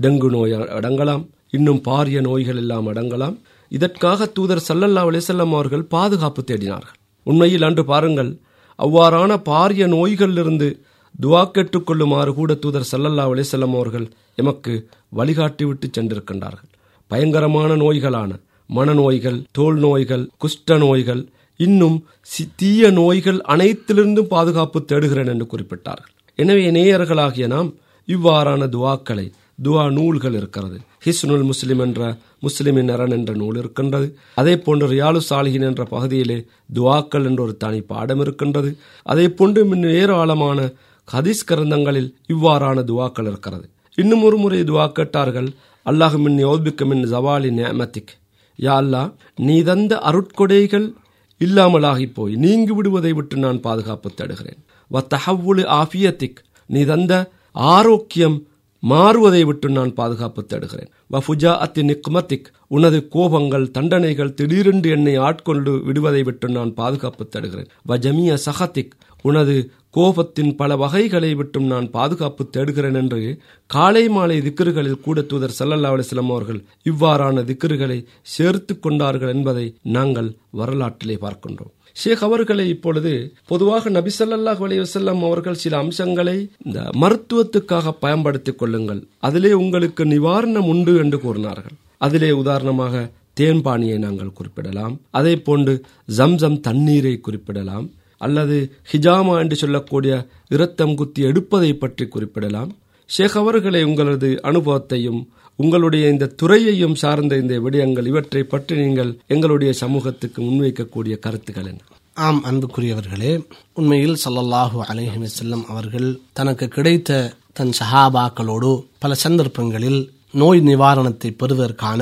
டெங்கு 0.00 0.28
நோய் 0.30 0.52
அடங்கலாம் 0.52 1.28
இன்னும் 1.50 1.82
பாரிய 1.88 2.20
நோய்கள் 2.20 2.56
எல்லாம் 2.56 2.86
அடங்கலாம். 2.86 3.36
இதற்காக 3.68 4.26
தூதர் 4.26 4.64
சல்லல்லா 4.68 5.02
அலிசல்லம் 5.04 5.50
அவர்கள் 5.50 5.82
பாதுகாப்பு 5.82 6.44
தேடினார்கள். 6.46 6.96
உண்மையில் 7.22 7.62
அன்று 7.62 7.84
பாருங்கள் 7.84 8.38
அவ்வாறான 8.78 9.42
பாரிய 9.44 9.86
நோய்களிலிருந்து 9.86 10.80
துவா 11.22 11.50
கேட்டுக்கொள்ளுமாறு 11.50 12.34
கூட 12.34 12.54
தூதர் 12.54 12.88
சல்லல்லா 12.92 13.28
அலிசல்லம் 13.28 13.74
அவர்கள் 13.74 14.10
எமக்கு 14.34 14.88
வழிகாட்டிவிட்டு 15.16 15.90
சென்றிருக்கின்றார்கள். 15.98 16.70
பயங்கரமான 17.06 17.76
நோய்களான 17.76 18.40
மனநோய்கள் 18.74 19.44
தோல் 19.52 19.78
நோய்கள் 19.78 20.30
குஷ்ட 20.36 20.78
நோய்கள் 20.78 21.28
இன்னும் 21.56 22.06
சி- 22.22 22.48
தீய 22.56 22.90
நோய்கள் 22.90 23.42
அனைத்திலிருந்தும் 23.48 24.26
பாதுகாப்பு 24.26 24.84
தேடுகிறேன் 24.84 25.26
என்று 25.26 25.46
குறிப்பிட்டார்கள். 25.56 26.14
எனவே 26.34 26.70
நேயர்களாகிய 26.70 27.46
நாம் 27.46 27.74
இவ்வாறான 28.06 28.68
துவாக்களை 28.68 29.32
துவா 29.64 29.92
நூல்கள் 29.92 30.32
இருக்கிறது. 30.32 30.78
ஹிஸ்னுல் 31.04 31.44
முஸ்லிம் 31.44 31.78
என்ற 31.78 32.16
முஸ்லிமின் 32.46 32.92
அரண் 32.92 33.10
என்ற 33.10 33.32
நூல் 33.32 33.56
இருக்கின்றது. 33.56 34.18
அதே 34.34 34.58
போன்று 34.58 34.88
ரியாலு 34.88 35.20
சாலிஹின் 35.30 35.66
என்ற 35.70 35.84
பகுதியிலே 35.84 36.46
துவாக்கள் 36.74 37.24
என்ற 37.24 37.42
ஒரு 37.42 37.56
தனி 37.56 37.80
பாடம் 37.80 38.20
இருக்கின்றது. 38.20 38.78
அதே 39.02 39.28
போன்று 39.28 39.92
ஏராளமான 39.94 40.72
ஹதீஸ் 41.12 41.46
கிரந்தங்களில் 41.50 42.14
இவ்வாறான 42.28 42.84
துவாக்கள் 42.84 43.26
இருக்கிறது. 43.26 43.68
இன்னும் 43.94 44.22
ஒரு 44.22 44.36
முறை 44.36 44.60
துவா 44.60 44.92
கேட்டார்கள் 44.92 45.48
அல்லாஹ் 45.86 46.18
மின் 46.18 46.38
யோபிக்க 46.38 46.84
மின் 46.84 47.04
ஜவாலி 47.12 47.50
நேமத்திக் 47.50 48.12
யா 48.58 48.74
அல்லாஹ் 48.82 49.12
நீ 49.36 49.62
தந்த 49.62 49.98
அருட்கொடைகள் 49.98 50.92
இல்லாமலாகி 51.40 52.10
போய் 52.14 52.34
நீங்கி 52.34 52.72
விடுவதை 52.72 53.12
விட்டு 53.12 53.36
நான் 53.36 53.60
பாதுகாப்பு 53.60 54.10
தேடுகிறேன். 54.10 54.60
வத்தஹவுலு 54.92 55.64
ஆஃபியத்திக். 55.80 56.38
நீ 56.66 56.84
தந்த 56.84 57.30
ஆரோக்கியம் 57.52 58.47
மாறுவதை 58.82 59.42
விட்டு 59.44 59.68
நான் 59.68 59.94
பாதுகாப்பு 59.94 60.44
தேடுகிறேன். 60.44 60.90
வஃபுஜா 61.12 61.52
அத்தி 61.64 61.82
நிக்மத்திக் 61.82 62.48
உனது 62.68 62.98
கோபங்கள் 63.14 63.70
தண்டனைகள் 63.70 64.34
திடீரென்று 64.34 64.90
என்னை 64.90 65.14
ஆட்கொண்டு 65.16 65.72
விடுவதை 65.84 66.22
விட்டு 66.22 66.48
நான் 66.48 66.74
பாதுகாப்பு 66.74 67.26
தேடுகிறேன். 67.26 67.70
வஜமிய 67.88 68.36
சஹத்திக் 68.46 68.94
உனது 69.22 69.54
கோபத்தின் 69.96 70.52
பல 70.56 70.76
வகைகளை 70.76 71.34
விட்டும் 71.34 71.66
நான் 71.66 71.90
பாதுகாப்பு 71.90 72.42
தேடுகிறேன் 72.56 72.94
என்று 72.94 73.20
காலை 73.66 74.08
மாலை 74.08 74.36
திக்கர்களில் 74.40 75.00
கூட 75.00 75.20
தூதர் 75.22 75.56
சல்லல்லா 75.58 75.90
அலிஸ்லாம் 75.94 76.30
அவர்கள் 76.34 76.60
இவ்வாறான 76.90 77.44
திக்கர்களை 77.50 77.98
சேர்த்து 78.22 78.78
கொண்டார்கள் 78.78 79.34
என்பதை 79.34 79.66
நாங்கள் 79.82 80.30
வரலாற்றிலே 80.50 81.18
பார்க்கின்றோம். 81.24 81.72
ஷேக் 82.00 82.22
அவர்களை 82.22 82.68
இப்பொழுது 82.68 83.12
பொதுவாக 83.46 83.90
நபிசல்லாஹ் 83.90 84.18
ஸல்லல்லாஹு 84.18 84.62
அலைஹி 84.66 85.24
அவர்கள் 85.28 85.60
சில 85.62 85.76
அம்சங்களை 85.76 86.36
இந்த 86.64 86.80
மருத்துவத்துக்காக 87.00 87.94
பயன்படுத்திக் 88.00 88.58
கொள்ளுங்கள். 88.58 89.00
அதிலே 89.18 89.52
உங்களுக்கு 89.52 90.04
நிவாரணம் 90.04 90.68
உண்டு 90.72 90.96
என்று 90.96 91.20
கூறினார்கள். 91.20 91.76
அதிலே 91.96 92.30
உதாரணமாக 92.30 93.10
தேன்பானியை 93.40 93.98
நாங்கள் 93.98 94.32
குறிப்பிடலாம். 94.32 94.94
அதே 95.10 95.36
போன்று 95.36 95.74
ஜம்சம் 96.18 96.60
தண்ணீரை 96.60 97.20
குறிப்பிடலாம். 97.20 97.90
அல்லது 98.18 98.56
ஹிஜாமா 98.92 99.34
என்று 99.38 99.56
சொல்லக்கூடிய 99.56 100.26
இரத்தம் 100.48 100.94
குத்தி 100.94 101.22
எடுப்பதை 101.22 101.72
பற்றி 101.74 102.06
குறிப்பிடலாம். 102.06 102.70
ஷேக் 103.06 103.36
அவர்களை 103.36 103.82
உங்களது 103.82 104.30
அனுபவத்தையும் 104.42 105.20
உங்களுடைய 105.58 106.04
இந்த 106.10 106.32
துறையையும் 106.40 106.96
சார்ந்த 107.00 107.36
இந்த 107.36 107.54
விடயங்கள் 107.64 108.08
இவற்றை 108.10 108.42
பற்றி 108.46 108.74
நீங்கள் 108.80 109.10
எங்களுடைய 109.28 109.70
சமூகத்துக்கு 109.80 110.40
முன்வைக்கக்கூடிய 110.42 111.14
கருத்துக்கள் 111.18 111.68
என்ன? 111.70 111.80
ஆம் 112.16 112.40
அன்புக்குரியவர்களே 112.48 113.32
உண்மையில் 113.76 114.16
சல்லல்லாஹு 114.22 114.78
அலைஹி 114.88 115.18
வஸல்லம் 115.24 115.64
அவர்கள் 115.68 116.08
தனக்கு 116.32 116.66
கிடைத்த 116.68 117.10
தன் 117.52 117.74
சஹாபாக்களோடு 117.78 118.70
பல 118.98 119.14
சந்தர்ப்பங்களில் 119.22 120.00
நோய் 120.34 120.62
நிவாரணத்தை 120.62 121.30
பெறுவதற்கான 121.34 122.00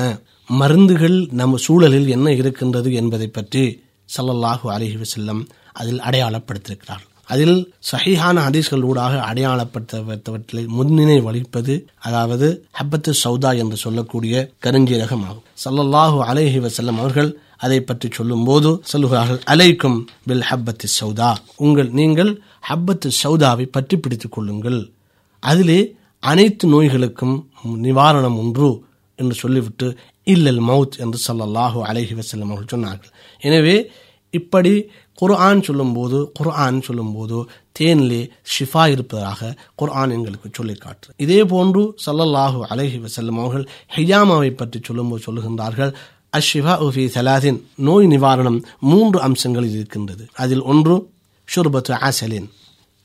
மருந்துகள் 0.53 1.19
நம் 1.39 1.57
சூழலில் 1.65 2.09
என்ன 2.15 2.27
இருக்கின்றது 2.35 2.89
என்பதை 3.01 3.29
பற்றி 3.31 3.63
சல்லல்லாஹு 4.09 4.67
அலைஹி 4.75 4.97
வசல்லம் 4.99 5.41
அதில் 5.73 6.03
அடையாளப்படுத்தியிருக்கிறார் 6.03 7.05
அதில் 7.33 7.57
சஹீஹான 7.89 8.37
ஹதீஸ்களூடாக 8.45 9.13
அடையாளப்படுத்தப்பட்டவற்றை 9.29 10.63
முன்னினை 10.77 11.17
வலிப்பது 11.27 11.73
அதாவது 12.07 12.47
ஹப்பத்து 12.79 13.11
சௌதா 13.23 13.51
என்று 13.61 13.77
சொல்லக்கூடிய 13.85 14.33
கருஞ்சீரகம் 14.65 15.25
ஆகும். 15.29 15.45
சல்லல்லாஹு 15.63 16.19
அலேஹி 16.29 16.59
வசல்லம் 16.65 16.99
அவர்கள் 17.03 17.29
அதை 17.65 17.79
பற்றி 17.89 18.07
சொல்லும்போது 18.17 18.69
சொல்லுகிறார்கள் 18.91 19.39
அலைக்கும் 19.53 19.97
பில் 20.29 20.45
ஹப்பத்து 20.49 20.87
சௌதா. 20.99 21.29
உங்கள் 21.65 21.89
நீங்கள் 21.99 22.31
ஹப்பத்து 22.69 23.09
சௌதாவை 23.23 23.65
பற்றி 23.77 23.95
பிடித்துக் 23.97 24.35
கொள்ளுங்கள். 24.35 24.79
அதிலே 25.43 25.79
அனைத்து 26.23 26.65
நோய்களுக்கும் 26.73 27.35
நிவாரணம் 27.87 28.37
ஒன்று 28.43 28.69
என்று 29.19 29.35
சொல்லிவிட்டு 29.43 29.87
இல்லல் 30.33 30.61
மவுத் 30.69 30.97
என்று 31.03 31.19
சொல்லல்லாஹு 31.27 31.79
அலஹி 31.89 32.13
வசல்லம் 32.19 32.51
அவர்கள் 32.51 32.73
சொன்னார்கள். 32.75 33.11
எனவே 33.41 33.75
இப்படி 34.33 34.73
குர்ஆன் 35.21 35.61
சொல்லும்போது 35.67 36.17
குர்ஆன் 36.39 36.79
சொல்லும்போது 36.87 37.37
தேனிலே 37.79 38.21
ஷிஃபா 38.53 38.83
இருப்பதாக 38.95 39.49
குர்ஆன் 39.75 40.13
எங்களுக்கு 40.17 40.49
சொல்லி 40.57 40.75
காட்டு 40.75 41.15
இதே 41.25 41.39
போன்று 41.53 41.81
சல்லல்லாஹு 42.05 42.59
அலஹி 42.73 42.99
வசல்லம் 43.05 43.39
அவர்கள் 43.43 43.65
ஹியாமாவை 43.95 44.51
பற்றி 44.55 44.79
சொல்லும்போது 44.87 45.23
சொல்லுகின்றார்கள் 45.27 45.93
அஷிஃபா 46.37 46.73
உஃபி 46.85 47.03
சலாதின் 47.15 47.59
நோய் 47.87 48.07
நிவாரணம் 48.07 48.57
மூன்று 48.91 49.19
அம்சங்களில் 49.21 49.75
இருக்கின்றது. 49.79 50.23
அதில் 50.43 50.63
ஒன்று 50.71 50.95
ஷுர்பத்து 51.47 51.93
ஆசலின் 52.07 52.47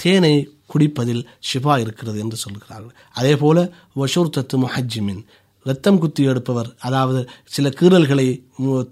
தேனை 0.00 0.34
குடிப்பதில் 0.72 1.22
ஷிஃபா 1.48 1.74
இருக்கிறது 1.78 2.18
என்று 2.18 2.36
சொல்கிறார்கள். 2.36 2.94
அதே 3.12 3.34
போல 3.36 3.58
வஷூர்தத்து 4.00 4.56
முஹஜிமின் 4.64 5.22
ரத்தம் 5.66 6.00
குத்தி 6.02 6.22
எடுப்பவர் 6.32 6.70
அதாவது 6.86 7.20
சில 7.54 7.68
கீறல்களை 7.80 8.26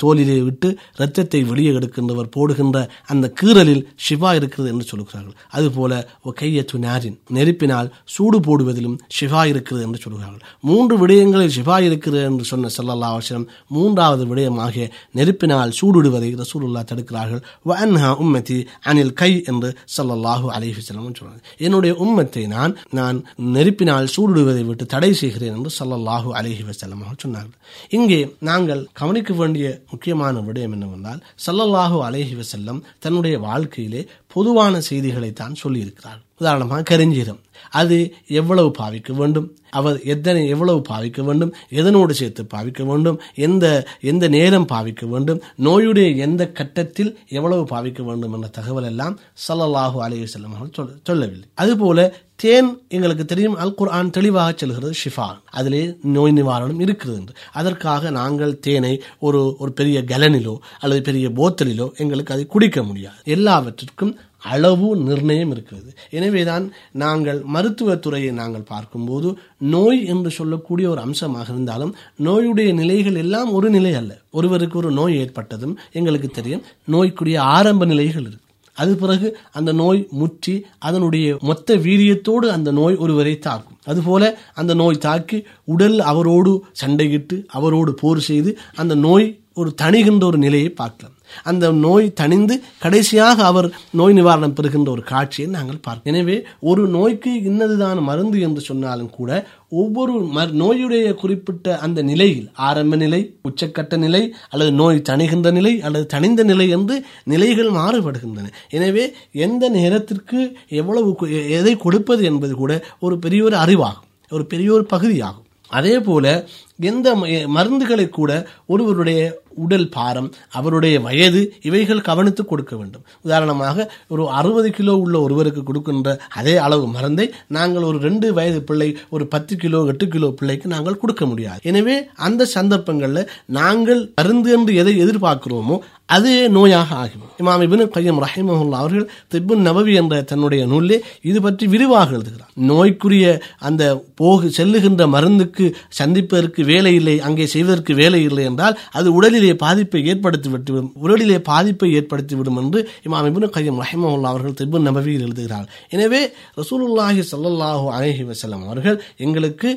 தோலிலே 0.03 0.37
விட்டு 0.47 0.68
ரத்தத்தை 1.01 1.41
வெளியே 1.49 1.71
எடுக்கின்றவர் 1.79 2.31
போடுகின்ற 2.37 2.79
அந்த 3.12 3.27
கீறலில் 3.41 3.83
ஷிஃபா 4.05 4.31
இருக்கிறது 4.39 4.68
என்று 4.73 4.85
சொல்கிறார்கள். 4.91 5.35
அதுபோல 5.57 5.93
கையத்து 6.41 6.79
நாரின் 6.85 7.16
நெருப்பினால் 7.37 7.89
சூடு 8.14 8.39
போடுவதிலும் 8.47 8.97
ஷிஃபா 9.16 9.43
இருக்கிறது 9.53 9.83
என்று 9.87 10.01
சொல்கிறார்கள். 10.05 10.43
மூன்று 10.68 10.95
விடயங்களில் 11.03 11.55
ஷிஃபா 11.57 11.77
இருக்கிறது 11.89 12.25
என்று 12.31 12.47
சொன்ன 12.53 12.71
ஸல்லல்லாஹு 12.77 13.14
அவசரம் 13.16 13.47
மூன்றாவது 13.77 14.25
விடயமாகிய 14.31 14.87
நெருப்பினால் 15.21 15.75
சூடுடுவதை 15.81 16.31
ரசூலுல்லா 16.43 16.83
தடுக்கிறார்கள். 16.93 17.43
வஅன்ஹா 17.71 18.11
உம்மதி 18.25 18.59
அனில் 18.93 19.14
கை 19.23 19.33
என்று 19.53 19.71
ஸல்லல்லாஹு 19.97 20.49
அலைஹி 20.57 20.77
வஸல்லம் 20.81 21.18
சொல்றாங்க 21.21 21.43
என்னுடைய 21.68 21.93
உம்மத்தை 22.07 22.45
நான் 22.57 22.75
நான் 23.01 23.21
நெருப்பினால் 23.59 24.12
சூடுடுவதை 24.16 24.64
விட்டு 24.71 24.87
தடை 24.97 25.12
செய்கிறேன் 25.23 25.57
என்று 25.59 25.73
ஸல்லல்லாஹு 25.79 26.31
அலிஹி 26.41 26.60
வஸல்லம் 26.63 27.03
அவர்கள் 27.03 27.23
சொன்னார்கள். 27.25 27.59
இங்கே 27.89 28.21
நாங்கள் 28.39 28.83
கவனிக்க 28.93 29.35
வேண்டிய 29.35 29.67
முக்கியமான 29.91 30.41
விடயம் 30.41 30.75
என்னவென்றால் 30.77 31.23
சல்லல்லாஹு 31.47 31.99
அலைஹி 32.09 32.45
செல்லம் 32.55 32.83
தன்னுடைய 32.99 33.39
வாழ்க்கையிலே 33.39 34.03
பொதுவான 34.27 34.81
செய்திகளை 34.81 35.33
தான் 35.33 35.61
சொல்லியிருக்கிறார் 35.63 36.21
உதாரணமாக 36.39 36.97
கரிஞ்சீரம். 36.97 37.41
அது 37.71 37.97
எவ்வளவு 38.27 38.69
பாவிக்க 38.79 39.13
வேண்டும்? 39.13 39.49
அவர் 39.71 40.03
எத்தனை 40.05 40.49
எவ்வளவு 40.49 40.83
பாவிக்க 40.89 41.23
வேண்டும் 41.23 41.55
எதனோடு 41.71 42.11
சேர்த்து 42.11 42.47
பாவிக்க 42.55 42.87
வேண்டும் 42.87 43.21
எந்த 43.35 43.87
எந்த 44.01 44.29
நேரம் 44.29 44.66
பாவிக்க 44.73 45.09
வேண்டும் 45.09 45.43
நோயுடைய 45.59 46.16
எந்த 46.16 46.43
கட்டத்தில் 46.49 47.18
எவ்வளவு 47.29 47.62
பாவிக்க 47.62 48.03
வேண்டும் 48.03 48.33
என்ற 48.33 48.49
தகவல் 48.49 48.85
எல்லாம் 48.85 49.18
சல்லல்லாஹு 49.49 49.99
அலைய 50.01 50.27
செல்லம் 50.35 50.57
அவர்கள் 50.57 50.77
சொல்ல 50.79 50.93
சொல்லவில்லை. 51.03 51.49
அதுபோல 51.55 51.99
தேன் 52.37 52.68
எங்களுக்கு 52.89 53.25
தெரியும் 53.25 53.57
அல் 53.57 53.75
குர்ஆன் 53.75 54.11
தெளிவாக 54.11 54.53
செல்கிறது 54.57 54.95
ஷிஃபா. 55.03 55.27
அதிலே 55.51 55.97
நோய் 56.03 56.33
நிவாரணம் 56.33 56.81
இருக்கிறது 56.81 57.18
என்று. 57.18 57.35
அதற்காக 57.53 58.11
நாங்கள் 58.11 58.59
தேனை 58.59 59.03
ஒரு 59.18 59.57
ஒரு 59.59 59.73
பெரிய 59.73 60.03
கலனிலோ 60.03 60.55
அல்லது 60.79 61.03
பெரிய 61.03 61.29
போத்தலிலோ 61.29 61.89
எங்களுக்கு 61.97 62.35
அதை 62.35 62.47
குடிக்க 62.47 62.83
முடியாது. 62.83 63.21
எல்லாவற்றிற்கும் 63.25 64.16
அளவு 64.43 64.97
நிர்ணயம் 64.97 65.51
இருக்கிறது. 65.51 65.91
எனவேதான் 66.11 66.73
நாங்கள் 66.93 67.41
மருத்துவத்துறையை 67.55 68.31
நாங்கள் 68.33 68.71
பார்க்கும்போது 68.73 69.39
நோய் 69.61 70.07
என்று 70.07 70.31
சொல்லக்கூடிய 70.31 70.91
ஒரு 70.91 71.01
அம்சமாக 71.01 71.53
இருந்தாலும் 71.53 71.97
நோயுடைய 72.25 72.75
நிலைகள் 72.75 73.15
எல்லாம் 73.15 73.53
ஒரு 73.53 73.71
நிலை 73.71 73.95
அல்ல. 73.95 74.19
ஒருவருக்கு 74.31 74.79
ஒரு 74.79 74.91
நோய் 74.91 75.17
ஏற்பட்டதும் 75.17 75.79
எங்களுக்கு 75.93 76.29
தெரியும். 76.29 76.63
நோய்க்குரிய 76.85 77.43
ஆரம்ப 77.43 77.85
நிலைகள் 77.85 78.23
இருக்கு. 78.23 78.49
அது 78.75 78.97
பிறகு 78.97 79.39
அந்த 79.53 79.73
நோய் 79.73 80.07
முற்றி 80.11 80.67
அதனுடைய 80.79 81.37
மொத்த 81.41 81.77
வீரியத்தோடு 81.77 82.47
அந்த 82.51 82.73
நோய் 82.73 82.97
ஒருவரை 82.97 83.39
தாக்கும். 83.39 83.77
அதுபோல 83.85 84.39
அந்த 84.55 84.75
நோய் 84.75 84.99
தாக்கி 84.99 85.45
உடல் 85.65 85.99
அவரோடு 85.99 86.65
சண்டையிட்டு 86.87 87.45
அவரோடு 87.47 87.95
போர் 87.95 88.19
செய்து 88.19 88.59
அந்த 88.75 88.95
நோய் 88.95 89.39
ஒரு 89.55 89.75
தணிகின்ற 89.83 90.25
ஒரு 90.25 90.39
நிலையை 90.39 90.69
பார்க்கலாம். 90.71 91.15
அந்த 91.43 91.72
நோய் 91.72 92.12
தணிந்து 92.20 92.61
கடைசியாக 92.78 93.45
அவர் 93.45 93.72
நோய் 93.93 94.14
நிவாரணம் 94.14 94.55
பெறுகின்ற 94.55 94.91
ஒரு 94.91 95.03
காட்சியை 95.03 95.51
நாங்கள் 95.51 95.78
பார்க்கிறோம். 95.83 96.18
எனவே 96.18 96.43
ஒரு 96.61 96.87
நோய்க்கு 96.87 97.31
இன்னதுதான் 97.31 98.03
மருந்து 98.03 98.41
என்று 98.41 98.61
சொன்னாலும் 98.61 99.11
கூட 99.11 99.47
ஒவ்வொரு 99.68 100.12
ம- 100.12 100.53
நோயுடைய 100.53 101.14
குறிப்பிட்ட 101.14 101.78
அந்த 101.78 102.03
நிலையில் 102.03 102.51
ஆரம்ப 102.55 102.97
நிலை 102.97 103.35
உச்சக்கட்ட 103.49 103.97
நிலை 103.97 104.35
அல்லது 104.49 104.72
நோய் 104.72 105.03
தணிகின்ற 105.09 105.53
நிலை 105.53 105.83
அல்லது 105.83 106.18
தணிந்த 106.18 106.45
நிலை 106.45 106.68
என்று 106.68 107.05
நிலைகள் 107.24 107.70
மாறுபடுகின்றன. 107.70 108.49
எனவே 108.70 109.12
எந்த 109.33 109.68
நேரத்திற்கு 109.68 110.57
எவ்வளவு 110.68 111.16
எதை 111.51 111.76
கொடுப்பது 111.76 112.24
என்பது 112.24 112.55
கூட 112.55 112.85
ஒரு 113.01 113.18
பெரிய 113.18 113.45
ஒரு 113.45 113.57
அறிவாகும் 113.57 114.09
ஒரு 114.31 114.47
பெரிய 114.47 114.72
ஒரு 114.72 114.85
பகுதியாகும். 114.85 115.47
அதே 115.68 115.99
போல 115.99 116.47
எந்த 116.89 117.09
மருந்துகளை 117.57 118.09
கூட 118.18 118.31
ஒருவருடைய 118.72 119.20
உடல் 119.64 119.87
பாரம் 119.95 120.28
அவருடைய 120.59 120.97
வயது 121.07 121.41
இவைகள் 121.68 122.05
கவனித்து 122.09 122.43
கொடுக்க 122.51 122.72
வேண்டும். 122.76 123.05
உதாரணமாக 123.26 123.87
ஒரு 124.12 124.24
அறுபது 124.39 124.68
கிலோ 124.76 124.95
உள்ள 125.05 125.16
ஒருவருக்கு 125.26 125.62
கொடுக்கின்ற 125.62 126.11
அதே 126.41 126.55
அளவு 126.66 126.87
மருந்தை 126.97 127.26
நாங்கள் 127.57 127.87
ஒரு 127.91 127.99
ரெண்டு 128.07 128.26
வயது 128.39 128.61
பிள்ளை 128.68 128.89
ஒரு 129.14 129.24
பத்து 129.35 129.57
கிலோ 129.62 129.81
எட்டு 129.93 130.07
கிலோ 130.14 130.28
பிள்ளைக்கு 130.41 130.68
நாங்கள் 130.74 131.01
கொடுக்க 131.03 131.24
முடியாது. 131.31 131.61
எனவே 131.70 131.97
அந்த 132.28 132.49
சந்தர்ப்பங்களில் 132.57 133.31
நாங்கள் 133.59 134.03
மருந்து 134.20 134.53
என்று 134.59 134.74
எதை 134.83 134.95
எதிர்பார்க்கிறோமோ 135.07 135.78
அதே 136.16 136.37
நோயாக 136.55 136.91
ஆகிவிடும். 137.03 137.35
இமாம் 137.41 137.64
இபின் 137.64 137.83
கையம் 137.97 138.22
ரஹிமஹுல்லா 138.24 138.78
அவர்கள் 138.83 139.11
திப்புன் 139.33 139.66
நபவி 139.68 139.93
என்ற 140.01 140.14
தன்னுடைய 140.31 140.62
நூலிலே 140.72 140.99
இது 141.31 141.39
பற்றி 141.45 141.64
விரிவாக 141.74 142.16
எழுதுகிறார். 142.16 142.55
நோய்க்குரிய 142.70 143.26
அந்த 143.68 143.83
போகு 144.22 144.49
செல்லுகின்ற 144.59 145.05
மருந்துக்கு 145.16 145.66
சந்திப்பதற்கு 146.01 146.62
வேலை 146.71 146.93
இல்லை 147.01 147.16
அங்கே 147.29 147.45
செய்வதற்கு 147.55 147.93
வேலை 148.01 148.21
இல்லை 148.29 148.45
என்றால் 148.51 148.79
அது 148.99 149.09
உடலிலே 149.18 149.53
பாதிப்பை 149.64 150.03
ஏற்படுத்தி 150.12 150.49
விட்டுவிடும் 150.55 150.91
உடலிலே 151.05 151.39
பாதிப்பை 151.51 151.91
ஏற்படுத்திவிடும் 151.99 152.61
என்று 152.62 152.83
இமாம் 153.07 153.29
இபின் 153.31 153.55
கையம் 153.57 153.81
ரஹிமஹுல்லா 153.83 154.33
அவர்கள் 154.33 154.59
திரும்ப 154.61 154.85
நபவியில் 154.89 155.25
எழுதுகிறார். 155.27 155.68
எனவே 155.97 156.23
ரசூலுல்லாஹி 156.61 157.23
சல்லாஹூ 157.33 157.87
அலஹி 157.97 158.25
வசலம் 158.31 158.64
அவர்கள் 158.66 158.99
எங்களுக்கு 159.27 159.71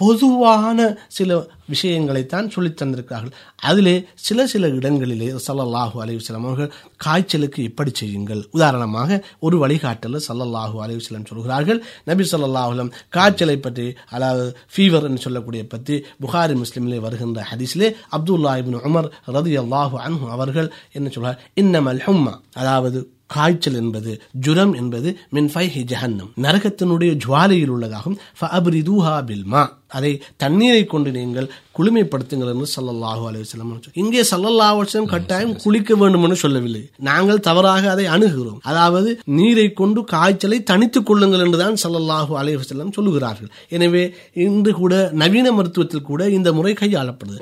பொதுவான 0.00 0.78
சில 1.16 1.36
விஷயங்களைத்தான் 1.72 2.50
சொல்லி 2.54 2.70
தந்திருக்கிறார்கள். 2.70 3.34
அதிலே 3.68 3.94
சில 4.26 4.46
சில 4.52 4.68
இடங்களிலே 4.78 5.28
சல்லல்லாஹு 5.46 5.96
அலைஹி 6.02 6.18
அவர்கள் 6.38 6.72
காய்ச்சலுக்கு 7.04 7.60
எப்படி 7.70 7.92
செய்யுங்கள். 8.00 8.42
உதாரணமாக 8.56 9.20
ஒரு 9.46 9.56
வழிகாட்டல 9.64 10.20
ஸல்லல்லாஹு 10.28 10.76
அலைஹி 10.84 11.00
சொல்கிறார்கள் 11.30 11.80
நபி 12.10 12.26
ஸல்லல்லாஹு 12.32 12.88
காய்ச்சலை 13.18 13.56
பற்றி 13.66 13.86
அதாவது 14.16 14.46
ஃபீவர் 14.74 15.08
என்று 15.10 15.24
சொல்லக்கூடிய 15.26 15.64
பற்றி 15.74 15.96
புகாரி 16.24 16.56
முஸ்லீமிலே 16.64 17.00
வருகின்ற 17.06 17.46
ஹதீஸிலே 17.52 17.90
அப்துல்லா 18.18 18.54
இபின் 18.62 18.80
உமர் 18.90 19.10
ரதியல்லாஹு 19.38 19.98
அன்ஹு 20.06 20.28
அவர்கள் 20.36 20.70
என்ன 20.98 21.12
சொல்றார் 21.16 21.42
இன்னமல் 21.62 22.02
ஹும்மா 22.06 22.34
அதாவது 22.62 23.00
காய்ச்சல் 23.34 23.78
என்பது 23.80 24.12
ஜுரம் 24.44 24.72
என்பது 24.80 25.08
மின் 25.36 25.48
ஃபைஹி 25.54 25.82
ஜஹன்னம் 25.92 26.32
நரகத்தினுடைய 26.44 27.12
ஜுவாலையில் 27.24 27.72
உள்ளதாகும். 27.74 28.18
ஃபஅப்ரிதூஹா 28.40 29.14
பில் 29.28 29.44
பில்மா 29.44 29.62
அதை 29.98 30.12
தண்ணீரை 30.42 30.82
கொண்டு 30.94 31.10
நீங்கள் 31.18 31.48
குளுமைப்படுத்துங்கள் 31.78 32.50
என்று 32.52 32.66
சல்லல்லாஹு 32.74 33.22
அலைவசலம் 33.28 33.70
இங்கே 34.02 34.22
சல்லல்லாஹு 34.30 34.76
அலைவசம் 34.80 35.08
கட்டாயம் 35.12 35.54
குளிக்க 35.62 35.96
வேண்டும் 36.02 36.24
என்று 36.26 36.38
சொல்லவில்லை. 36.42 36.82
நாங்கள் 37.08 37.40
தவறாக 37.48 37.90
அதை 37.94 38.04
அணுகுகிறோம். 38.14 38.60
அதாவது 38.70 39.10
நீரை 39.38 39.66
கொண்டு 39.80 40.00
காய்ச்சலை 40.14 40.58
தனித்துக் 40.70 41.08
கொள்ளுங்கள் 41.08 41.44
என்றுதான் 41.46 41.78
சல்லல்லாஹு 41.84 42.32
அலைவசல்லம் 42.42 42.94
சொல்லுகிறார்கள். 42.98 43.50
எனவே 43.76 44.04
இன்று 44.46 44.74
கூட 44.82 44.94
நவீன 45.22 45.46
மருத்துவத்தில் 45.56 46.06
கூட 46.10 46.22
இந்த 46.36 46.52
முறை 46.58 46.74
கையாளப்படுது. 46.82 47.38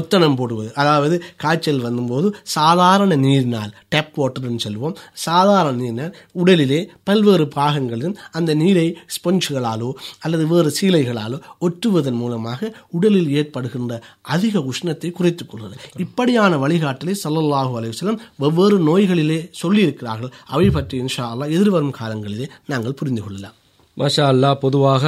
ஒத்தனம் 0.00 0.38
போடுவது. 0.40 0.70
அதாவது 0.82 1.18
காய்ச்சல் 1.44 1.82
வந்தபோது 1.86 2.30
சாதாரண 2.56 3.16
நீரினால் 3.26 3.74
டேப் 3.94 4.14
வாட்டர்னு 4.20 4.64
சொல்லுவோம் 4.66 4.96
சாதாரண 5.26 5.74
நீரினால் 5.82 6.14
உடலிலே 6.42 6.80
பல்வேறு 7.10 7.46
பாகங்களிலும் 7.58 8.16
அந்த 8.38 8.50
நீரை 8.62 8.86
ஸ்பஞ்சுகளாலோ 9.16 9.90
அல்லது 10.24 10.46
வேறு 10.52 10.70
சீலைகளாலோ 10.78 11.38
சுற்றுவதன் 11.76 12.18
மூலமாக 12.20 12.70
உடலில் 12.96 13.30
ஏற்படுகின்ற 13.38 13.94
அதிக 14.34 14.62
உஷ்ணத்தை 14.70 15.08
குறைத்துக் 15.16 15.48
கொள்கிறது 15.50 15.76
இப்படியான 16.04 16.52
வழிகாட்டலை 16.62 17.14
சல்லல்லாஹு 17.22 17.72
அலைவசலம் 17.78 18.18
வெவ்வேறு 18.42 18.76
நோய்களிலே 18.88 19.38
சொல்லியிருக்கிறார்கள். 19.60 20.32
அவை 20.54 20.68
பற்றி 20.70 20.96
இன்ஷா 21.02 21.24
அல்லா 21.32 21.46
எதிர்வரும் 21.56 21.94
காலங்களிலே 21.98 22.46
நாங்கள் 22.72 22.96
புரிந்து 23.00 23.22
கொள்ளலாம். 23.24 23.54
மாஷா 23.96 24.24
அல்லாஹ் 24.32 24.62
பொதுவாக 24.64 25.04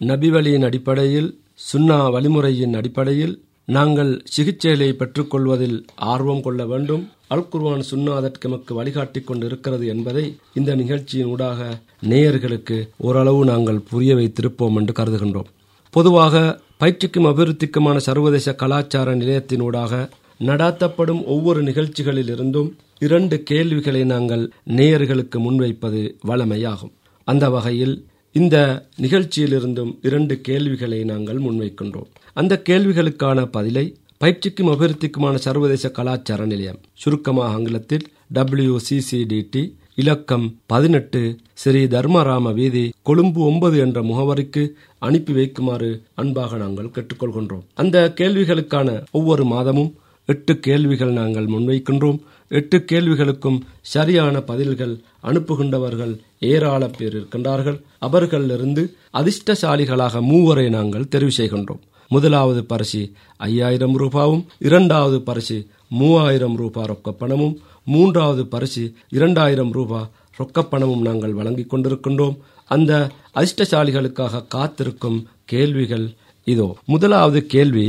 நபிவழியின் 0.00 0.66
அடிப்படையில் 0.68 1.28
சுன்னா 1.72 1.98
வழிமுறையின் 2.14 2.74
அடிப்படையில் 2.80 3.34
நாங்கள் 3.76 4.12
சிகிச்சைகளை 4.34 4.90
பெற்றுக்கொள்வதில் 5.00 5.78
ஆர்வம் 6.12 6.44
கொள்ள 6.46 6.66
வேண்டும். 6.66 7.04
அல் 7.34 7.48
குர்வான் 7.52 7.88
சுன்னா 7.90 8.12
அதற்கு 8.20 8.48
எமக்கு 8.48 8.72
வழிகாட்டிக் 8.78 9.26
கொண்டு 9.28 9.46
இருக்கிறது 9.46 9.86
என்பதை 9.94 10.24
இந்த 10.58 10.70
நிகழ்ச்சியின் 10.82 11.30
ஊடாக 11.34 11.68
நேயர்களுக்கு 12.10 12.78
ஓரளவு 13.08 13.40
நாங்கள் 13.52 13.86
புரிய 13.90 14.14
வைத்திருப்போம் 14.20 14.78
என்று 14.80 14.94
கருதுகின்றோம். 14.98 15.50
பொதுவாக 15.90 16.60
பயிற்சிக்கும் 16.76 17.24
அபிவிருத்திக்குமான 17.24 17.96
சர்வதேச 17.96 18.54
கலாச்சார 18.54 19.14
நிலையத்தினூடாக 19.14 20.08
நடாத்தப்படும் 20.40 21.24
ஒவ்வொரு 21.24 21.62
நிகழ்ச்சிகளிலிருந்தும் 21.62 22.70
இரண்டு 22.98 23.42
கேள்விகளை 23.42 24.04
நாங்கள் 24.04 24.50
நேயர்களுக்கு 24.68 25.36
முன்வைப்பது 25.36 26.14
வழமையாகும் 26.26 26.92
அந்த 27.24 27.50
வகையில் 27.50 28.06
இந்த 28.32 28.86
நிகழ்ச்சியிலிருந்தும் 29.00 29.92
இரண்டு 30.02 30.40
கேள்விகளை 30.40 31.04
நாங்கள் 31.04 31.40
முன்வைக்கின்றோம். 31.40 32.06
அந்த 32.32 32.62
கேள்விகளுக்கான 32.68 33.44
பதிலை 33.44 33.96
பயிற்சிக்கும் 34.18 34.68
அபிவிருத்திக்குமான 34.68 35.34
சர்வதேச 35.34 35.90
கலாச்சார 35.90 36.46
நிலையம் 36.46 36.80
சுருக்கமாக 36.92 37.52
ஆங்கிலத்தில் 37.52 38.06
டபிள்யூசிசிடிடி 38.34 39.62
இலக்கம் 40.00 40.44
பதினெட்டு. 40.66 41.36
ஸ்ரீ 41.54 41.84
தர்மராம 41.84 42.52
வீதி 42.54 42.92
கொழும்பு 43.02 43.40
ஒன்பது 43.40 43.78
என்ற 43.78 44.02
முகவரிக்கு 44.02 44.70
அனுப்பி 44.98 45.32
வைக்குமாறு 45.32 46.00
அன்பாக 46.14 46.56
நாங்கள் 46.56 46.90
கேட்டுக்கொள்கின்றோம். 46.94 47.64
அந்த 47.74 48.12
கேள்விகளுக்கான 48.20 49.04
ஒவ்வொரு 49.10 49.44
மாதமும் 49.44 49.94
எட்டு 50.26 50.58
கேள்விகள் 50.58 51.12
நாங்கள் 51.12 51.46
முன்வைக்கின்றோம். 51.46 52.18
எட்டு 52.48 52.84
கேள்விகளுக்கும் 52.92 53.58
சரியான 53.80 54.40
பதில்கள் 54.40 54.98
அனுப்புகின்றவர்கள் 55.22 56.18
ஏராள 56.38 56.86
பேர் 56.86 57.16
இருக்கின்றார்கள். 57.16 57.80
அவர்களிலிருந்து 57.98 58.94
அதிர்ஷ்டசாலிகளாக 59.12 60.22
மூவரை 60.32 60.68
நாங்கள் 60.68 61.10
தெரிவு 61.10 61.30
செய்கின்றோம். 61.36 61.82
முதலாவது 62.08 62.64
பரிசு 62.64 63.10
ஐயாயிரம் 63.36 63.98
ரூபாவும் 63.98 64.44
இரண்டாவது 64.58 65.22
பரிசு 65.22 65.66
மூவாயிரம் 65.88 66.56
ரூபாய் 66.56 66.86
ரொக்க 66.86 67.10
பணமும் 67.12 67.58
மூன்றாவது 67.92 68.42
பரிசு 68.46 68.84
இரண்டாயிரம் 69.08 69.72
ரூபாய் 69.78 70.10
ரொக்கப்பணமும் 70.38 71.04
நாங்கள் 71.08 71.36
வழங்கிக் 71.38 71.70
கொண்டிருக்கின்றோம். 71.72 72.36
அந்த 72.74 72.92
அதிர்ஷ்டசாலிகளுக்காக 73.38 74.44
காத்திருக்கும் 74.48 75.18
கேள்விகள் 75.44 76.06
இதோ. 76.46 76.68
முதலாவது 76.86 77.40
கேள்வி 77.54 77.86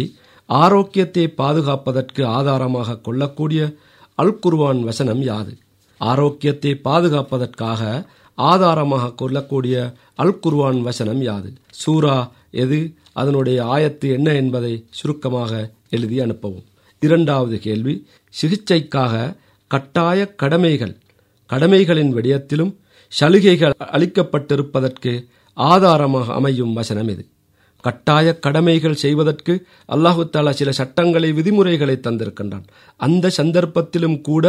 ஆரோக்கியத்தை 0.50 1.26
பாதுகாப்பதற்கு 1.42 2.22
ஆதாரமாக 2.38 2.98
கொள்ளக்கூடிய 3.08 3.62
அல் 4.16 4.40
குர்வான் 4.44 4.82
வசனம் 4.90 5.22
யாது? 5.22 5.54
ஆரோக்கியத்தை 6.02 6.72
பாதுகாப்பதற்காக 6.88 7.82
ஆதாரமாக 8.38 9.12
கொள்ளக்கூடிய 9.22 9.76
அல் 10.16 10.40
குர்வான் 10.44 10.80
வசனம் 10.82 11.22
யாது? 11.22 11.50
சூரா 11.82 12.18
எது? 12.64 12.80
அதனுடைய 13.14 13.60
ஆயத்து 13.76 14.08
என்ன 14.18 14.30
என்பதை 14.42 14.74
சுருக்கமாக 14.90 15.52
எழுதி 15.90 16.18
அனுப்பவும். 16.20 16.66
இரண்டாவது 17.02 17.56
கேள்வி 17.60 17.96
சிகிச்சைக்காக 18.34 19.14
கட்டாய 19.72 20.20
கடமைகள். 20.42 20.94
கடமைகளின் 21.50 22.14
விடயத்திலும் 22.14 22.72
சலுகைகள் 23.12 23.76
அளிக்கப்பட்டிருப்பதற்கு 23.96 25.12
ஆதாரமாக 25.54 26.34
அமையும் 26.34 26.74
வசனம் 26.74 27.08
இது. 27.08 27.24
கட்டாய 27.84 28.28
கடமைகள் 28.46 29.02
செய்வதற்கு 29.04 29.54
அல்லாஹு 29.96 30.24
தாலா 30.34 30.50
சில 30.50 30.72
சட்டங்களை 30.72 31.32
விதிமுறைகளை 31.32 31.96
தந்திருக்கின்றான். 32.08 32.66
அந்த 32.98 33.32
சந்தர்ப்பத்திலும் 33.38 34.22
கூட 34.22 34.46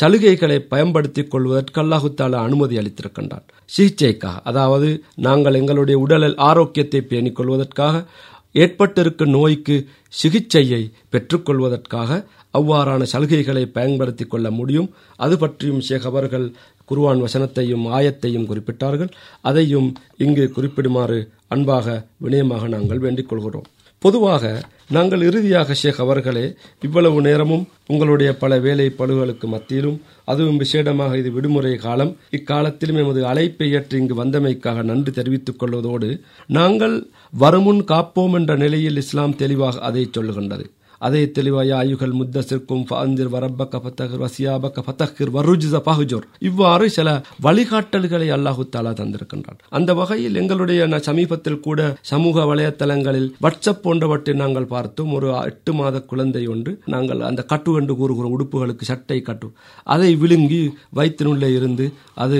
சலுகைகளை 0.00 0.58
பயன்படுத்திக் 0.58 1.30
கொள்வதற்கு 1.30 1.80
அல்லாஹு 1.82 2.10
தாலா 2.20 2.40
அனுமதி 2.46 2.76
அளித்திருக்கின்றான். 2.76 3.46
சிகிச்சைக்காக 3.76 4.38
அதாவது 4.44 4.90
நாங்கள் 5.16 5.54
எங்களுடைய 5.54 6.00
உடல் 6.00 6.36
ஆரோக்கியத்தை 6.36 7.00
பேணிக் 7.00 7.36
கொள்வதற்காக 7.36 8.04
ஏற்பட்டிருக்கும் 8.52 9.30
நோய்க்கு 9.30 9.88
சிகிச்சையை 10.08 10.92
பெற்றுக்கொள்வதற்காக 11.12 12.24
அவ்வாறான 12.58 13.06
சலுகைகளை 13.12 13.66
பயன்படுத்திக் 13.66 14.30
கொள்ள 14.30 14.50
முடியும். 14.50 14.94
அது 15.16 15.38
பற்றியும் 15.38 15.80
ஷேக் 15.80 16.06
அவர்கள் 16.06 16.52
குருவான் 16.90 17.24
வசனத்தையும் 17.24 17.86
ஆயத்தையும் 17.86 18.46
குறிப்பிட்டார்கள். 18.46 19.10
அதையும் 19.40 19.94
இங்கு 20.16 20.52
குறிப்பிடுமாறு 20.56 21.28
அன்பாக 21.48 22.06
வினயமாக 22.24 22.68
நாங்கள் 22.68 22.98
வேண்டிக் 22.98 23.28
கொள்கிறோம். 23.28 23.64
பொதுவாக 24.02 24.44
நாங்கள் 24.88 25.22
இறுதியாக 25.22 25.74
ஷேக் 25.74 25.98
அவர்களே 26.00 26.44
இவ்வளவு 26.82 27.18
நேரமும் 27.20 27.64
உங்களுடைய 27.86 28.30
பல 28.36 28.58
வேலை 28.58 28.86
பழுகளுக்கு 28.98 29.46
மத்தியிலும் 29.46 29.98
அதுவும் 30.24 30.60
விசேடமாக 30.60 31.18
இது 31.18 31.30
விடுமுறை 31.32 31.74
காலம் 31.76 32.16
இக்காலத்திலும் 32.38 33.00
எமது 33.02 33.20
அழைப்பை 33.26 33.68
ஏற்று 33.72 33.98
இங்கு 33.98 34.16
வந்தமைக்காக 34.22 34.82
நன்றி 34.82 35.12
தெரிவித்துக் 35.12 35.60
கொள்வதோடு 35.60 36.10
நாங்கள் 36.58 36.96
வருமுன் 37.34 37.82
காப்போம் 37.84 38.36
என்ற 38.40 38.56
நிலையில் 38.56 38.96
இஸ்லாம் 38.96 39.36
தெளிவாக 39.36 39.80
அதை 39.88 40.04
சொல்லுகின்றது. 40.18 40.66
அதே 41.06 41.22
தெளிவாய 41.36 41.70
ஆயுகள் 41.80 42.14
முத்தசிற்கும் 42.20 42.84
ஃபாந்திர் 42.88 43.30
வரப்பக்க 43.34 43.80
பத்தகர் 43.84 44.22
வசியாபக்க 44.24 44.84
பத்தகர் 44.88 45.32
வருஜித 45.36 45.76
பகுஜோர் 45.88 46.26
இவ்வாறு 46.48 46.86
சில 46.96 47.08
வழிகாட்டல்களை 47.46 48.28
அல்லாஹு 48.36 48.64
தாலா 48.74 48.92
தந்திருக்கின்றான். 49.00 49.60
அந்த 49.78 49.90
வகையில் 50.00 50.38
எங்களுடைய 50.42 50.80
சமீபத்தில் 51.08 51.62
கூட 51.66 51.80
சமூக 52.12 52.44
வலைத்தளங்களில் 52.50 53.28
வாட்ஸ்அப் 53.44 53.82
போன்றவற்றை 53.84 54.34
நாங்கள் 54.42 54.70
பார்த்தோம். 54.74 55.12
ஒரு 55.18 55.28
எட்டு 55.50 55.72
மாத 55.78 55.96
குழந்தை 56.10 56.44
ஒன்று 56.54 56.74
நாங்கள் 56.94 57.26
அந்த 57.28 57.42
கட்டு 57.52 57.72
என்று 57.80 57.94
கூறுகிற 58.00 58.28
உடுப்புகளுக்கு 58.36 58.84
சட்டை 58.92 59.18
கட்டு 59.28 59.48
அதை 59.94 60.10
விழுங்கி 60.22 60.62
வயிற்றினுள்ளே 60.98 61.50
இருந்து 61.58 61.86
அது 62.24 62.38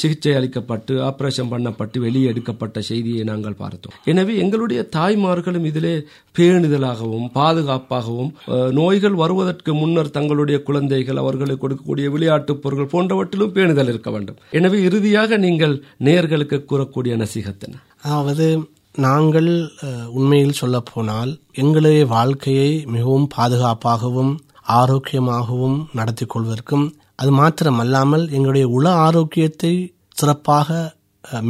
சிகிச்சை 0.00 0.34
அளிக்கப்பட்டு 0.38 0.94
ஆபரேஷன் 1.08 1.52
பண்ணப்பட்டு 1.52 1.98
வெளியே 2.06 2.26
எடுக்கப்பட்ட 2.32 2.78
செய்தியை 2.90 3.22
நாங்கள் 3.32 3.60
பார்த்தோம். 3.62 3.96
எனவே 4.12 4.34
எங்களுடைய 4.44 4.80
தாய்மார்களும் 4.96 5.68
இதிலே 5.70 5.94
பேணுதலாகவும் 6.38 7.28
பாதுகாப்பாகவும் 7.80 8.30
நோய்கள் 8.78 9.16
வருவதற்கு 9.22 9.70
முன்னர் 9.74 10.10
தங்களுடைய 10.10 10.58
குழந்தைகள் 10.62 11.20
அவர்களுக்கு 11.22 11.62
கொடுக்கக்கூடிய 11.62 12.06
விளையாட்டுப் 12.10 12.62
பொருட்கள் 12.62 12.92
போன்றவற்றிலும் 12.92 13.54
பேணுதல் 13.56 13.90
இருக்க 13.92 14.10
வேண்டும். 14.10 14.38
எனவே 14.50 14.78
இறுதியாக 14.88 15.38
நீங்கள் 15.38 15.74
நேர்களுக்கு 16.04 16.58
கூறக்கூடிய 16.62 17.14
நசீகத்தன 17.22 17.80
அதாவது 18.02 18.46
நாங்கள் 18.98 19.50
உண்மையில் 20.18 20.58
சொல்ல 20.60 20.76
போனால் 20.82 21.32
எங்களுடைய 21.62 22.04
வாழ்க்கையை 22.14 22.70
மிகவும் 22.94 23.26
பாதுகாப்பாகவும் 23.36 24.32
ஆரோக்கியமாகவும் 24.78 25.78
நடத்தி 25.92 26.24
கொள்வதற்கும் 26.26 26.86
அது 27.20 27.30
மாத்திரமல்லாமல் 27.32 28.24
எங்களுடைய 28.36 28.66
உள 28.68 28.86
ஆரோக்கியத்தை 29.06 29.72
சிறப்பாக 30.16 30.76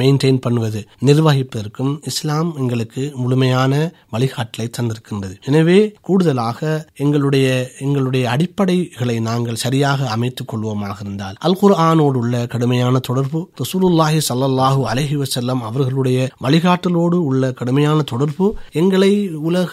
மெயின்டைன் 0.01 0.41
பண்ணுவது 0.45 0.81
நிர்வகிப்பதற்கும் 1.07 1.93
இஸ்லாம் 2.11 2.51
எங்களுக்கு 2.61 3.03
முழுமையான 3.23 3.73
வழிகாட்டலை 4.13 4.67
தந்திருக்கின்றது. 4.77 5.35
எனவே 5.49 5.79
கூடுதலாக 6.01 6.61
எங்களுடைய 7.05 7.47
எங்களுடைய 7.87 8.25
அடிப்படைகளை 8.35 9.17
நாங்கள் 9.29 9.61
சரியாக 9.65 10.09
அமைத்துக் 10.09 10.51
கொள்வோமாக 10.51 10.99
இருந்தால் 11.01 11.37
அல் 11.47 11.59
குர்ஆனோடு 11.61 12.19
உள்ள 12.23 12.47
கடுமையான 12.47 12.99
தொடர்பு 13.09 13.41
ரசூலுல்லாஹி 13.63 14.21
சல்லாஹூ 14.29 14.81
அலஹி 14.93 15.17
வசல்லம் 15.23 15.63
அவர்களுடைய 15.69 16.19
வழிகாட்டலோடு 16.45 17.19
உள்ள 17.31 17.53
கடுமையான 17.53 18.03
தொடர்பு 18.13 18.47
எங்களை 18.83 19.13
உலக 19.49 19.73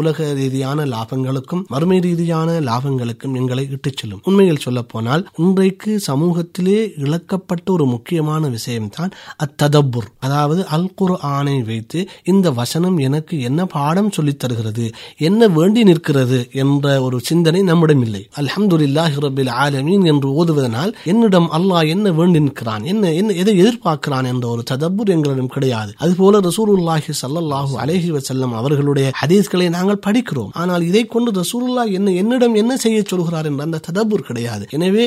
உலக 0.00 0.18
ரீதியான 0.40 0.84
லாபங்களுக்கும் 0.94 1.62
மறுமை 1.74 1.98
ரீதியான 2.00 2.58
லாபங்களுக்கும் 2.68 3.36
எங்களை 3.40 3.64
இட்டுச் 3.70 4.00
செல்லும். 4.00 4.22
உண்மையில் 4.24 4.62
சொல்ல 4.64 4.80
போனால் 4.92 5.22
இன்றைக்கு 5.44 5.92
சமூகத்திலே 6.06 6.78
இழக்கப்பட்ட 7.04 7.66
ஒரு 7.76 7.84
முக்கியமான 7.86 8.48
விஷயம் 8.48 8.81
விஷயம்தான் 8.82 9.12
அத்ததப்புர். 9.44 10.08
அதாவது 10.18 10.62
அல் 10.66 10.94
குரு 10.94 11.14
ஆணை 11.34 11.56
வைத்து 11.62 11.98
இந்த 12.24 12.46
வசனம் 12.50 12.96
எனக்கு 12.98 13.34
என்ன 13.40 13.60
பாடம் 13.66 14.10
சொல்லித் 14.10 14.38
தருகிறது? 14.38 14.86
என்ன 15.28 15.48
வேண்டி 15.48 15.80
நிற்கிறது? 15.82 16.38
என்ற 16.62 16.86
ஒரு 17.02 17.16
சிந்தனை 17.20 17.60
நம்மிடம் 17.62 18.02
இல்லை. 18.02 18.22
அல்ஹம்துலில்லாஹி 18.40 19.12
ஹிரபில் 19.16 19.52
ஆலமீன் 19.64 20.04
என்று 20.12 20.28
ஓதுவதனால் 20.38 20.92
என்னிடம் 21.12 21.48
அல்லாஹ் 21.58 21.90
என்ன 21.94 22.12
வேண்டி 22.18 22.40
நிற்கிறான்? 22.40 22.84
என்ன 22.84 23.12
என்ன 23.12 23.36
எதை 23.42 23.54
எதிர்பார்க்கிறான் 23.62 24.28
என்ற 24.32 24.44
ஒரு 24.48 24.64
ததப்புர் 24.70 25.12
எங்களிடம் 25.16 25.52
கிடையாது. 25.56 25.92
அதுபோல 26.04 26.40
ரசூலுல்லாஹி 26.48 27.12
சல்லாஹூ 27.22 27.74
அலைஹி 27.84 28.10
வசல்லம் 28.18 28.56
அவர்களுடைய 28.60 29.06
ஹதீஸ்களை 29.22 29.68
நாங்கள் 29.76 30.02
படிக்கிறோம். 30.06 30.52
ஆனால் 30.62 30.86
இதை 30.90 31.04
கொண்டு 31.06 31.30
ரசூலுல்லாஹ் 31.40 31.92
என்ன 31.98 32.12
என்னிடம் 32.22 32.58
என்ன 32.62 32.72
செய்ய 32.76 32.98
சொல்கிறார் 33.12 33.48
என்ற 33.50 33.62
அந்த 33.68 33.80
ததப்புர் 33.88 34.28
கிடையாது. 34.30 34.64
எனவே 34.70 35.04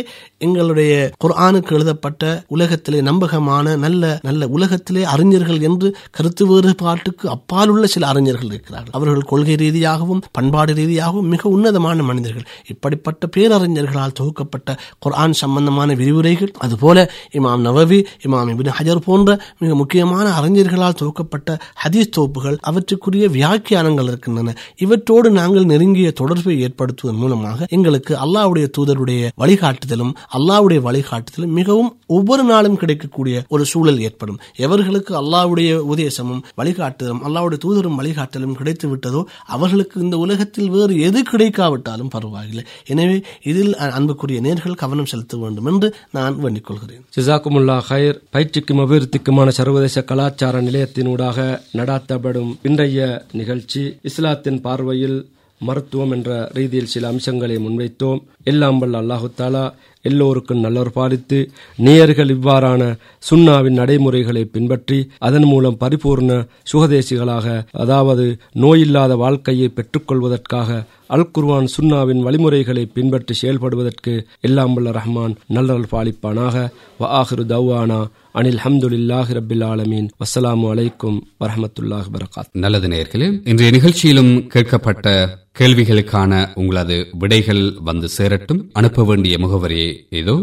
எங்களுடைய 0.47 0.93
குர்ஆனுக்கு 1.23 1.71
எழுதப்பட்ட 1.77 2.23
உலகத்திலே 2.55 2.99
நம்பகமான 3.09 3.64
நல்ல 3.75 4.19
நல்ல 4.23 4.47
உலகத்திலே 4.47 5.03
அறிஞர்கள் 5.03 5.61
என்று 5.61 5.97
கருத்து 6.11 6.43
வேறுபாட்டுக்கு 6.51 7.25
அப்பால் 7.25 7.69
உள்ள 7.69 7.87
சில 7.87 8.07
அறிஞர்கள் 8.07 8.45
இருக்கிறார்கள். 8.45 8.91
அவர்கள் 8.91 9.21
கொள்கை 9.21 9.55
ரீதியாகவும் 9.55 10.21
பண்பாடு 10.31 10.73
ரீதியாகவும் 10.73 11.27
மிக 11.27 11.49
உன்னதமான 11.49 12.03
மனிதர்கள். 12.03 12.45
இப்படிப்பட்ட 12.67 13.27
பேரறிஞர்களால் 13.35 14.15
தொகுக்கப்பட்ட 14.19 14.77
குர்ஆன் 14.99 15.33
சம்பந்தமான 15.33 15.93
விரிவுரைகள் 15.93 16.51
அதுபோல 16.57 17.11
இமாம் 17.31 17.63
நவவி 17.67 18.05
இமாம் 18.23 18.51
இபின் 18.53 18.73
ஹஜர் 18.79 19.05
போன்ற 19.05 19.39
மிக 19.59 19.75
முக்கியமான 19.75 20.41
அறிஞர்களால் 20.41 20.99
தொகுக்கப்பட்ட 21.01 21.57
ஹதீஸ் 21.83 22.13
தொகுப்புகள் 22.17 22.57
அவற்றுக்குரிய 22.69 23.25
வியாக்கியானங்கள் 23.37 24.03
இருக்கின்றன. 24.03 24.55
இவற்றோடு 24.77 25.29
நாங்கள் 25.29 25.65
நெருங்கிய 25.65 26.11
தொடர்பை 26.11 26.55
ஏற்படுத்துவதன் 26.67 27.21
மூலமாக 27.23 27.65
எங்களுக்கு 27.69 28.15
அல்லாஹ்வுடைய 28.15 28.67
தூதருடைய 28.77 29.29
வழிகாட்டுதலும் 29.43 30.13
அல்லாவுடைய 30.37 30.81
வழிகாட்டுதலும் 30.81 31.55
மிகவும் 31.59 31.99
ஒவ்வொரு 32.07 32.43
நாளும் 32.43 32.77
கிடைக்கக்கூடிய 32.77 33.44
ஒரு 33.53 33.63
சூழல் 33.71 34.01
ஏற்படும். 34.07 34.39
எவர்களுக்கு 34.65 35.13
அல்லாஹ்வுடைய 35.21 35.71
உபதேசமும் 35.87 36.41
வழிகாட்டுதலும் 36.59 37.23
அல்லாவுடைய 37.27 37.59
தூதரும் 37.65 37.99
வழிகாட்டலும் 38.01 38.57
கிடைத்து 38.59 38.85
விட்டதோ 38.91 39.21
அவர்களுக்கு 39.55 39.95
இந்த 40.05 40.15
உலகத்தில் 40.25 40.71
வேறு 40.75 40.95
எது 41.07 41.21
கிடைக்காவிட்டாலும் 41.31 42.13
பரவாயில்லை. 42.15 42.65
எனவே 42.93 43.17
இதில் 43.51 43.73
அன்புக்குரிய 43.97 44.39
நேர்கள் 44.47 44.79
கவனம் 44.83 45.11
செலுத்த 45.13 45.41
வேண்டும் 45.43 45.69
என்று 45.73 45.89
நான் 46.17 46.39
வேண்டிக் 46.45 46.67
கொள்கிறேன் 46.69 47.03
ஜிசாக்குமுல்லா 47.17 47.77
ஹயர் 47.89 48.21
பயிற்சிக்கும் 48.35 48.81
அபிவிருத்திக்குமான 48.85 49.55
சர்வதேச 49.59 50.03
கலாச்சார 50.11 50.61
நிலையத்தினூடாக 50.67 51.47
நடாத்தப்படும் 51.79 52.51
இன்றைய 52.69 53.07
நிகழ்ச்சி 53.39 53.83
இஸ்லாத்தின் 54.09 54.61
பார்வையில் 54.67 55.17
மருத்துவம் 55.61 56.13
என்ற 56.15 56.29
ரீதியில் 56.55 56.89
சில 56.93 57.07
அம்சங்களை 57.11 57.55
முன்வைத்தோம். 57.65 58.19
எல்லாம் 58.51 58.79
வல்ல 58.81 58.99
அல்லாஹு 59.03 59.27
தாலா 59.39 59.61
எல்லோருக்கும் 60.05 60.63
நல்லர் 60.63 60.91
பாலித்து 60.95 61.39
நேயர்கள் 61.77 62.33
இவ்வாறான 62.35 62.81
சுன்னாவின் 63.23 63.79
நடைமுறைகளை 63.79 64.43
பின்பற்றி 64.47 64.97
அதன் 65.19 65.47
மூலம் 65.47 65.79
பரிபூர்ண 65.79 66.31
சுகதேசிகளாக 66.71 67.47
அதாவது 67.83 68.25
நோயில்லாத 68.55 69.15
வாழ்க்கையை 69.15 69.69
பெற்றுக்கொள்வதற்காக 69.71 70.69
அல் 71.09 71.31
குர்வான் 71.35 71.67
சுன்னாவின் 71.75 72.21
வழிமுறைகளை 72.21 72.83
பின்பற்றி 72.93 73.33
செயல்படுவதற்கு 73.41 74.13
எல்லாம் 74.41 74.73
வல்ல 74.73 74.91
ரஹ்மான் 74.91 75.35
நல்லல் 75.47 75.91
பாலிப்பானாக. 75.91 76.55
வ 76.99 77.09
ஆஹிரு 77.19 77.43
தவ்வானா 77.51 77.99
அனில் 78.35 78.59
ஹம்துலில்லாஹி 78.63 79.33
ரபில் 79.37 79.63
ஆலமீன். 79.63 80.07
வசலாமு 80.19 80.65
அலைக்கும் 80.71 81.19
வரமத்துல்லாஹ் 81.39 82.07
வரகாத் 82.15 82.49
நல்லது 82.51 82.87
நேர்களே 82.87 83.27
இன்றைய 83.47 83.71
நிகழ்ச்சியிலும் 83.71 84.47
கேட்கப்பட்ட 84.47 85.29
கேள்விகளுக்கான 85.59 86.47
உங்களது 86.55 87.07
விடைகள் 87.19 87.73
வந்து 87.83 88.09
சேரட்டும். 88.09 88.69
அனுப்ப 88.73 89.03
வேண்டிய 89.03 89.37
முகவரி 89.37 90.07
இதோ 90.09 90.35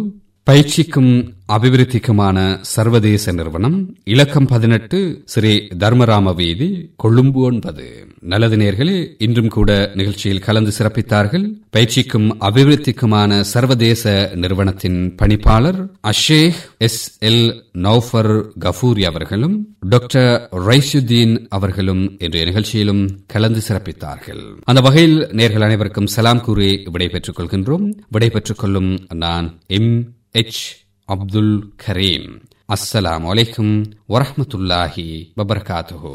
பயிற்சிக்கும் 0.45 1.11
அபிவிருத்திக்குமான 1.53 2.59
சர்வதேச 2.61 3.33
நிறுவனம் 3.33 3.77
இலக்கம் 4.05 4.47
பதினெட்டு 4.47 5.23
ஸ்ரீ 5.25 5.53
தர்மராம 5.79 6.35
வீதி 6.35 6.69
கொழும்பு 6.97 7.41
ஒன்பது. 7.43 8.07
நல்லது 8.21 8.57
நேர்களே 8.57 9.15
இன்றும் 9.19 9.49
கூட 9.49 9.91
நிகழ்ச்சியில் 9.95 10.41
கலந்து 10.41 10.73
சிறப்பித்தார்கள் 10.79 11.45
பயிற்சிக்கும் 11.71 12.41
அபிவிருத்திக்குமான 12.41 13.41
சர்வதேச 13.41 14.33
நிறுவனத்தின் 14.35 15.15
பணிப்பாளர் 15.23 15.79
அஷேக் 16.03 16.59
எஸ் 16.79 17.25
எல் 17.25 17.63
நௌஃபர் 17.79 18.33
கஃபூரி 18.61 19.05
அவர்களும் 19.05 19.57
டாக்டர் 19.81 20.49
ரைசுதீன் 20.53 21.47
அவர்களும் 21.49 22.17
இன்றைய 22.19 22.47
நிகழ்ச்சியிலும் 22.47 23.05
கலந்து 23.27 23.63
சிறப்பித்தார்கள். 23.69 24.43
அந்த 24.65 24.81
வகையில் 24.81 25.19
நேர்கள் 25.21 25.69
அனைவருக்கும் 25.69 26.07
சலாம் 26.07 26.41
கூறி 26.41 26.83
விடைபெற்றுக் 26.93 27.39
கொள்கின்றோம். 27.39 27.87
விடைபெற்றுக் 28.09 28.59
கொள்ளும் 28.59 28.99
நான் 29.15 29.61
எம் 29.67 30.21
எச் 30.35 30.61
அப்துல் 31.09 31.55
கரீம் 31.87 32.29
அஸ்ஸலாம் 32.69 33.25
வலைக்கும் 33.25 33.75
வரஹமத்துல்லாஹி 34.09 35.07
வபர்காத்துஹு 35.37 36.13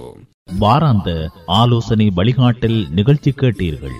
வாராந்த 0.59 1.09
ஆலோசனை 1.45 2.07
வழிகாட்டல் 2.15 2.89
நிகழ்ச்சி 2.89 3.31
கேட்டீர்கள். 3.31 3.97